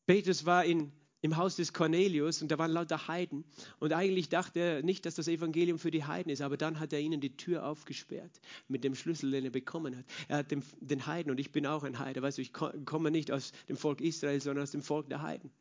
Petrus 0.05 0.45
war 0.45 0.65
in, 0.65 0.91
im 1.21 1.37
Haus 1.37 1.55
des 1.55 1.73
Cornelius 1.73 2.41
und 2.41 2.51
da 2.51 2.57
waren 2.57 2.71
lauter 2.71 3.07
Heiden. 3.07 3.45
Und 3.79 3.93
eigentlich 3.93 4.29
dachte 4.29 4.59
er 4.59 4.83
nicht, 4.83 5.05
dass 5.05 5.15
das 5.15 5.27
Evangelium 5.27 5.79
für 5.79 5.91
die 5.91 6.03
Heiden 6.03 6.31
ist, 6.31 6.41
aber 6.41 6.57
dann 6.57 6.79
hat 6.79 6.93
er 6.93 6.99
ihnen 6.99 7.21
die 7.21 7.37
Tür 7.37 7.65
aufgesperrt 7.65 8.41
mit 8.67 8.83
dem 8.83 8.95
Schlüssel, 8.95 9.31
den 9.31 9.45
er 9.45 9.51
bekommen 9.51 9.95
hat. 9.95 10.05
Er 10.27 10.37
hat 10.37 10.51
dem, 10.51 10.63
den 10.79 11.05
Heiden, 11.05 11.31
und 11.31 11.39
ich 11.39 11.51
bin 11.51 11.65
auch 11.65 11.83
ein 11.83 11.99
Heide, 11.99 12.21
weißt 12.21 12.37
du, 12.37 12.41
ich 12.41 12.53
komme 12.53 13.11
nicht 13.11 13.31
aus 13.31 13.51
dem 13.69 13.77
Volk 13.77 14.01
Israel, 14.01 14.41
sondern 14.41 14.63
aus 14.63 14.71
dem 14.71 14.81
Volk 14.81 15.09
der 15.09 15.21
Heiden. 15.21 15.51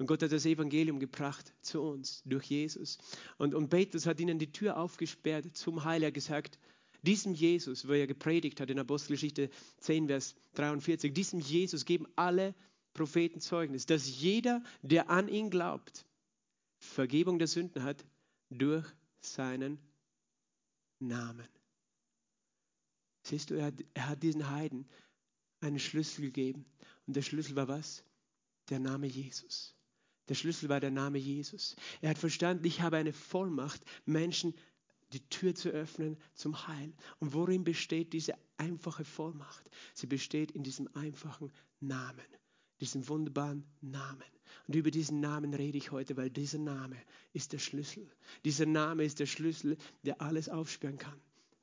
Und 0.00 0.06
Gott 0.06 0.22
hat 0.22 0.32
das 0.32 0.46
Evangelium 0.46 0.98
gebracht 0.98 1.52
zu 1.60 1.82
uns 1.82 2.22
durch 2.24 2.46
Jesus. 2.46 2.96
Und, 3.36 3.54
und 3.54 3.68
Petrus 3.68 4.06
hat 4.06 4.18
ihnen 4.18 4.38
die 4.38 4.50
Tür 4.50 4.78
aufgesperrt 4.78 5.54
zum 5.54 5.84
Heil. 5.84 6.02
Er 6.02 6.10
gesagt, 6.10 6.58
diesem 7.02 7.34
Jesus, 7.34 7.86
wo 7.86 7.92
er 7.92 8.06
gepredigt 8.06 8.60
hat 8.60 8.70
in 8.70 8.78
Apostelgeschichte 8.78 9.50
10, 9.80 10.06
Vers 10.06 10.36
43, 10.54 11.12
diesem 11.12 11.40
Jesus 11.40 11.84
geben 11.84 12.06
alle 12.16 12.54
Propheten 12.92 13.40
Zeugnis, 13.40 13.86
dass 13.86 14.20
jeder, 14.20 14.62
der 14.82 15.10
an 15.10 15.28
ihn 15.28 15.50
glaubt, 15.50 16.04
Vergebung 16.78 17.38
der 17.38 17.48
Sünden 17.48 17.82
hat 17.82 18.04
durch 18.50 18.86
seinen 19.20 19.78
Namen. 20.98 21.48
Siehst 23.22 23.50
du, 23.50 23.54
er 23.54 23.66
hat, 23.66 23.74
er 23.94 24.08
hat 24.08 24.22
diesen 24.22 24.50
Heiden 24.50 24.88
einen 25.60 25.78
Schlüssel 25.78 26.22
gegeben. 26.22 26.64
Und 27.06 27.16
der 27.16 27.22
Schlüssel 27.22 27.54
war 27.56 27.68
was? 27.68 28.02
Der 28.70 28.78
Name 28.78 29.06
Jesus. 29.06 29.74
Der 30.28 30.34
Schlüssel 30.34 30.68
war 30.68 30.80
der 30.80 30.90
Name 30.90 31.18
Jesus. 31.18 31.76
Er 32.00 32.10
hat 32.10 32.18
verstanden, 32.18 32.64
ich 32.64 32.80
habe 32.80 32.96
eine 32.96 33.12
Vollmacht, 33.12 33.82
Menschen 34.04 34.54
die 35.12 35.28
Tür 35.28 35.54
zu 35.54 35.70
öffnen 35.70 36.16
zum 36.34 36.68
Heil. 36.68 36.92
Und 37.18 37.34
worin 37.34 37.64
besteht 37.64 38.12
diese 38.12 38.34
einfache 38.56 39.04
Vollmacht? 39.04 39.68
Sie 39.94 40.06
besteht 40.06 40.52
in 40.52 40.62
diesem 40.62 40.88
einfachen 40.94 41.52
Namen, 41.80 42.24
diesem 42.80 43.08
wunderbaren 43.08 43.64
Namen. 43.80 44.24
Und 44.66 44.76
über 44.76 44.90
diesen 44.90 45.20
Namen 45.20 45.54
rede 45.54 45.78
ich 45.78 45.90
heute, 45.90 46.16
weil 46.16 46.30
dieser 46.30 46.58
Name 46.58 46.96
ist 47.32 47.52
der 47.52 47.58
Schlüssel. 47.58 48.08
Dieser 48.44 48.66
Name 48.66 49.04
ist 49.04 49.20
der 49.20 49.26
Schlüssel, 49.26 49.76
der 50.04 50.20
alles 50.20 50.48
aufsperren 50.48 50.98
kann 50.98 51.20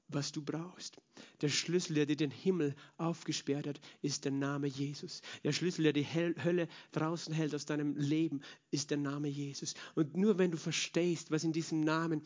was 0.10 0.32
du 0.32 0.42
brauchst. 0.42 0.98
Der 1.42 1.50
Schlüssel, 1.50 1.96
der 1.96 2.06
dir 2.06 2.16
den 2.16 2.32
Himmel 2.32 2.76
aufgesperrt 2.98 3.68
hat, 3.68 3.80
ist 4.02 4.26
der 4.26 4.32
Name 4.32 4.68
Jesus. 4.68 5.22
Der 5.44 5.52
Schlüssel, 5.52 5.84
der 5.84 5.94
die 5.94 6.06
Hölle 6.06 6.68
draußen 6.92 7.34
hält 7.34 7.54
aus 7.54 7.66
deinem 7.66 7.96
Leben, 7.96 8.42
ist 8.72 8.92
der 8.92 8.98
Name 8.98 9.28
Jesus. 9.28 9.74
Und 9.96 10.16
nur 10.16 10.38
wenn 10.38 10.52
du 10.52 10.58
verstehst, 10.58 11.32
was 11.32 11.44
in 11.44 11.54
diesem 11.54 11.82
Namen 11.82 12.22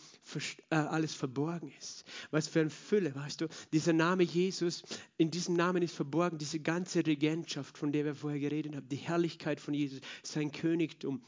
äh, 0.70 0.76
alles 0.76 1.14
verborgen 1.14 1.72
ist, 1.80 2.04
was 2.32 2.48
für 2.48 2.62
eine 2.62 2.70
Fülle, 2.70 3.16
weißt 3.16 3.42
du, 3.42 3.48
dieser 3.74 3.94
Name 3.94 4.24
Jesus, 4.24 4.84
in 5.18 5.32
diesem 5.32 5.56
Namen 5.56 5.84
ist 5.84 5.96
verborgen 5.96 6.38
diese 6.38 6.60
ganze 6.60 7.06
Regentschaft, 7.06 7.78
von 7.78 7.92
der 7.92 8.06
wir 8.06 8.16
vorher 8.16 8.40
geredet 8.40 8.76
haben, 8.76 8.90
die 8.90 8.98
Herrlichkeit 8.98 9.60
von 9.60 9.74
Jesus, 9.74 10.02
sein 10.24 10.52
Königtum, 10.52 11.24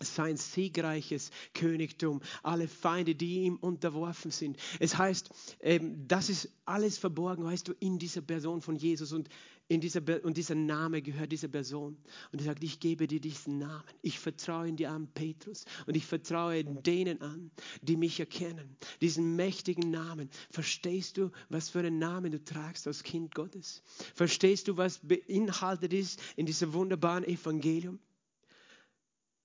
sein 0.00 0.36
siegreiches 0.36 1.30
Königtum, 1.54 2.20
alle 2.42 2.68
Feinde, 2.68 3.14
die 3.14 3.42
ihm 3.44 3.56
unterworfen 3.56 4.30
sind. 4.30 4.56
Es 4.80 4.98
heißt, 4.98 5.30
ähm, 5.60 6.06
das 6.06 6.28
ist 6.28 6.50
alles 6.64 6.98
verborgen, 6.98 7.44
weißt 7.44 7.68
du, 7.68 7.72
in 7.78 7.98
dieser 7.98 8.20
Person 8.20 8.60
von 8.60 8.76
Jesus 8.76 9.12
und, 9.12 9.28
in 9.68 9.80
dieser, 9.80 10.02
und 10.24 10.36
dieser 10.36 10.54
Name 10.54 11.02
gehört 11.02 11.32
dieser 11.32 11.48
Person. 11.48 11.96
Und 12.32 12.40
er 12.40 12.44
sagt, 12.44 12.62
ich 12.62 12.80
gebe 12.80 13.06
dir 13.06 13.20
diesen 13.20 13.58
Namen. 13.58 13.82
Ich 14.02 14.18
vertraue 14.18 14.68
in 14.68 14.76
die 14.76 14.86
armen 14.86 15.08
Petrus 15.08 15.64
und 15.86 15.96
ich 15.96 16.06
vertraue 16.06 16.64
denen 16.64 17.20
an, 17.22 17.50
die 17.82 17.96
mich 17.96 18.20
erkennen. 18.20 18.76
Diesen 19.00 19.36
mächtigen 19.36 19.90
Namen. 19.90 20.28
Verstehst 20.50 21.16
du, 21.16 21.30
was 21.48 21.70
für 21.70 21.80
einen 21.80 21.98
Namen 21.98 22.32
du 22.32 22.42
tragst 22.44 22.86
als 22.86 23.02
Kind 23.02 23.34
Gottes? 23.34 23.82
Verstehst 24.14 24.68
du, 24.68 24.76
was 24.76 25.00
beinhaltet 25.02 25.92
ist 25.92 26.20
in 26.36 26.46
diesem 26.46 26.72
wunderbaren 26.72 27.24
Evangelium? 27.24 27.98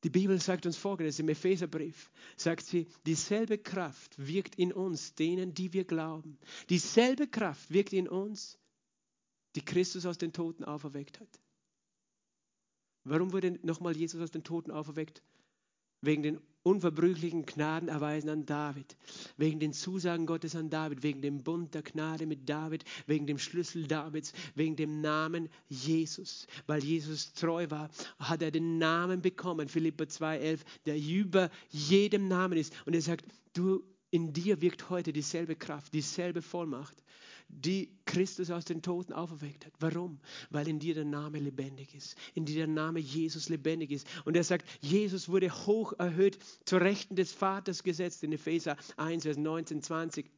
Die 0.03 0.09
Bibel 0.09 0.39
sagt 0.41 0.65
uns 0.65 0.77
folgendes 0.77 1.19
im 1.19 1.29
Epheserbrief, 1.29 2.11
sagt 2.35 2.65
sie, 2.65 2.87
dieselbe 3.05 3.57
Kraft 3.59 4.15
wirkt 4.17 4.55
in 4.55 4.73
uns, 4.73 5.13
denen, 5.13 5.53
die 5.53 5.73
wir 5.73 5.83
glauben. 5.83 6.39
Dieselbe 6.69 7.27
Kraft 7.27 7.69
wirkt 7.71 7.93
in 7.93 8.07
uns, 8.07 8.57
die 9.55 9.63
Christus 9.63 10.05
aus 10.05 10.17
den 10.17 10.33
Toten 10.33 10.63
auferweckt 10.63 11.19
hat. 11.19 11.39
Warum 13.03 13.31
wurde 13.31 13.59
nochmal 13.63 13.95
Jesus 13.95 14.21
aus 14.21 14.31
den 14.31 14.43
Toten 14.43 14.71
auferweckt? 14.71 15.21
Wegen 16.01 16.23
den 16.23 16.41
unverbrüchlichen 16.63 17.45
Gnadenerweisen 17.45 18.29
an 18.29 18.45
David, 18.45 18.95
wegen 19.37 19.59
den 19.59 19.73
Zusagen 19.73 20.25
Gottes 20.25 20.55
an 20.55 20.69
David, 20.69 21.03
wegen 21.03 21.21
dem 21.21 21.43
Bund 21.43 21.73
der 21.73 21.81
Gnade 21.81 22.25
mit 22.25 22.47
David, 22.47 22.83
wegen 23.07 23.27
dem 23.27 23.37
Schlüssel 23.37 23.87
Davids, 23.87 24.33
wegen 24.55 24.75
dem 24.75 25.01
Namen 25.01 25.49
Jesus. 25.67 26.47
Weil 26.67 26.83
Jesus 26.83 27.33
treu 27.33 27.67
war, 27.69 27.89
hat 28.19 28.41
er 28.41 28.51
den 28.51 28.77
Namen 28.77 29.21
bekommen, 29.21 29.67
Philippa 29.67 30.03
2,11, 30.03 30.59
der 30.85 30.97
über 30.97 31.49
jedem 31.69 32.27
Namen 32.27 32.57
ist. 32.57 32.73
Und 32.85 32.93
er 32.93 33.01
sagt, 33.01 33.25
du, 33.53 33.83
in 34.09 34.33
dir 34.33 34.61
wirkt 34.61 34.89
heute 34.89 35.13
dieselbe 35.13 35.55
Kraft, 35.55 35.93
dieselbe 35.93 36.41
Vollmacht 36.41 37.01
die 37.53 37.89
Christus 38.05 38.49
aus 38.49 38.65
den 38.65 38.81
Toten 38.81 39.13
auferweckt 39.13 39.65
hat. 39.65 39.73
Warum? 39.79 40.19
Weil 40.49 40.67
in 40.67 40.79
dir 40.79 40.95
der 40.95 41.05
Name 41.05 41.39
lebendig 41.39 41.93
ist, 41.95 42.15
in 42.33 42.45
dir 42.45 42.55
der 42.55 42.67
Name 42.67 42.99
Jesus 42.99 43.49
lebendig 43.49 43.91
ist. 43.91 44.07
Und 44.25 44.35
er 44.35 44.43
sagt, 44.43 44.67
Jesus 44.81 45.29
wurde 45.29 45.51
hoch 45.65 45.93
erhöht 45.97 46.37
zur 46.65 46.81
Rechten 46.81 47.15
des 47.15 47.31
Vaters 47.31 47.83
gesetzt 47.83 48.23
in 48.23 48.31
Epheser 48.31 48.77
1, 48.97 49.23
Vers 49.23 49.37
19, 49.37 49.81
20 49.81 50.29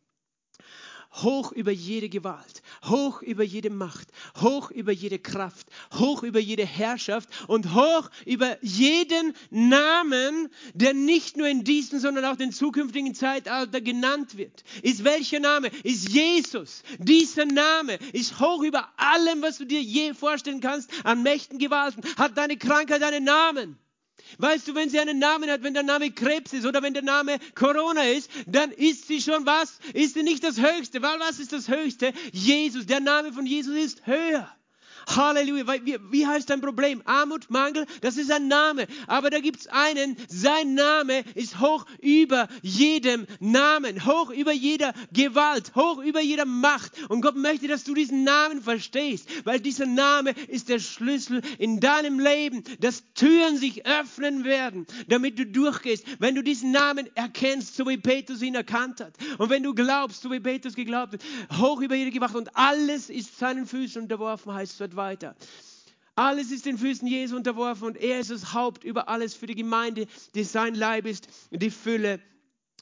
hoch 1.22 1.51
über 1.51 1.72
jede 1.72 2.09
Gewalt, 2.09 2.61
hoch 2.86 3.22
über 3.22 3.43
jede 3.43 3.70
Macht, 3.70 4.07
hoch 4.41 4.72
über 4.72 4.91
jede 4.91 5.20
Kraft, 5.20 5.68
hoch 5.99 6.24
über 6.24 6.39
jede 6.39 6.66
Herrschaft 6.66 7.30
und 7.47 7.74
hoch 7.74 8.09
über 8.26 8.57
jeden 8.64 9.36
Namen, 9.49 10.49
der 10.74 10.93
nicht 10.93 11.38
nur 11.38 11.47
in 11.47 11.64
diesem, 11.64 11.99
sondern 11.99 12.26
auch 12.26 12.39
in 12.39 12.51
zukünftigen 12.51 13.14
Zeitalter 13.14 13.82
genannt 13.82 14.38
wird. 14.38 14.64
Ist 14.82 15.03
welcher 15.03 15.39
Name? 15.39 15.70
Ist 15.84 16.09
Jesus. 16.09 16.84
Dieser 16.97 17.45
Name 17.45 17.97
ist 18.11 18.39
hoch 18.39 18.64
über 18.64 18.89
allem, 18.97 19.41
was 19.41 19.57
du 19.57 19.66
dir 19.66 19.82
je 19.82 20.14
vorstellen 20.14 20.61
kannst 20.61 20.89
an 21.03 21.24
Mächten, 21.24 21.59
Gewalten. 21.59 22.03
Hat 22.18 22.38
deine 22.38 22.57
Krankheit 22.57 23.03
einen 23.03 23.24
Namen. 23.24 23.78
Weißt 24.38 24.68
du, 24.68 24.76
wenn 24.76 24.90
sie 24.90 25.00
einen 25.00 25.20
Namen 25.20 25.50
hat, 25.50 25.64
wenn 25.64 25.74
der 25.74 25.84
Name 25.84 26.12
Krebs 26.12 26.54
ist 26.54 26.66
oder 26.66 26.82
wenn 26.82 26.94
der 26.94 27.04
Name 27.04 27.38
Corona 27.56 28.04
ist, 28.04 28.30
dann 28.48 28.72
ist 28.72 29.08
sie 29.08 29.22
schon 29.22 29.46
was? 29.46 29.80
Ist 29.94 30.16
sie 30.16 30.24
nicht 30.24 30.44
das 30.44 30.60
Höchste? 30.60 31.02
Weil 31.02 31.20
was 31.20 31.40
ist 31.40 31.54
das 31.54 31.68
Höchste? 31.68 32.14
Jesus. 32.32 32.86
Der 32.86 33.00
Name 33.00 33.34
von 33.34 33.46
Jesus 33.46 33.76
ist 33.76 34.06
höher. 34.06 34.50
Halleluja. 35.08 35.66
Wie, 35.84 35.97
wie 36.12 36.28
heißt 36.28 36.49
dein 36.49 36.62
Problem? 36.62 37.01
Armut, 37.06 37.49
Mangel, 37.49 37.86
das 38.01 38.18
ist 38.18 38.32
ein 38.32 38.47
Name. 38.47 38.88
Aber 39.08 39.30
da 39.30 39.39
gibt 39.39 39.62
es 39.62 39.68
einen, 39.68 40.18
sein 40.28 40.74
Name 40.74 41.24
ist 41.36 41.60
hoch 41.60 41.86
über 42.01 42.47
jedem 42.62 43.28
Namen, 43.39 44.06
hoch 44.06 44.30
über 44.30 44.51
jeder 44.51 44.93
Gewalt, 45.12 45.76
hoch 45.76 46.01
über 46.04 46.22
jeder 46.22 46.45
Macht. 46.45 46.93
Und 47.10 47.22
Gott 47.22 47.36
möchte, 47.36 47.68
dass 47.68 47.84
du 47.84 47.93
diesen 47.93 48.24
Namen 48.24 48.62
verstehst, 48.62 49.28
weil 49.45 49.60
dieser 49.60 49.86
Name 49.86 50.32
ist 50.47 50.70
der 50.70 50.80
Schlüssel 50.80 51.41
in 51.58 51.80
deinem 51.80 52.20
Leben, 52.20 52.64
dass 52.80 53.04
Türen 53.14 53.58
sich 53.58 53.86
öffnen 53.86 54.43
werden, 54.43 54.86
damit 55.08 55.38
du 55.39 55.45
durchgehst. 55.45 56.06
Wenn 56.20 56.36
du 56.36 56.43
diesen 56.43 56.72
Namen 56.72 57.10
erkennst, 57.16 57.76
so 57.76 57.88
wie 57.88 57.97
Petrus 57.97 58.41
ihn 58.41 58.56
erkannt 58.56 58.99
hat. 58.99 59.14
Und 59.38 59.49
wenn 59.49 59.64
du 59.64 59.74
glaubst, 59.74 60.22
so 60.22 60.32
wie 60.32 60.39
Petrus 60.39 60.76
geglaubt 60.76 61.14
hat, 61.14 61.22
hoch 61.60 61.82
über 61.82 61.95
jede 61.95 62.12
Gewalt 62.12 62.36
und 62.36 62.56
alles 62.56 63.10
ist 63.10 63.38
seinen 63.38 63.66
Füßen 63.66 64.04
unterworfen, 64.04 64.54
heißt 64.54 64.78
es 64.94 64.96
weiter. 64.96 65.36
Alles 66.16 66.52
ist 66.52 66.66
den 66.66 66.78
Füßen 66.78 67.08
Jesu 67.08 67.36
unterworfen 67.36 67.88
und 67.88 67.98
er 67.98 68.20
ist 68.20 68.30
das 68.30 68.54
Haupt 68.54 68.84
über 68.84 69.10
alles 69.10 69.34
für 69.34 69.48
die 69.48 69.56
Gemeinde, 69.56 70.06
die 70.36 70.44
sein 70.44 70.76
Leib 70.76 71.06
ist, 71.06 71.28
die 71.50 71.72
Fülle 71.72 72.20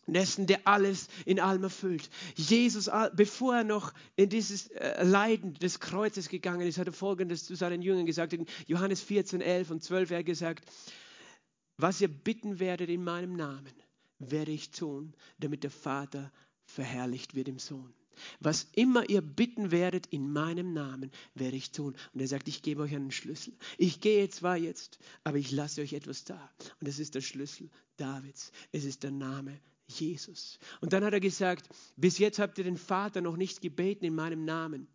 dessen, 0.06 0.48
der 0.48 0.68
alles 0.68 1.08
in 1.26 1.40
allem 1.40 1.64
erfüllt. 1.64 2.10
Jesus, 2.36 2.90
bevor 3.16 3.56
er 3.56 3.64
noch 3.64 3.94
in 4.18 4.30
dieses 4.30 4.68
äh, 4.68 5.04
Leiden 5.04 5.54
des 5.54 5.80
Kreuzes 5.80 6.28
gegangen 6.28 6.68
ist, 6.68 6.78
hat 6.78 6.88
er 6.88 6.94
Folgendes 6.94 7.46
zu 7.46 7.56
seinen 7.56 7.82
Jüngern 7.82 8.06
gesagt, 8.06 8.34
in 8.34 8.46
Johannes 8.68 9.02
14, 9.02 9.40
11 9.40 9.72
und 9.72 9.84
12 9.84 10.12
er 10.12 10.20
hat 10.20 10.26
gesagt, 10.26 10.66
was 11.78 12.02
ihr 12.02 12.10
bitten 12.10 12.60
werdet 12.60 12.90
in 12.90 13.04
meinem 13.04 13.38
Namen, 13.38 13.74
werde 14.20 14.52
ich 14.52 14.72
tun, 14.72 15.14
damit 15.40 15.64
der 15.64 15.72
Vater 15.72 16.32
verherrlicht 16.66 17.34
wird 17.34 17.48
im 17.48 17.60
Sohn. 17.60 17.94
Was 18.40 18.68
immer 18.74 19.10
ihr 19.10 19.22
bitten 19.22 19.72
werdet 19.72 20.08
in 20.08 20.32
meinem 20.32 20.74
Namen, 20.74 21.12
werde 21.36 21.58
ich 21.58 21.72
tun. 21.72 21.96
Und 22.14 22.20
er 22.20 22.28
sagt, 22.28 22.48
ich 22.48 22.62
gebe 22.62 22.82
euch 22.84 22.96
einen 22.96 23.12
Schlüssel. 23.12 23.54
Ich 23.78 24.02
gehe 24.02 24.30
zwar 24.30 24.58
jetzt, 24.58 25.00
aber 25.24 25.38
ich 25.38 25.52
lasse 25.52 25.82
euch 25.82 25.94
etwas 25.94 26.24
da. 26.24 26.52
Und 26.80 26.88
das 26.88 27.00
ist 27.00 27.16
der 27.16 27.22
Schlüssel 27.22 27.70
Davids. 27.98 28.52
Es 28.72 28.86
ist 28.86 29.04
der 29.04 29.12
Name 29.12 29.60
Jesus. 29.88 30.60
Und 30.80 30.94
dann 30.94 31.04
hat 31.04 31.14
er 31.14 31.20
gesagt, 31.20 31.70
bis 31.96 32.18
jetzt 32.18 32.40
habt 32.40 32.58
ihr 32.58 32.64
den 32.64 32.78
Vater 32.78 33.22
noch 33.22 33.38
nicht 33.38 33.62
gebeten 33.62 34.06
in 34.06 34.16
meinem 34.16 34.46
Namen. 34.46 34.88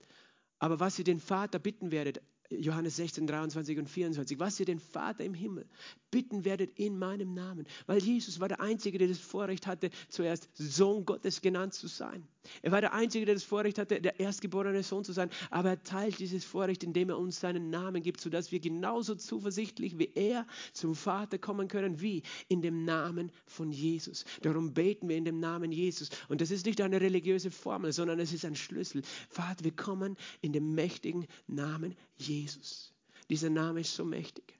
Aber 0.58 0.80
was 0.80 0.98
ihr 0.98 1.04
den 1.04 1.20
Vater 1.20 1.58
bitten 1.58 1.90
werdet, 1.90 2.22
Johannes 2.50 2.96
16, 2.96 3.26
23 3.26 3.78
und 3.78 3.88
24, 3.88 4.38
was 4.38 4.60
ihr 4.60 4.66
den 4.66 4.78
Vater 4.78 5.24
im 5.24 5.34
Himmel 5.34 5.66
bitten 6.10 6.44
werdet 6.44 6.78
in 6.78 6.98
meinem 6.98 7.34
Namen. 7.34 7.66
Weil 7.86 8.02
Jesus 8.02 8.40
war 8.40 8.48
der 8.48 8.60
Einzige, 8.60 8.98
der 8.98 9.08
das 9.08 9.18
Vorrecht 9.18 9.66
hatte, 9.66 9.90
zuerst 10.08 10.48
Sohn 10.54 11.04
Gottes 11.04 11.40
genannt 11.40 11.74
zu 11.74 11.88
sein. 11.88 12.26
Er 12.62 12.72
war 12.72 12.80
der 12.80 12.92
Einzige, 12.92 13.26
der 13.26 13.34
das 13.34 13.44
Vorrecht 13.44 13.78
hatte, 13.78 14.00
der 14.00 14.20
erstgeborene 14.20 14.82
Sohn 14.82 15.04
zu 15.04 15.12
sein. 15.12 15.30
Aber 15.50 15.70
er 15.70 15.82
teilt 15.82 16.18
dieses 16.18 16.44
Vorrecht, 16.44 16.84
indem 16.84 17.10
er 17.10 17.18
uns 17.18 17.40
seinen 17.40 17.70
Namen 17.70 18.02
gibt, 18.02 18.20
sodass 18.20 18.52
wir 18.52 18.60
genauso 18.60 19.14
zuversichtlich 19.14 19.98
wie 19.98 20.10
er 20.14 20.46
zum 20.72 20.94
Vater 20.94 21.38
kommen 21.38 21.68
können, 21.68 22.00
wie 22.00 22.22
in 22.48 22.62
dem 22.62 22.84
Namen 22.84 23.32
von 23.46 23.72
Jesus. 23.72 24.24
Darum 24.42 24.74
beten 24.74 25.08
wir 25.08 25.16
in 25.16 25.24
dem 25.24 25.40
Namen 25.40 25.72
Jesus. 25.72 26.10
Und 26.28 26.40
das 26.40 26.50
ist 26.50 26.66
nicht 26.66 26.80
eine 26.80 27.00
religiöse 27.00 27.50
Formel, 27.50 27.92
sondern 27.92 28.20
es 28.20 28.32
ist 28.32 28.44
ein 28.44 28.56
Schlüssel. 28.56 29.02
Vater, 29.28 29.64
wir 29.64 29.74
kommen 29.74 30.16
in 30.40 30.52
dem 30.52 30.74
mächtigen 30.74 31.26
Namen 31.46 31.94
Jesus. 32.16 32.92
Dieser 33.28 33.50
Name 33.50 33.80
ist 33.80 33.94
so 33.94 34.04
mächtig. 34.04 34.58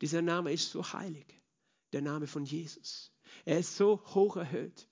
Dieser 0.00 0.22
Name 0.22 0.52
ist 0.52 0.70
so 0.70 0.92
heilig, 0.92 1.26
der 1.92 2.02
Name 2.02 2.26
von 2.26 2.44
Jesus. 2.44 3.12
Er 3.44 3.58
ist 3.58 3.76
so 3.76 4.02
hoch 4.14 4.36
erhöht. 4.36 4.88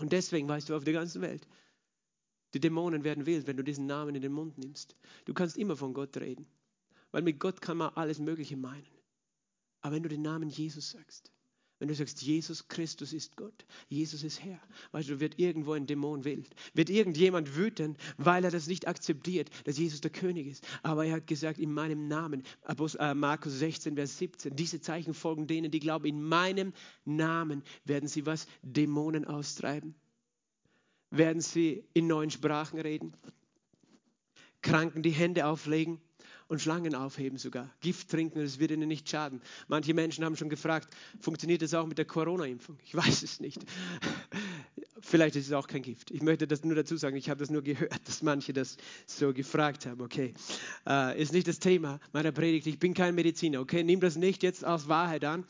Und 0.00 0.12
deswegen 0.12 0.48
weißt 0.48 0.70
du 0.70 0.74
auf 0.74 0.84
der 0.84 0.94
ganzen 0.94 1.20
Welt, 1.20 1.46
die 2.54 2.60
Dämonen 2.60 3.04
werden 3.04 3.26
wild, 3.26 3.46
wenn 3.46 3.58
du 3.58 3.62
diesen 3.62 3.84
Namen 3.84 4.14
in 4.14 4.22
den 4.22 4.32
Mund 4.32 4.56
nimmst. 4.56 4.96
Du 5.26 5.34
kannst 5.34 5.58
immer 5.58 5.76
von 5.76 5.92
Gott 5.92 6.16
reden, 6.16 6.46
weil 7.10 7.20
mit 7.20 7.38
Gott 7.38 7.60
kann 7.60 7.76
man 7.76 7.92
alles 7.94 8.18
Mögliche 8.18 8.56
meinen. 8.56 8.88
Aber 9.82 9.94
wenn 9.94 10.02
du 10.02 10.08
den 10.08 10.22
Namen 10.22 10.48
Jesus 10.48 10.92
sagst, 10.92 11.30
wenn 11.80 11.88
du 11.88 11.94
sagst, 11.94 12.20
Jesus 12.20 12.68
Christus 12.68 13.14
ist 13.14 13.36
Gott, 13.36 13.64
Jesus 13.88 14.22
ist 14.22 14.44
Herr, 14.44 14.60
weißt 14.92 15.08
du, 15.08 15.18
wird 15.18 15.38
irgendwo 15.38 15.72
ein 15.72 15.86
Dämon 15.86 16.24
wild, 16.24 16.54
wird 16.74 16.90
irgendjemand 16.90 17.56
wütend, 17.56 17.98
weil 18.18 18.44
er 18.44 18.50
das 18.50 18.66
nicht 18.66 18.86
akzeptiert, 18.86 19.48
dass 19.64 19.78
Jesus 19.78 20.02
der 20.02 20.10
König 20.10 20.46
ist. 20.46 20.66
Aber 20.82 21.06
er 21.06 21.14
hat 21.14 21.26
gesagt, 21.26 21.58
in 21.58 21.72
meinem 21.72 22.06
Namen, 22.06 22.44
äh, 22.66 23.14
Markus 23.14 23.58
16, 23.58 23.96
Vers 23.96 24.18
17, 24.18 24.54
diese 24.54 24.82
Zeichen 24.82 25.14
folgen 25.14 25.46
denen, 25.46 25.70
die 25.70 25.80
glauben, 25.80 26.04
in 26.04 26.22
meinem 26.22 26.74
Namen 27.06 27.62
werden 27.86 28.08
sie 28.08 28.26
was? 28.26 28.46
Dämonen 28.62 29.24
austreiben. 29.24 29.94
Werden 31.10 31.40
sie 31.40 31.82
in 31.94 32.06
neuen 32.06 32.30
Sprachen 32.30 32.78
reden, 32.78 33.14
Kranken 34.60 35.02
die 35.02 35.10
Hände 35.10 35.46
auflegen 35.46 35.98
und 36.50 36.60
Schlangen 36.60 36.96
aufheben 36.96 37.38
sogar. 37.38 37.70
Gift 37.80 38.10
trinken, 38.10 38.40
das 38.40 38.58
wird 38.58 38.72
ihnen 38.72 38.88
nicht 38.88 39.08
schaden. 39.08 39.40
Manche 39.68 39.94
Menschen 39.94 40.24
haben 40.24 40.36
schon 40.36 40.48
gefragt, 40.48 40.88
funktioniert 41.20 41.62
das 41.62 41.74
auch 41.74 41.86
mit 41.86 41.96
der 41.96 42.04
Corona-Impfung? 42.04 42.76
Ich 42.84 42.94
weiß 42.94 43.22
es 43.22 43.38
nicht. 43.38 43.64
Vielleicht 45.00 45.36
ist 45.36 45.46
es 45.46 45.52
auch 45.52 45.68
kein 45.68 45.82
Gift. 45.82 46.10
Ich 46.10 46.22
möchte 46.22 46.48
das 46.48 46.64
nur 46.64 46.74
dazu 46.74 46.96
sagen. 46.96 47.16
Ich 47.16 47.30
habe 47.30 47.38
das 47.38 47.50
nur 47.50 47.62
gehört, 47.62 48.00
dass 48.06 48.22
manche 48.22 48.52
das 48.52 48.76
so 49.06 49.32
gefragt 49.32 49.86
haben. 49.86 50.00
Okay, 50.00 50.34
äh, 50.88 51.22
ist 51.22 51.32
nicht 51.32 51.46
das 51.46 51.60
Thema 51.60 52.00
meiner 52.12 52.32
Predigt. 52.32 52.66
Ich 52.66 52.80
bin 52.80 52.94
kein 52.94 53.14
Mediziner. 53.14 53.60
Okay, 53.60 53.84
nimm 53.84 54.00
das 54.00 54.16
nicht 54.16 54.42
jetzt 54.42 54.64
als 54.64 54.88
Wahrheit 54.88 55.24
an. 55.24 55.44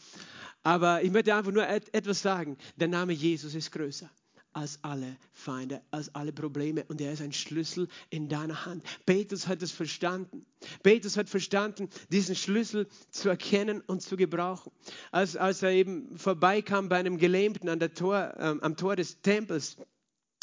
Aber 0.62 1.02
ich 1.02 1.10
möchte 1.10 1.34
einfach 1.34 1.52
nur 1.52 1.66
etwas 1.66 2.20
sagen. 2.20 2.58
Der 2.76 2.88
Name 2.88 3.14
Jesus 3.14 3.54
ist 3.54 3.72
größer 3.72 4.10
als 4.52 4.78
alle 4.82 5.16
Feinde, 5.32 5.82
als 5.90 6.14
alle 6.14 6.32
Probleme. 6.32 6.84
Und 6.88 7.00
er 7.00 7.12
ist 7.12 7.22
ein 7.22 7.32
Schlüssel 7.32 7.88
in 8.10 8.28
deiner 8.28 8.66
Hand. 8.66 8.84
Petrus 9.06 9.46
hat 9.46 9.62
es 9.62 9.70
verstanden. 9.70 10.44
Petrus 10.82 11.16
hat 11.16 11.28
verstanden, 11.28 11.88
diesen 12.10 12.34
Schlüssel 12.34 12.88
zu 13.10 13.28
erkennen 13.28 13.80
und 13.80 14.02
zu 14.02 14.16
gebrauchen. 14.16 14.72
Als, 15.10 15.36
als 15.36 15.62
er 15.62 15.70
eben 15.70 16.16
vorbeikam 16.18 16.88
bei 16.88 16.98
einem 16.98 17.18
Gelähmten 17.18 17.68
an 17.68 17.78
der 17.78 17.94
Tor, 17.94 18.34
äh, 18.36 18.56
am 18.60 18.76
Tor 18.76 18.96
des 18.96 19.20
Tempels, 19.22 19.76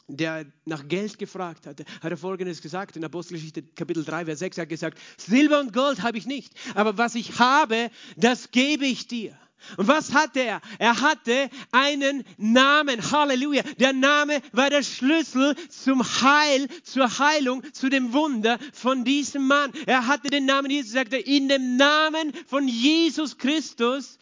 der 0.07 0.45
nach 0.65 0.87
Geld 0.87 1.19
gefragt 1.19 1.67
hatte, 1.67 1.83
hat 2.01 2.11
er 2.11 2.17
Folgendes 2.17 2.61
gesagt 2.61 2.95
in 2.95 3.03
Apostelgeschichte 3.03 3.61
Kapitel 3.61 4.05
3, 4.05 4.25
Vers 4.25 4.39
6, 4.39 4.57
er 4.57 4.61
hat 4.61 4.69
gesagt, 4.69 4.99
Silber 5.17 5.59
und 5.59 5.73
Gold 5.73 6.01
habe 6.01 6.17
ich 6.17 6.25
nicht, 6.25 6.53
aber 6.75 6.97
was 6.97 7.15
ich 7.15 7.39
habe, 7.39 7.91
das 8.15 8.51
gebe 8.51 8.85
ich 8.85 9.07
dir. 9.07 9.37
Und 9.75 9.87
was 9.87 10.13
hatte 10.13 10.39
er? 10.39 10.61
Er 10.79 11.01
hatte 11.01 11.49
einen 11.71 12.23
Namen. 12.37 13.11
Halleluja. 13.11 13.63
Der 13.79 13.93
Name 13.93 14.41
war 14.51 14.69
der 14.69 14.83
Schlüssel 14.83 15.55
zum 15.69 16.03
Heil, 16.03 16.67
zur 16.83 17.19
Heilung, 17.19 17.63
zu 17.73 17.89
dem 17.89 18.13
Wunder 18.13 18.59
von 18.73 19.03
diesem 19.03 19.47
Mann. 19.47 19.71
Er 19.85 20.07
hatte 20.07 20.29
den 20.29 20.45
Namen 20.45 20.71
Jesus, 20.71 20.93
sagte, 20.93 21.17
in 21.17 21.49
dem 21.49 21.75
Namen 21.77 22.33
von 22.47 22.67
Jesus 22.67 23.37
Christus 23.37 24.19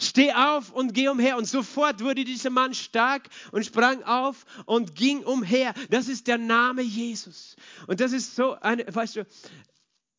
steh 0.00 0.32
auf 0.32 0.72
und 0.72 0.94
geh 0.94 1.08
umher. 1.08 1.36
Und 1.36 1.46
sofort 1.46 2.02
wurde 2.02 2.24
dieser 2.24 2.50
Mann 2.50 2.74
stark 2.74 3.28
und 3.52 3.64
sprang 3.64 4.02
auf 4.04 4.44
und 4.66 4.94
ging 4.94 5.24
umher. 5.24 5.74
Das 5.90 6.08
ist 6.08 6.26
der 6.26 6.38
Name 6.38 6.82
Jesus. 6.82 7.56
Und 7.86 8.00
das 8.00 8.12
ist 8.12 8.36
so 8.36 8.54
eine, 8.60 8.84
weißt 8.92 9.16
du, 9.16 9.26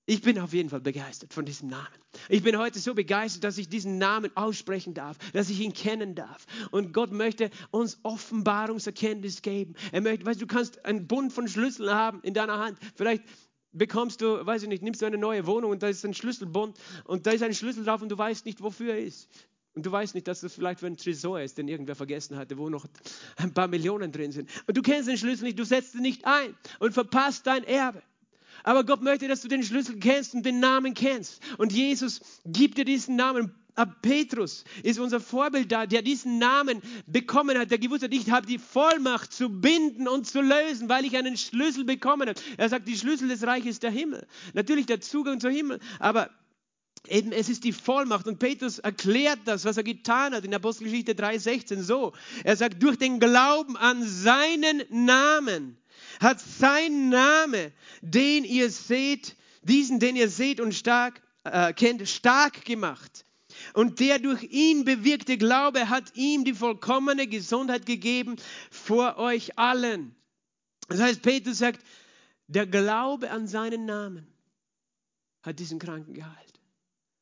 ich 0.09 0.23
bin 0.23 0.39
auf 0.39 0.53
jeden 0.53 0.69
Fall 0.69 0.81
begeistert 0.81 1.35
von 1.35 1.45
diesem 1.45 1.69
Namen. 1.69 1.85
Ich 2.29 2.41
bin 2.41 2.57
heute 2.57 2.79
so 2.79 2.95
begeistert, 2.95 3.43
dass 3.43 3.59
ich 3.59 3.69
diesen 3.69 3.99
Namen 3.99 4.35
aussprechen 4.35 4.95
darf, 4.95 5.19
dass 5.33 5.51
ich 5.51 5.59
ihn 5.59 5.71
kennen 5.71 6.15
darf. 6.15 6.47
Und 6.71 6.93
Gott 6.93 7.11
möchte 7.11 7.51
uns 7.69 7.99
Offenbarungserkenntnis 8.01 9.43
geben. 9.43 9.75
Er 9.91 10.01
möchte, 10.01 10.25
weißt 10.25 10.41
du, 10.41 10.47
du 10.47 10.51
kannst 10.51 10.83
einen 10.83 11.05
Bund 11.05 11.31
von 11.31 11.47
Schlüsseln 11.47 11.91
haben 11.91 12.21
in 12.23 12.33
deiner 12.33 12.57
Hand. 12.57 12.79
Vielleicht 12.95 13.23
bekommst 13.71 14.21
du, 14.21 14.43
weiß 14.43 14.63
ich 14.63 14.69
nicht, 14.69 14.81
nimmst 14.81 15.03
du 15.03 15.05
eine 15.05 15.19
neue 15.19 15.45
Wohnung 15.45 15.69
und 15.69 15.83
da 15.83 15.89
ist 15.89 16.03
ein 16.03 16.15
Schlüsselbund 16.15 16.75
und 17.03 17.27
da 17.27 17.31
ist 17.31 17.43
ein 17.43 17.53
Schlüssel 17.53 17.83
drauf 17.83 18.01
und 18.01 18.09
du 18.09 18.17
weißt 18.17 18.47
nicht, 18.47 18.63
wofür 18.63 18.93
er 18.93 19.01
ist. 19.01 19.29
Und 19.75 19.85
du 19.85 19.91
weißt 19.91 20.15
nicht, 20.15 20.27
dass 20.27 20.41
das 20.41 20.55
vielleicht 20.55 20.79
für 20.79 20.87
ein 20.87 20.97
Tresor 20.97 21.39
ist, 21.39 21.59
den 21.59 21.67
irgendwer 21.67 21.95
vergessen 21.95 22.35
hatte, 22.35 22.57
wo 22.57 22.69
noch 22.69 22.87
ein 23.35 23.53
paar 23.53 23.67
Millionen 23.67 24.11
drin 24.11 24.31
sind. 24.31 24.49
Und 24.65 24.75
du 24.75 24.81
kennst 24.81 25.07
den 25.07 25.17
Schlüssel 25.17 25.43
nicht, 25.43 25.59
du 25.59 25.65
setzt 25.65 25.93
ihn 25.93 26.01
nicht 26.01 26.25
ein 26.25 26.55
und 26.79 26.93
verpasst 26.93 27.45
dein 27.45 27.63
Erbe. 27.63 28.01
Aber 28.69 28.83
Gott 28.83 29.01
möchte, 29.01 29.27
dass 29.27 29.41
du 29.41 29.47
den 29.47 29.63
Schlüssel 29.63 29.97
kennst 29.97 30.35
und 30.35 30.45
den 30.45 30.59
Namen 30.59 30.93
kennst. 30.93 31.41
Und 31.57 31.73
Jesus 31.73 32.21
gibt 32.45 32.77
dir 32.77 32.85
diesen 32.85 33.15
Namen. 33.15 33.51
Aber 33.73 33.95
Petrus 34.03 34.63
ist 34.83 34.99
unser 34.99 35.19
Vorbild 35.19 35.71
da, 35.71 35.87
der 35.87 36.03
diesen 36.03 36.37
Namen 36.37 36.79
bekommen 37.07 37.57
hat, 37.57 37.71
der 37.71 37.79
gewusst 37.79 38.03
hat, 38.03 38.13
ich 38.13 38.29
habe 38.29 38.45
die 38.45 38.59
Vollmacht 38.59 39.33
zu 39.33 39.49
binden 39.49 40.07
und 40.07 40.27
zu 40.27 40.41
lösen, 40.41 40.87
weil 40.87 41.03
ich 41.03 41.17
einen 41.17 41.35
Schlüssel 41.35 41.83
bekommen 41.83 42.29
habe. 42.29 42.39
Er 42.57 42.69
sagt, 42.69 42.87
die 42.87 42.95
Schlüssel 42.95 43.27
des 43.27 43.41
Reiches 43.41 43.79
der 43.79 43.89
Himmel. 43.89 44.27
Natürlich 44.53 44.85
der 44.85 45.01
Zugang 45.01 45.39
zum 45.39 45.49
Himmel, 45.49 45.79
aber 45.97 46.29
Eben, 47.07 47.31
es 47.31 47.49
ist 47.49 47.63
die 47.63 47.71
Vollmacht. 47.71 48.27
Und 48.27 48.37
Petrus 48.37 48.77
erklärt 48.77 49.39
das, 49.45 49.65
was 49.65 49.77
er 49.77 49.83
getan 49.83 50.35
hat 50.35 50.43
in 50.43 50.53
Apostelgeschichte 50.53 51.13
3,16 51.13 51.81
so. 51.81 52.13
Er 52.43 52.55
sagt, 52.55 52.83
durch 52.83 52.97
den 52.97 53.19
Glauben 53.19 53.77
an 53.77 54.03
seinen 54.03 54.83
Namen 54.89 55.77
hat 56.19 56.39
sein 56.39 57.09
Name, 57.09 57.71
den 58.01 58.43
ihr 58.43 58.69
seht, 58.69 59.35
diesen, 59.63 59.99
den 59.99 60.15
ihr 60.15 60.29
seht 60.29 60.59
und 60.59 60.73
stark 60.73 61.21
äh, 61.43 61.73
kennt, 61.73 62.07
stark 62.07 62.65
gemacht. 62.65 63.25
Und 63.73 63.99
der 63.99 64.19
durch 64.19 64.43
ihn 64.43 64.85
bewirkte 64.85 65.37
Glaube 65.37 65.89
hat 65.89 66.15
ihm 66.15 66.45
die 66.45 66.53
vollkommene 66.53 67.27
Gesundheit 67.27 67.85
gegeben 67.85 68.37
vor 68.71 69.17
euch 69.17 69.57
allen. 69.57 70.15
Das 70.87 70.99
heißt, 70.99 71.21
Petrus 71.21 71.57
sagt, 71.57 71.85
der 72.47 72.65
Glaube 72.65 73.29
an 73.31 73.47
seinen 73.47 73.85
Namen 73.85 74.27
hat 75.43 75.59
diesen 75.59 75.79
Kranken 75.79 76.13
geheilt. 76.13 76.59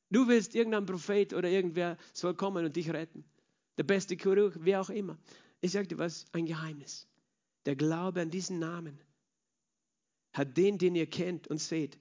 Du 0.10 0.28
willst 0.28 0.56
irgendein 0.56 0.86
Prophet 0.86 1.34
oder 1.34 1.50
irgendwer 1.50 1.98
soll 2.14 2.34
kommen 2.34 2.66
und 2.66 2.76
dich 2.76 2.90
retten. 2.90 3.26
Der 3.78 3.84
beste 3.84 4.16
Chirurg, 4.16 4.56
wer 4.60 4.82
auch 4.82 4.90
immer. 4.90 5.18
Ich 5.60 5.74
dir 5.74 5.98
was, 5.98 6.26
ein 6.32 6.46
Geheimnis. 6.46 7.08
Der 7.68 7.76
Glaube 7.76 8.22
an 8.22 8.32
diesen 8.32 8.60
Namen 8.60 8.98
hat 10.32 10.56
den, 10.56 10.78
den 10.78 10.96
ihr 10.96 11.06
kennt 11.06 11.50
und 11.50 11.60
seht, 11.60 12.00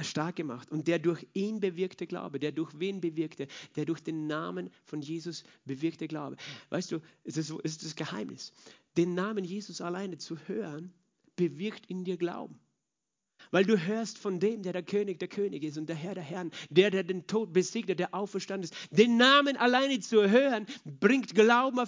stark 0.00 0.34
gemacht. 0.34 0.72
Und 0.72 0.88
der 0.88 0.98
durch 0.98 1.24
ihn 1.34 1.60
bewirkte 1.60 2.08
Glaube, 2.08 2.40
der 2.40 2.50
durch 2.50 2.76
wen 2.80 3.00
bewirkte? 3.00 3.46
Der 3.76 3.84
durch 3.84 4.00
den 4.00 4.26
Namen 4.26 4.70
von 4.84 5.02
Jesus 5.02 5.44
bewirkte 5.66 6.08
Glaube. 6.08 6.36
Weißt 6.70 6.90
du, 6.90 7.00
es 7.22 7.36
ist, 7.36 7.50
es 7.50 7.76
ist 7.76 7.84
das 7.84 7.94
Geheimnis. 7.94 8.52
Den 8.96 9.14
Namen 9.14 9.44
Jesus 9.44 9.80
alleine 9.80 10.18
zu 10.18 10.36
hören, 10.48 10.92
bewirkt 11.36 11.86
in 11.86 12.02
dir 12.02 12.16
Glauben. 12.16 12.58
Weil 13.50 13.64
du 13.64 13.78
hörst 13.78 14.18
von 14.18 14.40
dem, 14.40 14.62
der 14.62 14.72
der 14.72 14.82
König 14.82 15.18
der 15.18 15.28
Könige 15.28 15.66
ist 15.66 15.78
und 15.78 15.88
der 15.88 15.96
Herr 15.96 16.14
der 16.14 16.22
Herren, 16.22 16.50
der, 16.70 16.90
der 16.90 17.04
den 17.04 17.26
Tod 17.26 17.52
besiegt 17.52 17.86
der 17.86 18.14
auferstanden 18.14 18.64
ist. 18.64 18.74
Den 18.90 19.16
Namen 19.16 19.56
alleine 19.56 20.00
zu 20.00 20.28
hören, 20.28 20.66
bringt 20.84 21.34
Glauben 21.34 21.78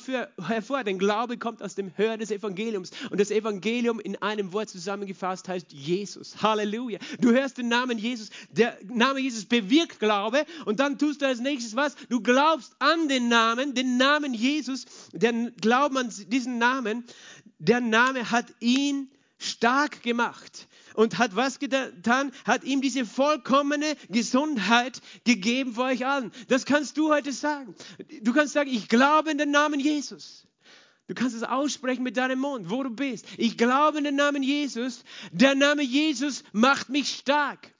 hervor. 0.46 0.84
Denn 0.84 0.98
Glaube 0.98 1.38
kommt 1.38 1.62
aus 1.62 1.74
dem 1.74 1.96
Hören 1.96 2.20
des 2.20 2.30
Evangeliums. 2.30 2.90
Und 3.10 3.20
das 3.20 3.30
Evangelium 3.30 4.00
in 4.00 4.16
einem 4.16 4.52
Wort 4.52 4.68
zusammengefasst 4.68 5.48
heißt 5.48 5.72
Jesus. 5.72 6.42
Halleluja. 6.42 6.98
Du 7.20 7.32
hörst 7.32 7.58
den 7.58 7.68
Namen 7.68 7.98
Jesus. 7.98 8.30
Der 8.50 8.78
Name 8.84 9.20
Jesus 9.20 9.44
bewirkt 9.44 9.98
Glaube. 9.98 10.44
Und 10.64 10.80
dann 10.80 10.98
tust 10.98 11.22
du 11.22 11.26
als 11.26 11.40
nächstes 11.40 11.76
was? 11.76 11.96
Du 12.08 12.20
glaubst 12.20 12.74
an 12.78 13.08
den 13.08 13.28
Namen, 13.28 13.74
den 13.74 13.96
Namen 13.96 14.34
Jesus. 14.34 14.86
Der 15.12 15.32
Glauben 15.60 15.96
an 15.96 16.12
diesen 16.28 16.58
Namen, 16.58 17.04
der 17.58 17.80
Name 17.80 18.30
hat 18.30 18.46
ihn 18.60 19.10
stark 19.38 20.02
gemacht 20.02 20.68
und 20.98 21.16
hat 21.18 21.36
was 21.36 21.60
getan? 21.60 22.32
Hat 22.44 22.64
ihm 22.64 22.80
diese 22.80 23.06
vollkommene 23.06 23.94
Gesundheit 24.08 25.00
gegeben 25.22 25.74
für 25.74 25.82
euch 25.82 26.04
allen. 26.04 26.32
Das 26.48 26.64
kannst 26.64 26.96
du 26.96 27.08
heute 27.10 27.30
sagen. 27.32 27.76
Du 28.22 28.32
kannst 28.32 28.52
sagen, 28.52 28.68
ich 28.68 28.88
glaube 28.88 29.30
in 29.30 29.38
den 29.38 29.52
Namen 29.52 29.78
Jesus. 29.78 30.48
Du 31.06 31.14
kannst 31.14 31.36
es 31.36 31.44
aussprechen 31.44 32.02
mit 32.02 32.16
deinem 32.16 32.40
Mund, 32.40 32.68
wo 32.68 32.82
du 32.82 32.90
bist. 32.90 33.26
Ich 33.36 33.56
glaube 33.56 33.98
in 33.98 34.04
den 34.04 34.16
Namen 34.16 34.42
Jesus. 34.42 35.04
Der 35.30 35.54
Name 35.54 35.84
Jesus 35.84 36.42
macht 36.50 36.88
mich 36.88 37.14
stark. 37.14 37.72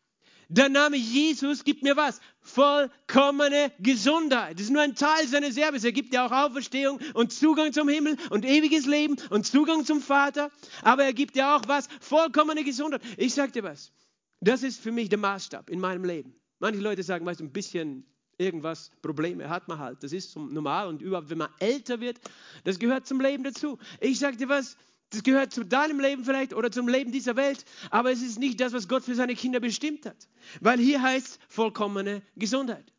Der 0.48 0.68
Name 0.68 0.96
Jesus 0.96 1.64
gibt 1.64 1.82
mir 1.82 1.96
was? 1.96 2.20
Vollkommene 2.48 3.72
Gesundheit. 3.78 4.54
Das 4.54 4.62
ist 4.62 4.70
nur 4.70 4.82
ein 4.82 4.94
Teil 4.94 5.26
seines 5.26 5.56
Erbes. 5.56 5.84
Er 5.84 5.92
gibt 5.92 6.12
dir 6.12 6.24
auch 6.24 6.32
Auferstehung 6.32 6.98
und 7.14 7.32
Zugang 7.32 7.72
zum 7.72 7.88
Himmel 7.88 8.16
und 8.30 8.44
ewiges 8.44 8.86
Leben 8.86 9.16
und 9.30 9.46
Zugang 9.46 9.84
zum 9.84 10.00
Vater. 10.00 10.50
Aber 10.82 11.04
er 11.04 11.12
gibt 11.12 11.36
dir 11.36 11.54
auch 11.54 11.62
was? 11.66 11.88
Vollkommene 12.00 12.64
Gesundheit. 12.64 13.02
Ich 13.16 13.34
sag 13.34 13.52
dir 13.52 13.64
was. 13.64 13.92
Das 14.40 14.62
ist 14.62 14.80
für 14.80 14.92
mich 14.92 15.08
der 15.08 15.18
Maßstab 15.18 15.68
in 15.68 15.80
meinem 15.80 16.04
Leben. 16.04 16.34
Manche 16.58 16.80
Leute 16.80 17.02
sagen, 17.02 17.26
weißt 17.26 17.40
du, 17.40 17.44
ein 17.44 17.52
bisschen 17.52 18.04
irgendwas, 18.38 18.90
Probleme 19.02 19.48
hat 19.48 19.68
man 19.68 19.78
halt. 19.78 20.02
Das 20.02 20.12
ist 20.12 20.34
normal 20.36 20.88
und 20.88 21.02
überhaupt, 21.02 21.28
wenn 21.28 21.38
man 21.38 21.50
älter 21.58 22.00
wird, 22.00 22.18
das 22.64 22.78
gehört 22.78 23.06
zum 23.06 23.20
Leben 23.20 23.44
dazu. 23.44 23.78
Ich 24.00 24.18
sag 24.18 24.38
dir 24.38 24.48
was, 24.48 24.76
das 25.10 25.22
gehört 25.22 25.52
zu 25.52 25.64
deinem 25.64 26.00
Leben 26.00 26.24
vielleicht 26.24 26.52
oder 26.52 26.70
zum 26.70 26.88
Leben 26.88 27.12
dieser 27.12 27.36
Welt, 27.36 27.64
aber 27.90 28.12
es 28.12 28.22
ist 28.22 28.38
nicht 28.38 28.60
das, 28.60 28.72
was 28.72 28.88
Gott 28.88 29.04
für 29.04 29.14
seine 29.14 29.34
Kinder 29.34 29.60
bestimmt 29.60 30.04
hat. 30.04 30.28
Weil 30.60 30.78
hier 30.78 31.00
heißt 31.00 31.38
vollkommene 31.48 32.22
Gesundheit. 32.36 32.92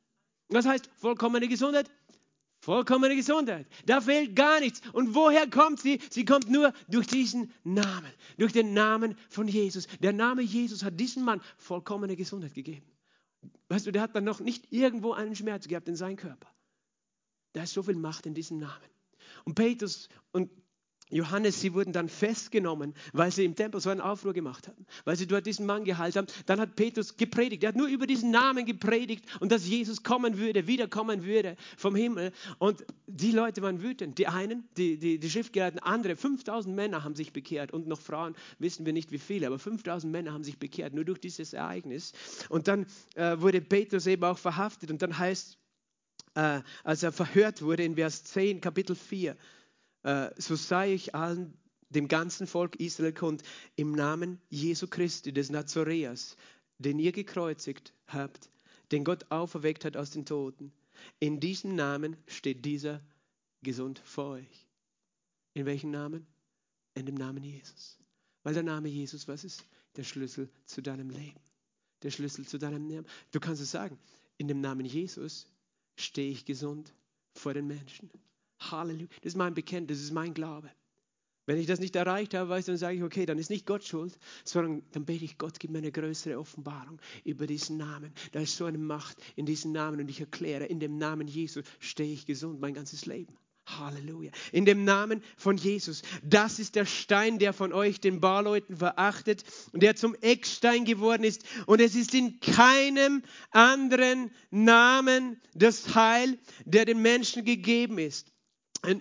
Was 0.50 0.66
heißt 0.66 0.90
vollkommene 0.96 1.48
Gesundheit? 1.48 1.90
Vollkommene 2.62 3.16
Gesundheit. 3.16 3.68
Da 3.86 4.02
fehlt 4.02 4.36
gar 4.36 4.60
nichts. 4.60 4.82
Und 4.92 5.16
woher 5.16 5.50
kommt 5.50 5.80
sie? 5.80 6.00
Sie 6.10 6.26
kommt 6.26 6.50
nur 6.50 6.74
durch 6.90 7.08
diesen 7.08 7.54
Namen, 7.64 8.12
durch 8.38 8.52
den 8.52 8.74
Namen 8.74 9.16
von 9.30 9.48
Jesus. 9.48 9.88
Der 10.02 10.12
Name 10.12 10.42
Jesus 10.42 10.84
hat 10.84 11.00
diesem 11.00 11.24
Mann 11.24 11.42
vollkommene 11.58 12.16
Gesundheit 12.18 12.54
gegeben. 12.54 12.86
Weißt 13.70 13.86
du, 13.86 13.92
der 13.92 14.02
hat 14.02 14.16
dann 14.16 14.26
noch 14.26 14.40
nicht 14.40 14.74
irgendwo 14.74 15.14
einen 15.14 15.36
Schmerz 15.36 15.68
gehabt 15.68 15.88
in 15.88 15.96
seinem 15.96 16.18
Körper. 16.18 16.48
Da 17.54 17.64
ist 17.64 17.74
so 17.74 17.84
viel 17.84 17.96
Macht 17.96 18.26
in 18.26 18.34
diesem 18.34 18.58
Namen. 18.58 18.90
Und 19.46 19.56
Petrus 19.56 20.10
und 20.32 20.50
Johannes, 21.10 21.60
sie 21.60 21.74
wurden 21.74 21.92
dann 21.92 22.08
festgenommen, 22.08 22.94
weil 23.14 23.32
sie 23.32 23.44
im 23.44 23.56
Tempel 23.56 23.82
so 23.82 23.90
einen 23.90 24.02
Aufruhr 24.02 24.34
gemacht 24.34 24.68
haben, 24.68 24.86
weil 25.06 25.16
sie 25.16 25.26
dort 25.26 25.46
diesen 25.48 25.66
Mann 25.66 25.84
gehalten 25.84 26.20
haben. 26.20 26.28
Dann 26.46 26.60
hat 26.60 26.76
Petrus 26.76 27.18
gepredigt. 27.18 27.64
Er 27.64 27.70
hat 27.70 27.76
nur 27.76 27.88
über 27.88 28.06
diesen 28.06 28.30
Namen 28.30 28.66
gepredigt 28.66 29.26
und 29.40 29.52
dass 29.52 29.68
Jesus 29.68 30.04
kommen 30.04 30.38
würde, 30.38 30.68
wiederkommen 30.68 31.24
würde 31.24 31.56
vom 31.78 31.96
Himmel. 31.96 32.32
Und 32.60 32.86
die 33.08 33.32
Leute 33.32 33.62
waren 33.64 33.82
wütend. 33.82 34.20
Die 34.20 34.28
einen, 34.28 34.68
die, 34.78 34.98
die, 34.98 35.20
die 35.20 35.30
Schriftgelehrten, 35.30 35.80
andere, 35.80 36.16
5000 36.16 36.76
Männer 36.76 37.04
haben 37.04 37.16
sich 37.16 37.34
bekehrt 37.34 37.72
und 37.72 37.88
noch 37.88 38.00
Frauen, 38.00 38.36
wissen 38.60 38.86
wir 38.86 38.94
nicht 38.94 39.12
wie 39.12 39.20
viele, 39.20 39.48
aber 39.48 39.58
5000 39.58 40.12
Männer 40.12 40.34
haben 40.34 40.44
sich 40.44 40.60
bekehrt, 40.60 40.94
nur 40.94 41.06
durch 41.06 41.20
dieses 41.20 41.54
Ereignis. 41.54 42.14
Und 42.50 42.68
dann 42.68 42.86
äh, 43.16 43.40
wurde 43.40 43.62
Petrus 43.62 44.06
eben 44.06 44.24
auch 44.24 44.38
verhaftet 44.38 44.92
und 44.92 45.02
dann 45.02 45.18
heißt, 45.18 45.58
äh, 46.36 46.62
als 46.84 47.02
er 47.02 47.12
verhört 47.12 47.62
wurde 47.62 47.84
in 47.84 47.96
Vers 47.96 48.24
10, 48.26 48.62
Kapitel 48.62 48.96
4, 48.96 49.32
äh, 49.32 49.36
so 50.04 50.56
sei 50.56 50.94
ich 50.94 51.16
allen, 51.16 51.54
dem 51.90 52.08
ganzen 52.08 52.48
Volk 52.48 52.76
Israel 52.78 53.14
kund, 53.14 53.44
im 53.76 53.92
Namen 53.92 54.40
Jesu 54.50 54.88
Christi, 54.88 55.34
des 55.34 55.50
Nazareas, 55.50 56.38
den 56.78 57.00
ihr 57.00 57.12
gekreuzigt 57.12 57.94
habt, 58.08 58.50
den 58.92 59.04
Gott 59.04 59.32
auferweckt 59.32 59.86
hat 59.86 59.98
aus 59.98 60.12
den 60.12 60.26
Toten. 60.26 60.72
In 61.20 61.40
diesem 61.40 61.76
Namen 61.76 62.18
steht 62.28 62.66
dieser 62.66 63.02
gesund 63.62 64.00
vor 64.06 64.32
euch. 64.32 64.68
In 65.54 65.66
welchem 65.66 65.92
Namen? 65.92 66.26
In 66.94 67.06
dem 67.06 67.16
Namen 67.16 67.44
Jesus. 67.44 67.98
Weil 68.44 68.54
der 68.54 68.64
Name 68.64 68.90
Jesus, 68.90 69.28
was 69.28 69.44
ist? 69.44 69.66
Der 69.96 70.04
Schlüssel 70.04 70.50
zu 70.66 70.82
deinem 70.82 71.10
Leben. 71.10 71.40
Der 72.04 72.12
Schlüssel 72.12 72.48
zu 72.48 72.58
deinem 72.58 72.88
Leben. 72.88 73.06
Du 73.32 73.40
kannst 73.40 73.62
es 73.62 73.72
sagen, 73.72 73.98
in 74.38 74.48
dem 74.48 74.62
Namen 74.62 74.86
Jesus 74.86 75.48
stehe 75.98 76.32
ich 76.32 76.46
gesund 76.46 76.94
vor 77.34 77.54
den 77.54 77.68
Menschen. 77.68 78.10
Halleluja. 78.60 79.08
Das 79.22 79.34
ist 79.34 79.38
mein 79.38 79.54
Bekenntnis, 79.54 79.98
das 80.00 80.06
ist 80.06 80.14
mein 80.14 80.34
Glaube. 80.34 80.70
Wenn 81.50 81.58
ich 81.58 81.66
das 81.66 81.80
nicht 81.80 81.96
erreicht 81.96 82.36
habe, 82.36 82.48
weißt 82.48 82.68
du, 82.68 82.74
dann 82.74 82.78
sage 82.78 82.98
ich, 82.98 83.02
okay, 83.02 83.26
dann 83.26 83.40
ist 83.40 83.50
nicht 83.50 83.66
Gott 83.66 83.84
schuld, 83.84 84.20
sondern 84.46 84.84
dann 84.92 85.06
bete 85.06 85.26
ich, 85.26 85.40
Gott, 85.40 85.60
gib 85.60 85.72
mir 85.72 85.80
eine 85.80 85.92
größere 85.92 86.38
Offenbarung 86.38 87.00
über 87.24 87.48
diesen 87.48 87.78
Namen. 87.78 88.14
Da 88.34 88.40
ist 88.42 88.56
so 88.56 88.66
eine 88.66 88.78
Macht 88.78 89.18
in 89.36 89.48
diesem 89.48 89.72
Namen 89.72 90.00
und 90.00 90.10
ich 90.10 90.20
erkläre, 90.20 90.66
in 90.66 90.80
dem 90.80 91.00
Namen 91.00 91.28
Jesus 91.28 91.66
stehe 91.80 92.14
ich 92.14 92.28
gesund 92.28 92.60
mein 92.60 92.76
ganzes 92.76 93.08
Leben. 93.08 93.36
Halleluja. 93.66 94.32
In 94.52 94.66
dem 94.66 94.84
Namen 94.84 95.24
von 95.38 95.58
Jesus. 95.58 96.04
Das 96.24 96.60
ist 96.60 96.76
der 96.76 96.86
Stein, 96.86 97.40
der 97.40 97.52
von 97.52 97.74
euch 97.74 98.00
den 98.00 98.22
Barleuten 98.22 98.78
verachtet 98.78 99.44
und 99.72 99.82
der 99.82 99.96
zum 99.96 100.14
Eckstein 100.22 100.86
geworden 100.86 101.24
ist. 101.24 101.44
Und 101.66 101.82
es 101.82 101.96
ist 101.96 102.14
in 102.14 102.40
keinem 102.42 103.24
anderen 103.50 104.30
Namen 104.52 105.42
das 105.56 105.96
Heil, 105.96 106.38
der 106.66 106.86
den 106.86 107.02
Menschen 107.02 107.44
gegeben 107.44 107.98
ist 107.98 108.32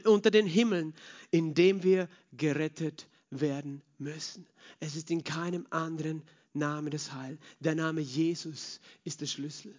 unter 0.04 0.30
den 0.30 0.46
Himmeln, 0.46 0.94
in 1.30 1.54
dem 1.54 1.82
wir 1.82 2.08
gerettet 2.32 3.08
werden 3.30 3.82
müssen. 3.98 4.46
Es 4.80 4.96
ist 4.96 5.10
in 5.10 5.24
keinem 5.24 5.66
anderen 5.70 6.22
Namen 6.52 6.90
das 6.90 7.12
Heil. 7.12 7.38
Der 7.60 7.74
Name 7.74 8.00
Jesus 8.00 8.80
ist 9.04 9.20
der 9.20 9.26
Schlüssel. 9.26 9.74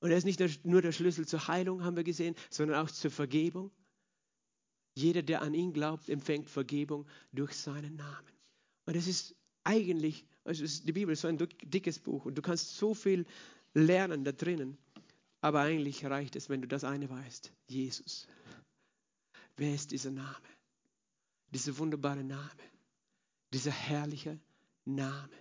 Und 0.00 0.10
er 0.10 0.16
ist 0.16 0.24
nicht 0.24 0.40
nur 0.64 0.82
der 0.82 0.92
Schlüssel 0.92 1.26
zur 1.26 1.48
Heilung, 1.48 1.82
haben 1.84 1.96
wir 1.96 2.04
gesehen, 2.04 2.34
sondern 2.50 2.78
auch 2.78 2.90
zur 2.90 3.10
Vergebung. 3.10 3.70
Jeder, 4.94 5.22
der 5.22 5.42
an 5.42 5.54
ihn 5.54 5.72
glaubt, 5.72 6.08
empfängt 6.08 6.48
Vergebung 6.48 7.06
durch 7.32 7.52
seinen 7.52 7.96
Namen. 7.96 8.32
Und 8.86 8.96
es 8.96 9.06
ist 9.06 9.34
eigentlich, 9.64 10.24
also 10.44 10.64
die 10.64 10.92
Bibel 10.92 11.12
ist 11.12 11.20
so 11.20 11.28
ein 11.28 11.38
dickes 11.64 11.98
Buch 11.98 12.24
und 12.24 12.36
du 12.36 12.42
kannst 12.42 12.76
so 12.76 12.94
viel 12.94 13.26
lernen 13.74 14.24
da 14.24 14.32
drinnen. 14.32 14.78
Aber 15.40 15.60
eigentlich 15.60 16.04
reicht 16.04 16.36
es, 16.36 16.48
wenn 16.48 16.62
du 16.62 16.68
das 16.68 16.84
eine 16.84 17.08
weißt, 17.08 17.52
Jesus. 17.68 18.26
Wer 19.58 19.74
ist 19.74 19.90
dieser 19.90 20.10
Name? 20.10 20.48
Dieser 21.50 21.76
wunderbare 21.76 22.24
Name. 22.24 22.62
Dieser 23.52 23.70
herrliche 23.70 24.40
Name. 24.86 25.36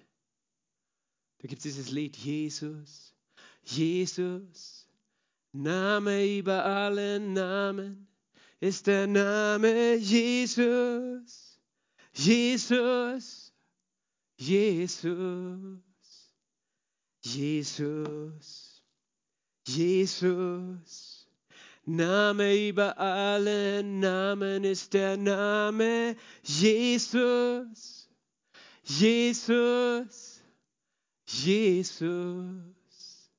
Da 1.39 1.47
gibt 1.47 1.59
es 1.59 1.63
dieses 1.63 1.91
Lied, 1.91 2.17
Jesus, 2.17 3.13
Jesus, 3.63 4.87
Name 5.53 6.37
über 6.37 6.65
allen 6.65 7.33
Namen 7.33 8.07
ist 8.59 8.87
der 8.87 9.07
Name 9.07 9.95
Jesus, 9.95 11.59
Jesus, 12.13 13.53
Jesus, 14.37 15.79
Jesus, 17.21 18.83
Jesus. 19.65 21.06
Name 21.89 22.67
über 22.67 22.97
allen 22.97 24.01
Namen 24.01 24.65
ist 24.65 24.93
der 24.93 25.15
Name 25.15 26.17
Jesus. 26.43 28.09
Jesus. 28.83 30.41
Jesus. 31.25 33.31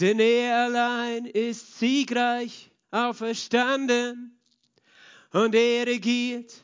Denn 0.00 0.20
er 0.20 0.66
allein 0.66 1.26
ist 1.26 1.80
siegreich 1.80 2.70
auferstanden 2.92 4.38
und 5.32 5.52
er 5.56 5.84
regiert 5.84 6.54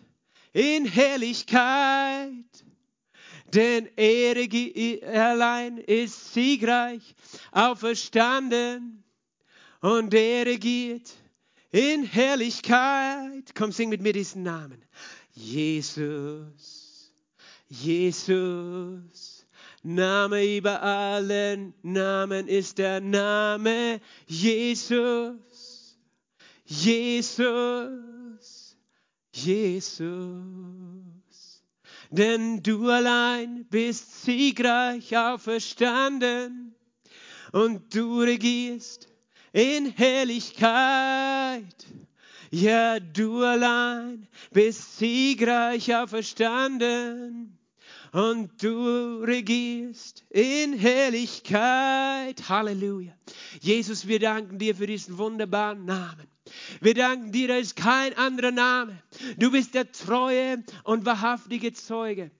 in 0.52 0.84
Herrlichkeit. 0.84 2.44
Denn 3.52 3.88
er 3.96 5.32
allein 5.32 5.78
ist 5.78 6.34
siegreich 6.34 7.16
auferstanden 7.50 9.02
und 9.82 10.14
er 10.14 10.46
regiert 10.46 11.12
in 11.70 12.04
Herrlichkeit. 12.04 13.54
Komm, 13.54 13.72
sing 13.72 13.90
mit 13.90 14.00
mir 14.00 14.14
diesen 14.14 14.42
Namen. 14.42 14.82
Jesus, 15.32 17.12
Jesus, 17.68 19.46
Name 19.82 20.56
über 20.56 20.80
allen 20.82 21.74
Namen 21.82 22.46
ist 22.46 22.78
der 22.78 23.00
Name 23.00 24.00
Jesus, 24.26 25.98
Jesus, 26.64 27.56
Jesus. 29.32 30.12
Denn 32.10 32.62
du 32.62 32.88
allein 32.88 33.66
bist 33.70 34.22
siegreich 34.22 35.16
auferstanden 35.16 36.76
und 37.52 37.92
du 37.94 38.20
regierst 38.20 39.08
in 39.52 39.86
Herrlichkeit. 39.96 41.64
Ja, 42.50 43.00
du 43.00 43.42
allein 43.42 44.28
bist 44.50 44.98
siegreich 44.98 45.94
auferstanden 45.94 47.58
und 48.12 48.62
du 48.62 49.22
regierst 49.22 50.24
in 50.28 50.74
Herrlichkeit. 50.74 52.48
Halleluja. 52.48 53.14
Jesus, 53.60 54.06
wir 54.06 54.18
danken 54.20 54.58
dir 54.58 54.76
für 54.76 54.86
diesen 54.86 55.16
wunderbaren 55.16 55.86
Namen. 55.86 56.26
Wir 56.80 56.94
danken 56.94 57.32
dir, 57.32 57.48
da 57.48 57.56
ist 57.56 57.76
kein 57.76 58.14
anderer 58.18 58.50
Name. 58.50 59.02
Du 59.38 59.50
bist 59.50 59.74
der 59.74 59.90
treue 59.90 60.62
und 60.84 61.06
wahrhaftige 61.06 61.72
Zeuge. 61.72 62.30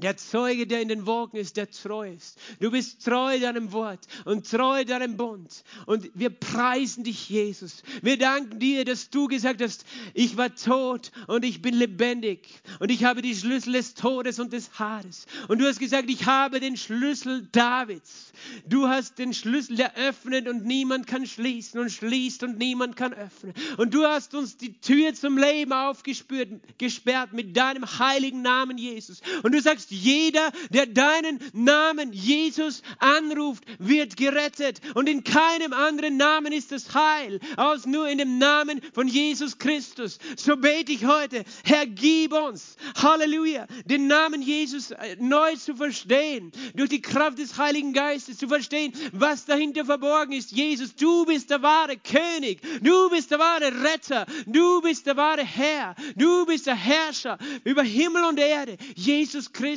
Der 0.00 0.16
Zeuge, 0.16 0.66
der 0.66 0.80
in 0.80 0.88
den 0.88 1.06
Wolken 1.06 1.38
ist, 1.38 1.56
der 1.56 1.70
treu 1.70 2.12
ist. 2.12 2.38
Du 2.60 2.70
bist 2.70 3.04
treu 3.04 3.38
deinem 3.38 3.72
Wort 3.72 4.06
und 4.24 4.50
treu 4.50 4.84
deinem 4.84 5.16
Bund. 5.16 5.64
Und 5.86 6.10
wir 6.14 6.30
preisen 6.30 7.04
dich, 7.04 7.28
Jesus. 7.28 7.82
Wir 8.02 8.18
danken 8.18 8.58
dir, 8.58 8.84
dass 8.84 9.10
du 9.10 9.28
gesagt 9.28 9.62
hast, 9.62 9.84
ich 10.14 10.36
war 10.36 10.54
tot 10.54 11.12
und 11.26 11.44
ich 11.44 11.62
bin 11.62 11.74
lebendig. 11.74 12.48
Und 12.78 12.90
ich 12.90 13.04
habe 13.04 13.22
die 13.22 13.34
Schlüssel 13.34 13.74
des 13.74 13.94
Todes 13.94 14.38
und 14.38 14.52
des 14.52 14.78
Haares. 14.78 15.26
Und 15.48 15.60
du 15.60 15.66
hast 15.66 15.78
gesagt, 15.78 16.10
ich 16.10 16.26
habe 16.26 16.60
den 16.60 16.76
Schlüssel 16.76 17.48
Davids. 17.52 18.32
Du 18.66 18.88
hast 18.88 19.18
den 19.18 19.34
Schlüssel, 19.34 19.76
der 19.76 19.96
öffnet 19.96 20.48
und 20.48 20.64
niemand 20.64 21.06
kann 21.06 21.26
schließen 21.26 21.78
und 21.80 21.90
schließt 21.90 22.42
und 22.42 22.58
niemand 22.58 22.96
kann 22.96 23.12
öffnen. 23.12 23.54
Und 23.76 23.94
du 23.94 24.04
hast 24.04 24.34
uns 24.34 24.56
die 24.56 24.80
Tür 24.80 25.14
zum 25.14 25.36
Leben 25.36 25.72
aufgesperrt 25.72 27.32
mit 27.32 27.56
deinem 27.56 27.86
heiligen 27.98 28.42
Namen, 28.42 28.78
Jesus. 28.78 29.20
Und 29.42 29.52
du 29.52 29.60
sagst, 29.60 29.89
sagst, 29.90 30.04
jeder, 30.04 30.52
der 30.70 30.86
deinen 30.86 31.40
Namen 31.52 32.12
Jesus 32.12 32.82
anruft, 32.98 33.64
wird 33.78 34.16
gerettet. 34.16 34.80
Und 34.94 35.08
in 35.08 35.24
keinem 35.24 35.72
anderen 35.72 36.16
Namen 36.16 36.52
ist 36.52 36.72
das 36.72 36.94
Heil, 36.94 37.40
als 37.56 37.86
nur 37.86 38.08
in 38.08 38.18
dem 38.18 38.38
Namen 38.38 38.80
von 38.94 39.08
Jesus 39.08 39.58
Christus. 39.58 40.18
So 40.36 40.56
bete 40.56 40.92
ich 40.92 41.04
heute, 41.04 41.44
Herr, 41.64 41.86
gib 41.86 42.32
uns, 42.32 42.76
Halleluja, 42.96 43.66
den 43.84 44.06
Namen 44.06 44.42
Jesus 44.42 44.92
äh, 44.92 45.16
neu 45.18 45.56
zu 45.56 45.74
verstehen, 45.74 46.52
durch 46.74 46.90
die 46.90 47.02
Kraft 47.02 47.38
des 47.38 47.58
Heiligen 47.58 47.92
Geistes 47.92 48.38
zu 48.38 48.48
verstehen, 48.48 48.92
was 49.12 49.44
dahinter 49.44 49.84
verborgen 49.84 50.32
ist. 50.32 50.52
Jesus, 50.52 50.94
du 50.94 51.24
bist 51.26 51.50
der 51.50 51.62
wahre 51.62 51.96
König, 51.96 52.60
du 52.82 53.10
bist 53.10 53.30
der 53.30 53.38
wahre 53.38 53.72
Retter, 53.82 54.26
du 54.46 54.80
bist 54.80 55.06
der 55.06 55.16
wahre 55.16 55.44
Herr, 55.44 55.94
du 56.16 56.46
bist 56.46 56.66
der 56.66 56.76
Herrscher 56.76 57.38
über 57.64 57.82
Himmel 57.82 58.24
und 58.24 58.38
Erde, 58.38 58.76
Jesus 58.94 59.52
Christus. 59.52 59.69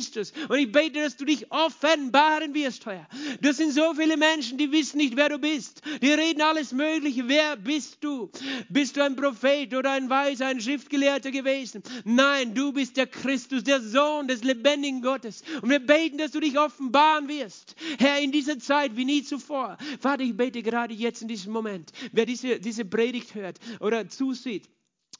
Und 0.48 0.58
ich 0.58 0.72
bete, 0.72 1.00
dass 1.00 1.16
du 1.16 1.24
dich 1.24 1.50
offenbaren 1.50 2.54
wirst, 2.54 2.86
Herr. 2.86 3.06
Das 3.40 3.56
sind 3.58 3.72
so 3.72 3.94
viele 3.94 4.16
Menschen, 4.16 4.58
die 4.58 4.70
wissen 4.72 4.98
nicht, 4.98 5.16
wer 5.16 5.28
du 5.28 5.38
bist. 5.38 5.82
Die 6.02 6.12
reden 6.12 6.42
alles 6.42 6.72
Mögliche. 6.72 7.28
Wer 7.28 7.56
bist 7.56 7.98
du? 8.02 8.30
Bist 8.68 8.96
du 8.96 9.04
ein 9.04 9.16
Prophet 9.16 9.74
oder 9.74 9.92
ein 9.92 10.10
Weiser, 10.10 10.46
ein 10.46 10.60
Schriftgelehrter 10.60 11.30
gewesen? 11.30 11.82
Nein, 12.04 12.54
du 12.54 12.72
bist 12.72 12.96
der 12.96 13.06
Christus, 13.06 13.64
der 13.64 13.80
Sohn 13.80 14.28
des 14.28 14.42
lebendigen 14.42 15.02
Gottes. 15.02 15.42
Und 15.62 15.70
wir 15.70 15.80
beten, 15.80 16.18
dass 16.18 16.32
du 16.32 16.40
dich 16.40 16.58
offenbaren 16.58 17.28
wirst, 17.28 17.74
Herr, 17.98 18.20
in 18.20 18.32
dieser 18.32 18.58
Zeit 18.58 18.96
wie 18.96 19.04
nie 19.04 19.22
zuvor. 19.22 19.78
Vater, 20.00 20.22
ich 20.22 20.36
bete 20.36 20.62
gerade 20.62 20.94
jetzt 20.94 21.22
in 21.22 21.28
diesem 21.28 21.52
Moment, 21.52 21.92
wer 22.12 22.26
diese, 22.26 22.58
diese 22.58 22.84
Predigt 22.84 23.34
hört 23.34 23.58
oder 23.80 24.08
zusieht, 24.08 24.68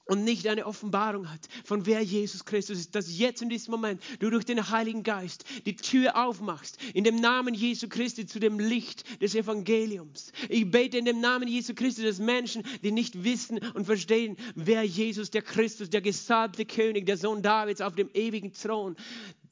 und 0.07 0.25
nicht 0.25 0.47
eine 0.47 0.67
Offenbarung 0.67 1.31
hat, 1.31 1.41
von 1.65 1.87
wer 1.87 2.03
Jesus 2.03 2.45
Christus 2.45 2.79
ist, 2.79 2.95
dass 2.95 3.19
jetzt 3.19 3.43
in 3.43 3.49
diesem 3.49 3.73
Moment 3.73 4.03
du 4.19 4.31
durch 4.31 4.45
den 4.45 4.71
Heiligen 4.71 5.03
Geist 5.03 5.45
die 5.65 5.77
Tür 5.77 6.17
aufmachst, 6.17 6.79
in 6.93 7.05
dem 7.05 7.17
Namen 7.17 7.55
Jesu 7.55 7.89
Christi 7.89 8.27
zu 8.27 8.39
dem 8.39 8.59
Licht 8.59 9.23
des 9.23 9.35
Evangeliums. 9.35 10.33
Ich 10.49 10.71
bete 10.71 10.99
in 10.99 11.05
dem 11.05 11.21
Namen 11.21 11.49
Jesu 11.49 11.75
Christi, 11.75 12.03
dass 12.03 12.19
Menschen, 12.19 12.65
die 12.83 12.93
nicht 12.93 13.25
wissen 13.25 13.59
und 13.75 13.87
verstehen, 13.87 14.37
wer 14.55 14.83
Jesus, 14.83 15.31
der 15.31 15.43
Christus, 15.43 15.89
der 15.89 16.03
gesalbte 16.03 16.67
König, 16.67 17.07
der 17.07 17.17
Sohn 17.17 17.43
Davids 17.43 17.81
auf 17.81 17.95
dem 17.95 18.11
ewigen 18.13 18.53
Thron, 18.53 18.97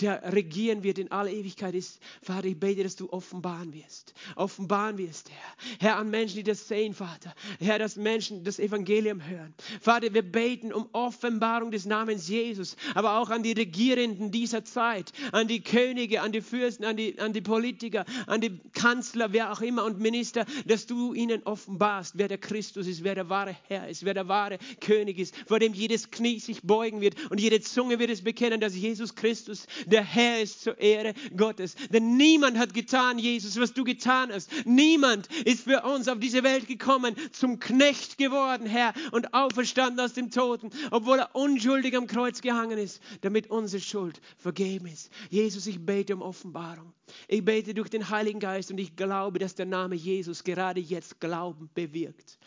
der 0.01 0.33
regieren 0.33 0.83
wird 0.83 0.99
in 0.99 1.11
aller 1.13 1.31
Ewigkeit 1.31 1.75
ist. 1.75 2.01
Vater, 2.23 2.47
ich 2.47 2.59
bete, 2.59 2.83
dass 2.83 2.97
du 2.97 3.11
offenbaren 3.11 3.73
wirst. 3.73 4.15
Offenbaren 4.37 4.99
wirst, 4.99 5.31
Herr. 5.31 5.79
Herr, 5.81 5.97
an 5.99 6.11
Menschen, 6.11 6.37
die 6.37 6.43
das 6.43 6.67
sehen, 6.67 6.95
Vater. 6.95 7.35
Herr, 7.61 7.79
dass 7.79 7.97
Menschen 7.97 8.43
das 8.43 8.59
Evangelium 8.59 9.25
hören. 9.25 9.55
Vater, 9.81 10.13
wir 10.13 10.23
beten 10.23 10.42
um 10.73 10.89
Offenbarung 10.93 11.71
des 11.71 11.87
Namens 11.87 12.29
Jesus, 12.29 12.77
aber 12.95 13.19
auch 13.19 13.31
an 13.31 13.43
die 13.43 13.53
Regierenden 13.53 14.31
dieser 14.31 14.65
Zeit, 14.65 15.13
an 15.31 15.47
die 15.47 15.63
Könige, 15.63 16.21
an 16.21 16.33
die 16.33 16.41
Fürsten, 16.41 16.85
an 16.85 16.97
die, 16.97 17.19
an 17.19 17.33
die 17.33 17.41
Politiker, 17.41 18.05
an 18.27 18.41
die 18.41 18.59
Kanzler, 18.73 19.33
wer 19.33 19.53
auch 19.53 19.61
immer 19.61 19.85
und 19.85 20.01
Minister, 20.01 20.45
dass 20.67 20.87
du 20.87 21.15
ihnen 21.15 21.43
offenbarst, 21.45 22.15
wer 22.17 22.29
der 22.29 22.39
Christus 22.39 22.87
ist, 22.87 23.05
wer 23.05 23.15
der 23.15 23.29
wahre 23.29 23.57
Herr 23.69 23.89
ist, 23.89 24.05
wer 24.05 24.15
der 24.15 24.29
wahre 24.29 24.59
König 24.81 25.19
ist, 25.19 25.35
vor 25.47 25.59
dem 25.59 25.75
jedes 25.75 26.11
Knie 26.11 26.41
sich 26.41 26.63
beugen 26.63 27.01
wird 27.01 27.15
und 27.31 27.41
jede 27.41 27.61
Zunge 27.61 27.99
wird 27.99 28.11
es 28.11 28.23
bekennen, 28.23 28.61
dass 28.61 28.75
Jesus 28.75 29.15
Christus 29.15 29.67
der 29.87 30.05
Herr 30.05 30.41
ist 30.41 30.63
zur 30.63 30.79
Ehre 30.79 31.15
Gottes. 31.37 31.77
Denn 31.93 32.17
niemand 32.17 32.59
hat 32.59 32.75
getan, 32.75 33.19
Jesus, 33.19 33.59
was 33.61 33.73
du 33.73 33.85
getan 33.85 34.31
hast. 34.33 34.51
Niemand 34.65 35.29
ist 35.45 35.65
für 35.65 35.83
uns 35.83 36.09
auf 36.09 36.19
diese 36.19 36.43
Welt 36.43 36.67
gekommen, 36.67 37.15
zum 37.31 37.59
Knecht 37.61 38.19
geworden, 38.19 38.67
Herr, 38.67 38.93
und 39.13 39.35
auferstanden 39.35 40.01
aus 40.01 40.15
dem 40.15 40.32
Toten, 40.33 40.71
obwohl 40.91 41.21
er 41.21 41.35
unschuldig 41.35 41.97
am 41.97 42.07
Kreuz 42.07 42.41
gehangen 42.41 42.79
ist, 42.79 43.01
damit 43.21 43.51
unsere 43.51 43.81
Schuld 43.81 44.21
vergeben 44.37 44.87
ist. 44.87 45.11
Jesus, 45.31 45.67
ich 45.67 45.85
bete 45.85 46.15
um 46.15 46.23
Offenbarung. 46.23 46.93
Ich 47.29 47.45
bete 47.45 47.75
durch 47.75 47.89
den 47.89 48.11
Heiligen 48.11 48.41
Geist 48.41 48.71
und 48.71 48.79
ich 48.79 48.97
glaube, 48.97 49.39
dass 49.39 49.55
der 49.55 49.67
Name 49.67 49.95
Jesus 49.95 50.45
gerade 50.45 50.81
jetzt 50.81 51.21
Glauben 51.21 51.71
bewirkt. 51.75 52.39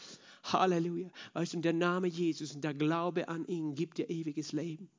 Halleluja. 0.43 1.09
Weißt 1.33 1.53
du, 1.53 1.59
der 1.59 1.73
Name 1.73 2.07
Jesus 2.07 2.53
und 2.53 2.63
der 2.63 2.73
Glaube 2.73 3.27
an 3.27 3.45
ihn 3.47 3.75
gibt 3.75 3.97
dir 3.97 4.09
ewiges 4.09 4.51
Leben. 4.51 4.89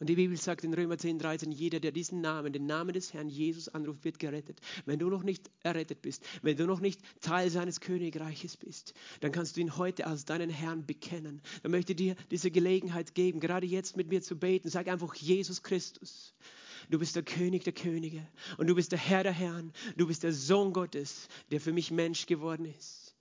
Und 0.00 0.08
die 0.08 0.14
Bibel 0.14 0.34
sagt 0.38 0.64
in 0.64 0.72
Römer 0.72 0.96
10, 0.96 1.18
13, 1.18 1.52
jeder, 1.52 1.78
der 1.78 1.92
diesen 1.92 2.22
Namen, 2.22 2.54
den 2.54 2.64
Namen 2.64 2.94
des 2.94 3.12
Herrn 3.12 3.28
Jesus 3.28 3.68
anruft, 3.68 4.02
wird 4.02 4.18
gerettet. 4.18 4.58
Wenn 4.86 4.98
du 4.98 5.10
noch 5.10 5.22
nicht 5.22 5.50
errettet 5.62 6.00
bist, 6.00 6.24
wenn 6.40 6.56
du 6.56 6.66
noch 6.66 6.80
nicht 6.80 7.02
Teil 7.20 7.50
seines 7.50 7.80
Königreiches 7.80 8.56
bist, 8.56 8.94
dann 9.20 9.30
kannst 9.30 9.56
du 9.56 9.60
ihn 9.60 9.76
heute 9.76 10.06
als 10.06 10.24
deinen 10.24 10.48
Herrn 10.48 10.86
bekennen. 10.86 11.42
Dann 11.62 11.70
möchte 11.70 11.92
ich 11.92 11.98
dir 11.98 12.16
diese 12.30 12.50
Gelegenheit 12.50 13.14
geben, 13.14 13.40
gerade 13.40 13.66
jetzt 13.66 13.98
mit 13.98 14.08
mir 14.08 14.22
zu 14.22 14.36
beten. 14.36 14.70
Sag 14.70 14.88
einfach 14.88 15.14
Jesus 15.14 15.62
Christus. 15.62 16.34
Du 16.88 16.98
bist 16.98 17.14
der 17.14 17.22
König 17.22 17.64
der 17.64 17.74
Könige 17.74 18.26
und 18.56 18.68
du 18.68 18.74
bist 18.74 18.92
der 18.92 18.98
Herr 18.98 19.22
der 19.22 19.32
Herren. 19.32 19.70
Du 19.98 20.06
bist 20.06 20.22
der 20.22 20.32
Sohn 20.32 20.72
Gottes, 20.72 21.28
der 21.50 21.60
für 21.60 21.72
mich 21.72 21.90
Mensch 21.90 22.24
geworden 22.24 22.64
ist. 22.64 23.14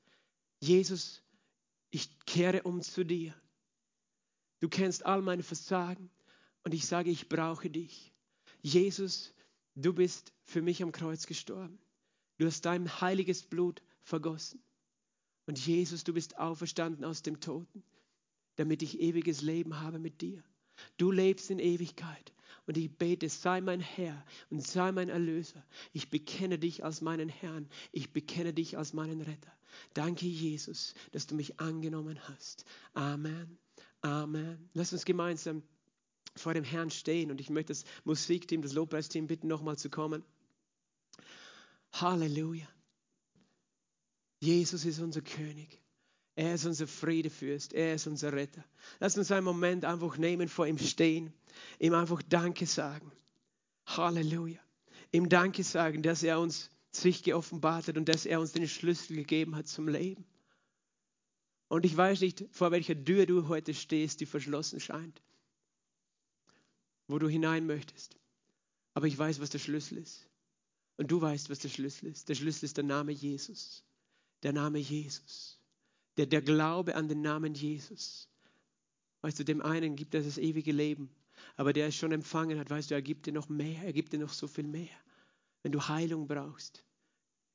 Jesus, 0.61 1.21
ich 1.91 2.09
kehre 2.25 2.63
um 2.63 2.81
zu 2.81 3.03
dir. 3.03 3.33
Du 4.61 4.69
kennst 4.69 5.05
all 5.05 5.21
meine 5.21 5.43
Versagen. 5.43 6.09
Und 6.69 6.75
ich 6.75 6.85
sage, 6.85 7.09
ich 7.09 7.29
brauche 7.29 7.67
dich. 7.67 8.13
Jesus, 8.61 9.33
du 9.73 9.91
bist 9.91 10.33
für 10.45 10.61
mich 10.61 10.83
am 10.83 10.91
Kreuz 10.91 11.25
gestorben. 11.25 11.79
Du 12.37 12.45
hast 12.45 12.61
dein 12.61 13.01
heiliges 13.01 13.41
Blut 13.41 13.81
vergossen. 14.03 14.61
Und 15.47 15.57
Jesus, 15.65 16.03
du 16.03 16.13
bist 16.13 16.37
auferstanden 16.37 17.05
aus 17.05 17.23
dem 17.23 17.39
Toten, 17.39 17.81
damit 18.55 18.83
ich 18.83 18.99
ewiges 18.99 19.41
Leben 19.41 19.79
habe 19.79 19.97
mit 19.97 20.21
dir. 20.21 20.43
Du 20.97 21.09
lebst 21.09 21.49
in 21.49 21.57
Ewigkeit. 21.57 22.33
Und 22.67 22.77
ich 22.77 22.95
bete, 22.95 23.29
sei 23.29 23.61
mein 23.61 23.79
Herr 23.79 24.23
und 24.51 24.61
sei 24.61 24.91
mein 24.91 25.09
Erlöser. 25.09 25.65
Ich 25.91 26.11
bekenne 26.11 26.59
dich 26.59 26.85
als 26.85 27.01
meinen 27.01 27.29
Herrn. 27.29 27.67
Ich 27.91 28.13
bekenne 28.13 28.53
dich 28.53 28.77
als 28.77 28.93
meinen 28.93 29.21
Retter. 29.21 29.51
Danke, 29.95 30.27
Jesus, 30.27 30.93
dass 31.13 31.25
du 31.25 31.33
mich 31.33 31.59
angenommen 31.59 32.19
hast. 32.27 32.63
Amen. 32.93 33.57
Amen. 34.01 34.69
Lass 34.75 34.93
uns 34.93 35.03
gemeinsam 35.03 35.63
vor 36.39 36.53
dem 36.53 36.63
Herrn 36.63 36.89
stehen 36.89 37.31
und 37.31 37.41
ich 37.41 37.49
möchte 37.49 37.73
das 37.73 37.83
Musikteam, 38.03 38.61
das 38.61 38.73
Lobpreisteam 38.73 39.27
bitten, 39.27 39.47
nochmal 39.47 39.77
zu 39.77 39.89
kommen. 39.89 40.23
Halleluja. 41.93 42.67
Jesus 44.39 44.85
ist 44.85 44.99
unser 44.99 45.21
König. 45.21 45.81
Er 46.35 46.53
ist 46.53 46.65
unser 46.65 46.87
Friedefürst. 46.87 47.73
Er 47.73 47.95
ist 47.95 48.07
unser 48.07 48.31
Retter. 48.31 48.63
Lass 48.99 49.17
uns 49.17 49.31
einen 49.31 49.43
Moment 49.43 49.83
einfach 49.83 50.17
nehmen, 50.17 50.47
vor 50.47 50.67
ihm 50.67 50.77
stehen, 50.77 51.33
ihm 51.79 51.93
einfach 51.93 52.21
Danke 52.21 52.65
sagen. 52.65 53.11
Halleluja. 53.85 54.59
Ihm 55.11 55.27
Danke 55.27 55.63
sagen, 55.63 56.03
dass 56.03 56.23
er 56.23 56.39
uns 56.39 56.69
sich 56.91 57.23
geoffenbart 57.23 57.87
hat 57.87 57.97
und 57.97 58.07
dass 58.07 58.25
er 58.25 58.39
uns 58.39 58.53
den 58.53 58.67
Schlüssel 58.67 59.17
gegeben 59.17 59.55
hat 59.55 59.67
zum 59.67 59.87
Leben. 59.87 60.25
Und 61.67 61.85
ich 61.85 61.95
weiß 61.95 62.21
nicht, 62.21 62.45
vor 62.51 62.71
welcher 62.71 63.03
Tür 63.03 63.25
du 63.25 63.47
heute 63.47 63.73
stehst, 63.73 64.21
die 64.21 64.25
verschlossen 64.25 64.79
scheint 64.79 65.21
wo 67.09 67.17
du 67.19 67.27
hinein 67.27 67.65
möchtest. 67.65 68.15
Aber 68.93 69.07
ich 69.07 69.17
weiß, 69.17 69.41
was 69.41 69.49
der 69.49 69.59
Schlüssel 69.59 69.97
ist. 69.97 70.29
Und 70.95 71.11
du 71.11 71.19
weißt, 71.19 71.49
was 71.49 71.59
der 71.59 71.69
Schlüssel 71.69 72.07
ist. 72.07 72.29
Der 72.29 72.35
Schlüssel 72.35 72.65
ist 72.65 72.77
der 72.77 72.83
Name 72.83 73.11
Jesus. 73.11 73.83
Der 74.43 74.53
Name 74.53 74.77
Jesus. 74.77 75.59
Der, 76.17 76.27
der 76.27 76.41
Glaube 76.41 76.95
an 76.95 77.07
den 77.07 77.21
Namen 77.21 77.55
Jesus. 77.55 78.29
Weißt 79.21 79.39
du, 79.39 79.43
dem 79.43 79.61
einen 79.61 79.95
gibt 79.95 80.13
er 80.13 80.21
das 80.21 80.37
ewige 80.37 80.71
Leben. 80.71 81.09
Aber 81.55 81.73
der 81.73 81.87
es 81.87 81.95
schon 81.95 82.11
empfangen 82.11 82.59
hat, 82.59 82.69
weißt 82.69 82.91
du, 82.91 82.95
er 82.95 83.01
gibt 83.01 83.25
dir 83.25 83.33
noch 83.33 83.49
mehr. 83.49 83.83
Er 83.83 83.93
gibt 83.93 84.13
dir 84.13 84.19
noch 84.19 84.33
so 84.33 84.47
viel 84.47 84.67
mehr. 84.67 84.87
Wenn 85.63 85.71
du 85.71 85.87
Heilung 85.87 86.27
brauchst, 86.27 86.83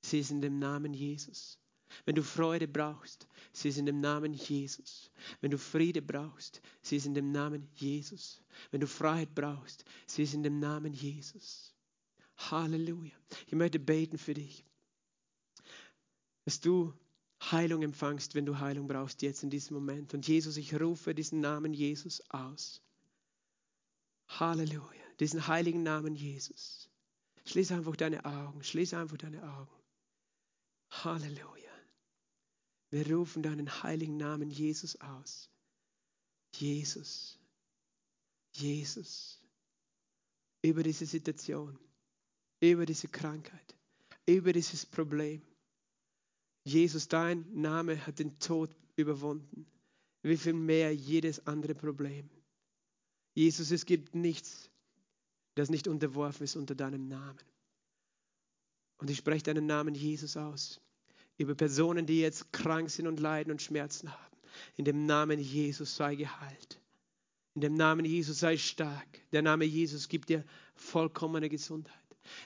sie 0.02 0.18
ist 0.18 0.30
in 0.30 0.40
dem 0.40 0.58
Namen 0.58 0.94
Jesus. 0.94 1.58
Wenn 2.04 2.14
du 2.14 2.22
Freude 2.22 2.66
brauchst, 2.66 3.26
sie 3.52 3.68
ist 3.68 3.78
in 3.78 3.86
dem 3.86 4.00
Namen 4.00 4.34
Jesus. 4.34 5.10
Wenn 5.40 5.50
du 5.50 5.58
Friede 5.58 6.02
brauchst, 6.02 6.60
sie 6.82 6.96
ist 6.96 7.06
in 7.06 7.14
dem 7.14 7.30
Namen 7.32 7.68
Jesus. 7.74 8.42
Wenn 8.70 8.80
du 8.80 8.86
Freiheit 8.86 9.34
brauchst, 9.34 9.84
sie 10.06 10.22
ist 10.22 10.34
in 10.34 10.42
dem 10.42 10.58
Namen 10.58 10.92
Jesus. 10.92 11.74
Halleluja. 12.36 13.12
Ich 13.46 13.54
möchte 13.54 13.78
beten 13.78 14.18
für 14.18 14.34
dich, 14.34 14.64
dass 16.44 16.60
du 16.60 16.92
Heilung 17.50 17.82
empfangst, 17.82 18.34
wenn 18.34 18.46
du 18.46 18.58
Heilung 18.58 18.86
brauchst, 18.86 19.22
jetzt 19.22 19.42
in 19.42 19.50
diesem 19.50 19.74
Moment. 19.74 20.14
Und 20.14 20.26
Jesus, 20.26 20.56
ich 20.56 20.78
rufe 20.80 21.14
diesen 21.14 21.40
Namen 21.40 21.74
Jesus 21.74 22.22
aus. 22.30 22.82
Halleluja. 24.28 25.02
Diesen 25.20 25.46
heiligen 25.46 25.82
Namen 25.82 26.16
Jesus. 26.16 26.88
Schließ 27.44 27.72
einfach 27.72 27.96
deine 27.96 28.24
Augen. 28.24 28.62
Schließ 28.62 28.94
einfach 28.94 29.18
deine 29.18 29.42
Augen. 29.42 29.70
Halleluja. 30.90 31.63
Wir 32.94 33.12
rufen 33.12 33.42
deinen 33.42 33.82
heiligen 33.82 34.16
Namen 34.18 34.52
Jesus 34.52 34.94
aus. 35.00 35.50
Jesus, 36.54 37.36
Jesus, 38.52 39.42
über 40.62 40.84
diese 40.84 41.04
Situation, 41.04 41.76
über 42.60 42.86
diese 42.86 43.08
Krankheit, 43.08 43.74
über 44.26 44.52
dieses 44.52 44.86
Problem. 44.86 45.42
Jesus, 46.62 47.08
dein 47.08 47.44
Name 47.52 48.06
hat 48.06 48.20
den 48.20 48.38
Tod 48.38 48.70
überwunden. 48.94 49.66
Wie 50.22 50.36
viel 50.36 50.52
mehr 50.52 50.94
jedes 50.94 51.44
andere 51.48 51.74
Problem. 51.74 52.30
Jesus, 53.34 53.72
es 53.72 53.86
gibt 53.86 54.14
nichts, 54.14 54.70
das 55.56 55.68
nicht 55.68 55.88
unterworfen 55.88 56.44
ist 56.44 56.54
unter 56.54 56.76
deinem 56.76 57.08
Namen. 57.08 57.42
Und 58.98 59.10
ich 59.10 59.16
spreche 59.16 59.42
deinen 59.42 59.66
Namen 59.66 59.96
Jesus 59.96 60.36
aus 60.36 60.80
über 61.38 61.54
Personen, 61.54 62.06
die 62.06 62.20
jetzt 62.20 62.52
krank 62.52 62.90
sind 62.90 63.06
und 63.06 63.20
leiden 63.20 63.50
und 63.50 63.62
Schmerzen 63.62 64.12
haben. 64.12 64.36
In 64.76 64.84
dem 64.84 65.06
Namen 65.06 65.38
Jesus 65.38 65.96
sei 65.96 66.14
geheilt. 66.14 66.80
In 67.54 67.60
dem 67.60 67.74
Namen 67.74 68.04
Jesus 68.04 68.40
sei 68.40 68.56
stark. 68.56 69.20
Der 69.32 69.42
Name 69.42 69.64
Jesus 69.64 70.08
gibt 70.08 70.28
dir 70.28 70.44
vollkommene 70.74 71.48
Gesundheit. 71.48 71.94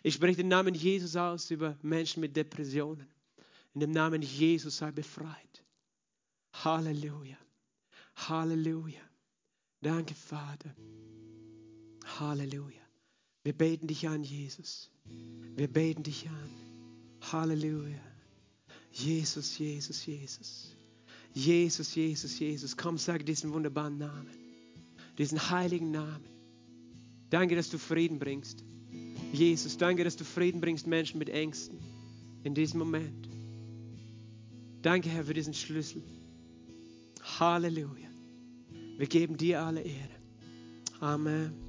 Ich 0.03 0.15
spreche 0.15 0.39
den 0.39 0.49
Namen 0.49 0.75
Jesus 0.75 1.17
aus 1.17 1.51
über 1.51 1.79
Menschen 1.83 2.21
mit 2.21 2.37
Depressionen. 2.37 3.07
In 3.75 3.81
dem 3.81 3.91
Namen 3.91 4.23
Jesus 4.23 4.79
sei 4.79 4.91
befreit. 4.91 5.65
Halleluja. 6.53 7.39
Halleluja. 8.17 9.01
Danke, 9.81 10.15
Vater. 10.15 10.75
Halleluja. 12.19 12.81
Wir 13.45 13.53
beten 13.53 13.87
dich 13.87 14.09
an, 14.09 14.25
Jesus. 14.25 14.91
Wir 15.57 15.69
beten 15.69 16.03
dich 16.03 16.29
an. 16.29 16.51
Halleluja. 17.33 18.08
Jesus, 18.93 19.59
Jesus, 19.59 20.07
Jesus. 20.07 20.77
Jesus, 21.35 21.95
Jesus, 21.95 22.39
Jesus. 22.39 22.77
Komm, 22.77 22.99
sag 22.99 23.25
diesen 23.25 23.53
wunderbaren 23.53 23.99
Namen. 23.99 24.31
Diesen 25.19 25.51
heiligen 25.51 25.91
Namen. 25.91 26.25
Danke, 27.31 27.55
dass 27.55 27.71
du 27.71 27.79
Frieden 27.79 28.19
bringst. 28.19 28.65
Jesus, 29.33 29.77
danke, 29.77 30.05
dass 30.05 30.17
du 30.17 30.25
Frieden 30.25 30.61
bringst 30.61 30.87
Menschen 30.87 31.19
mit 31.19 31.29
Ängsten 31.29 31.79
in 32.45 32.55
diesem 32.55 32.79
Moment. 32.79 33.29
Danke, 34.83 35.11
Herr, 35.11 35.25
für 35.25 35.35
diesen 35.35 35.55
Schlüssel. 35.55 36.03
Halleluja. 37.39 38.09
Wir 38.97 39.07
geben 39.07 39.37
dir 39.37 39.63
alle 39.63 39.83
Ehre. 39.83 40.17
Amen. 41.01 41.68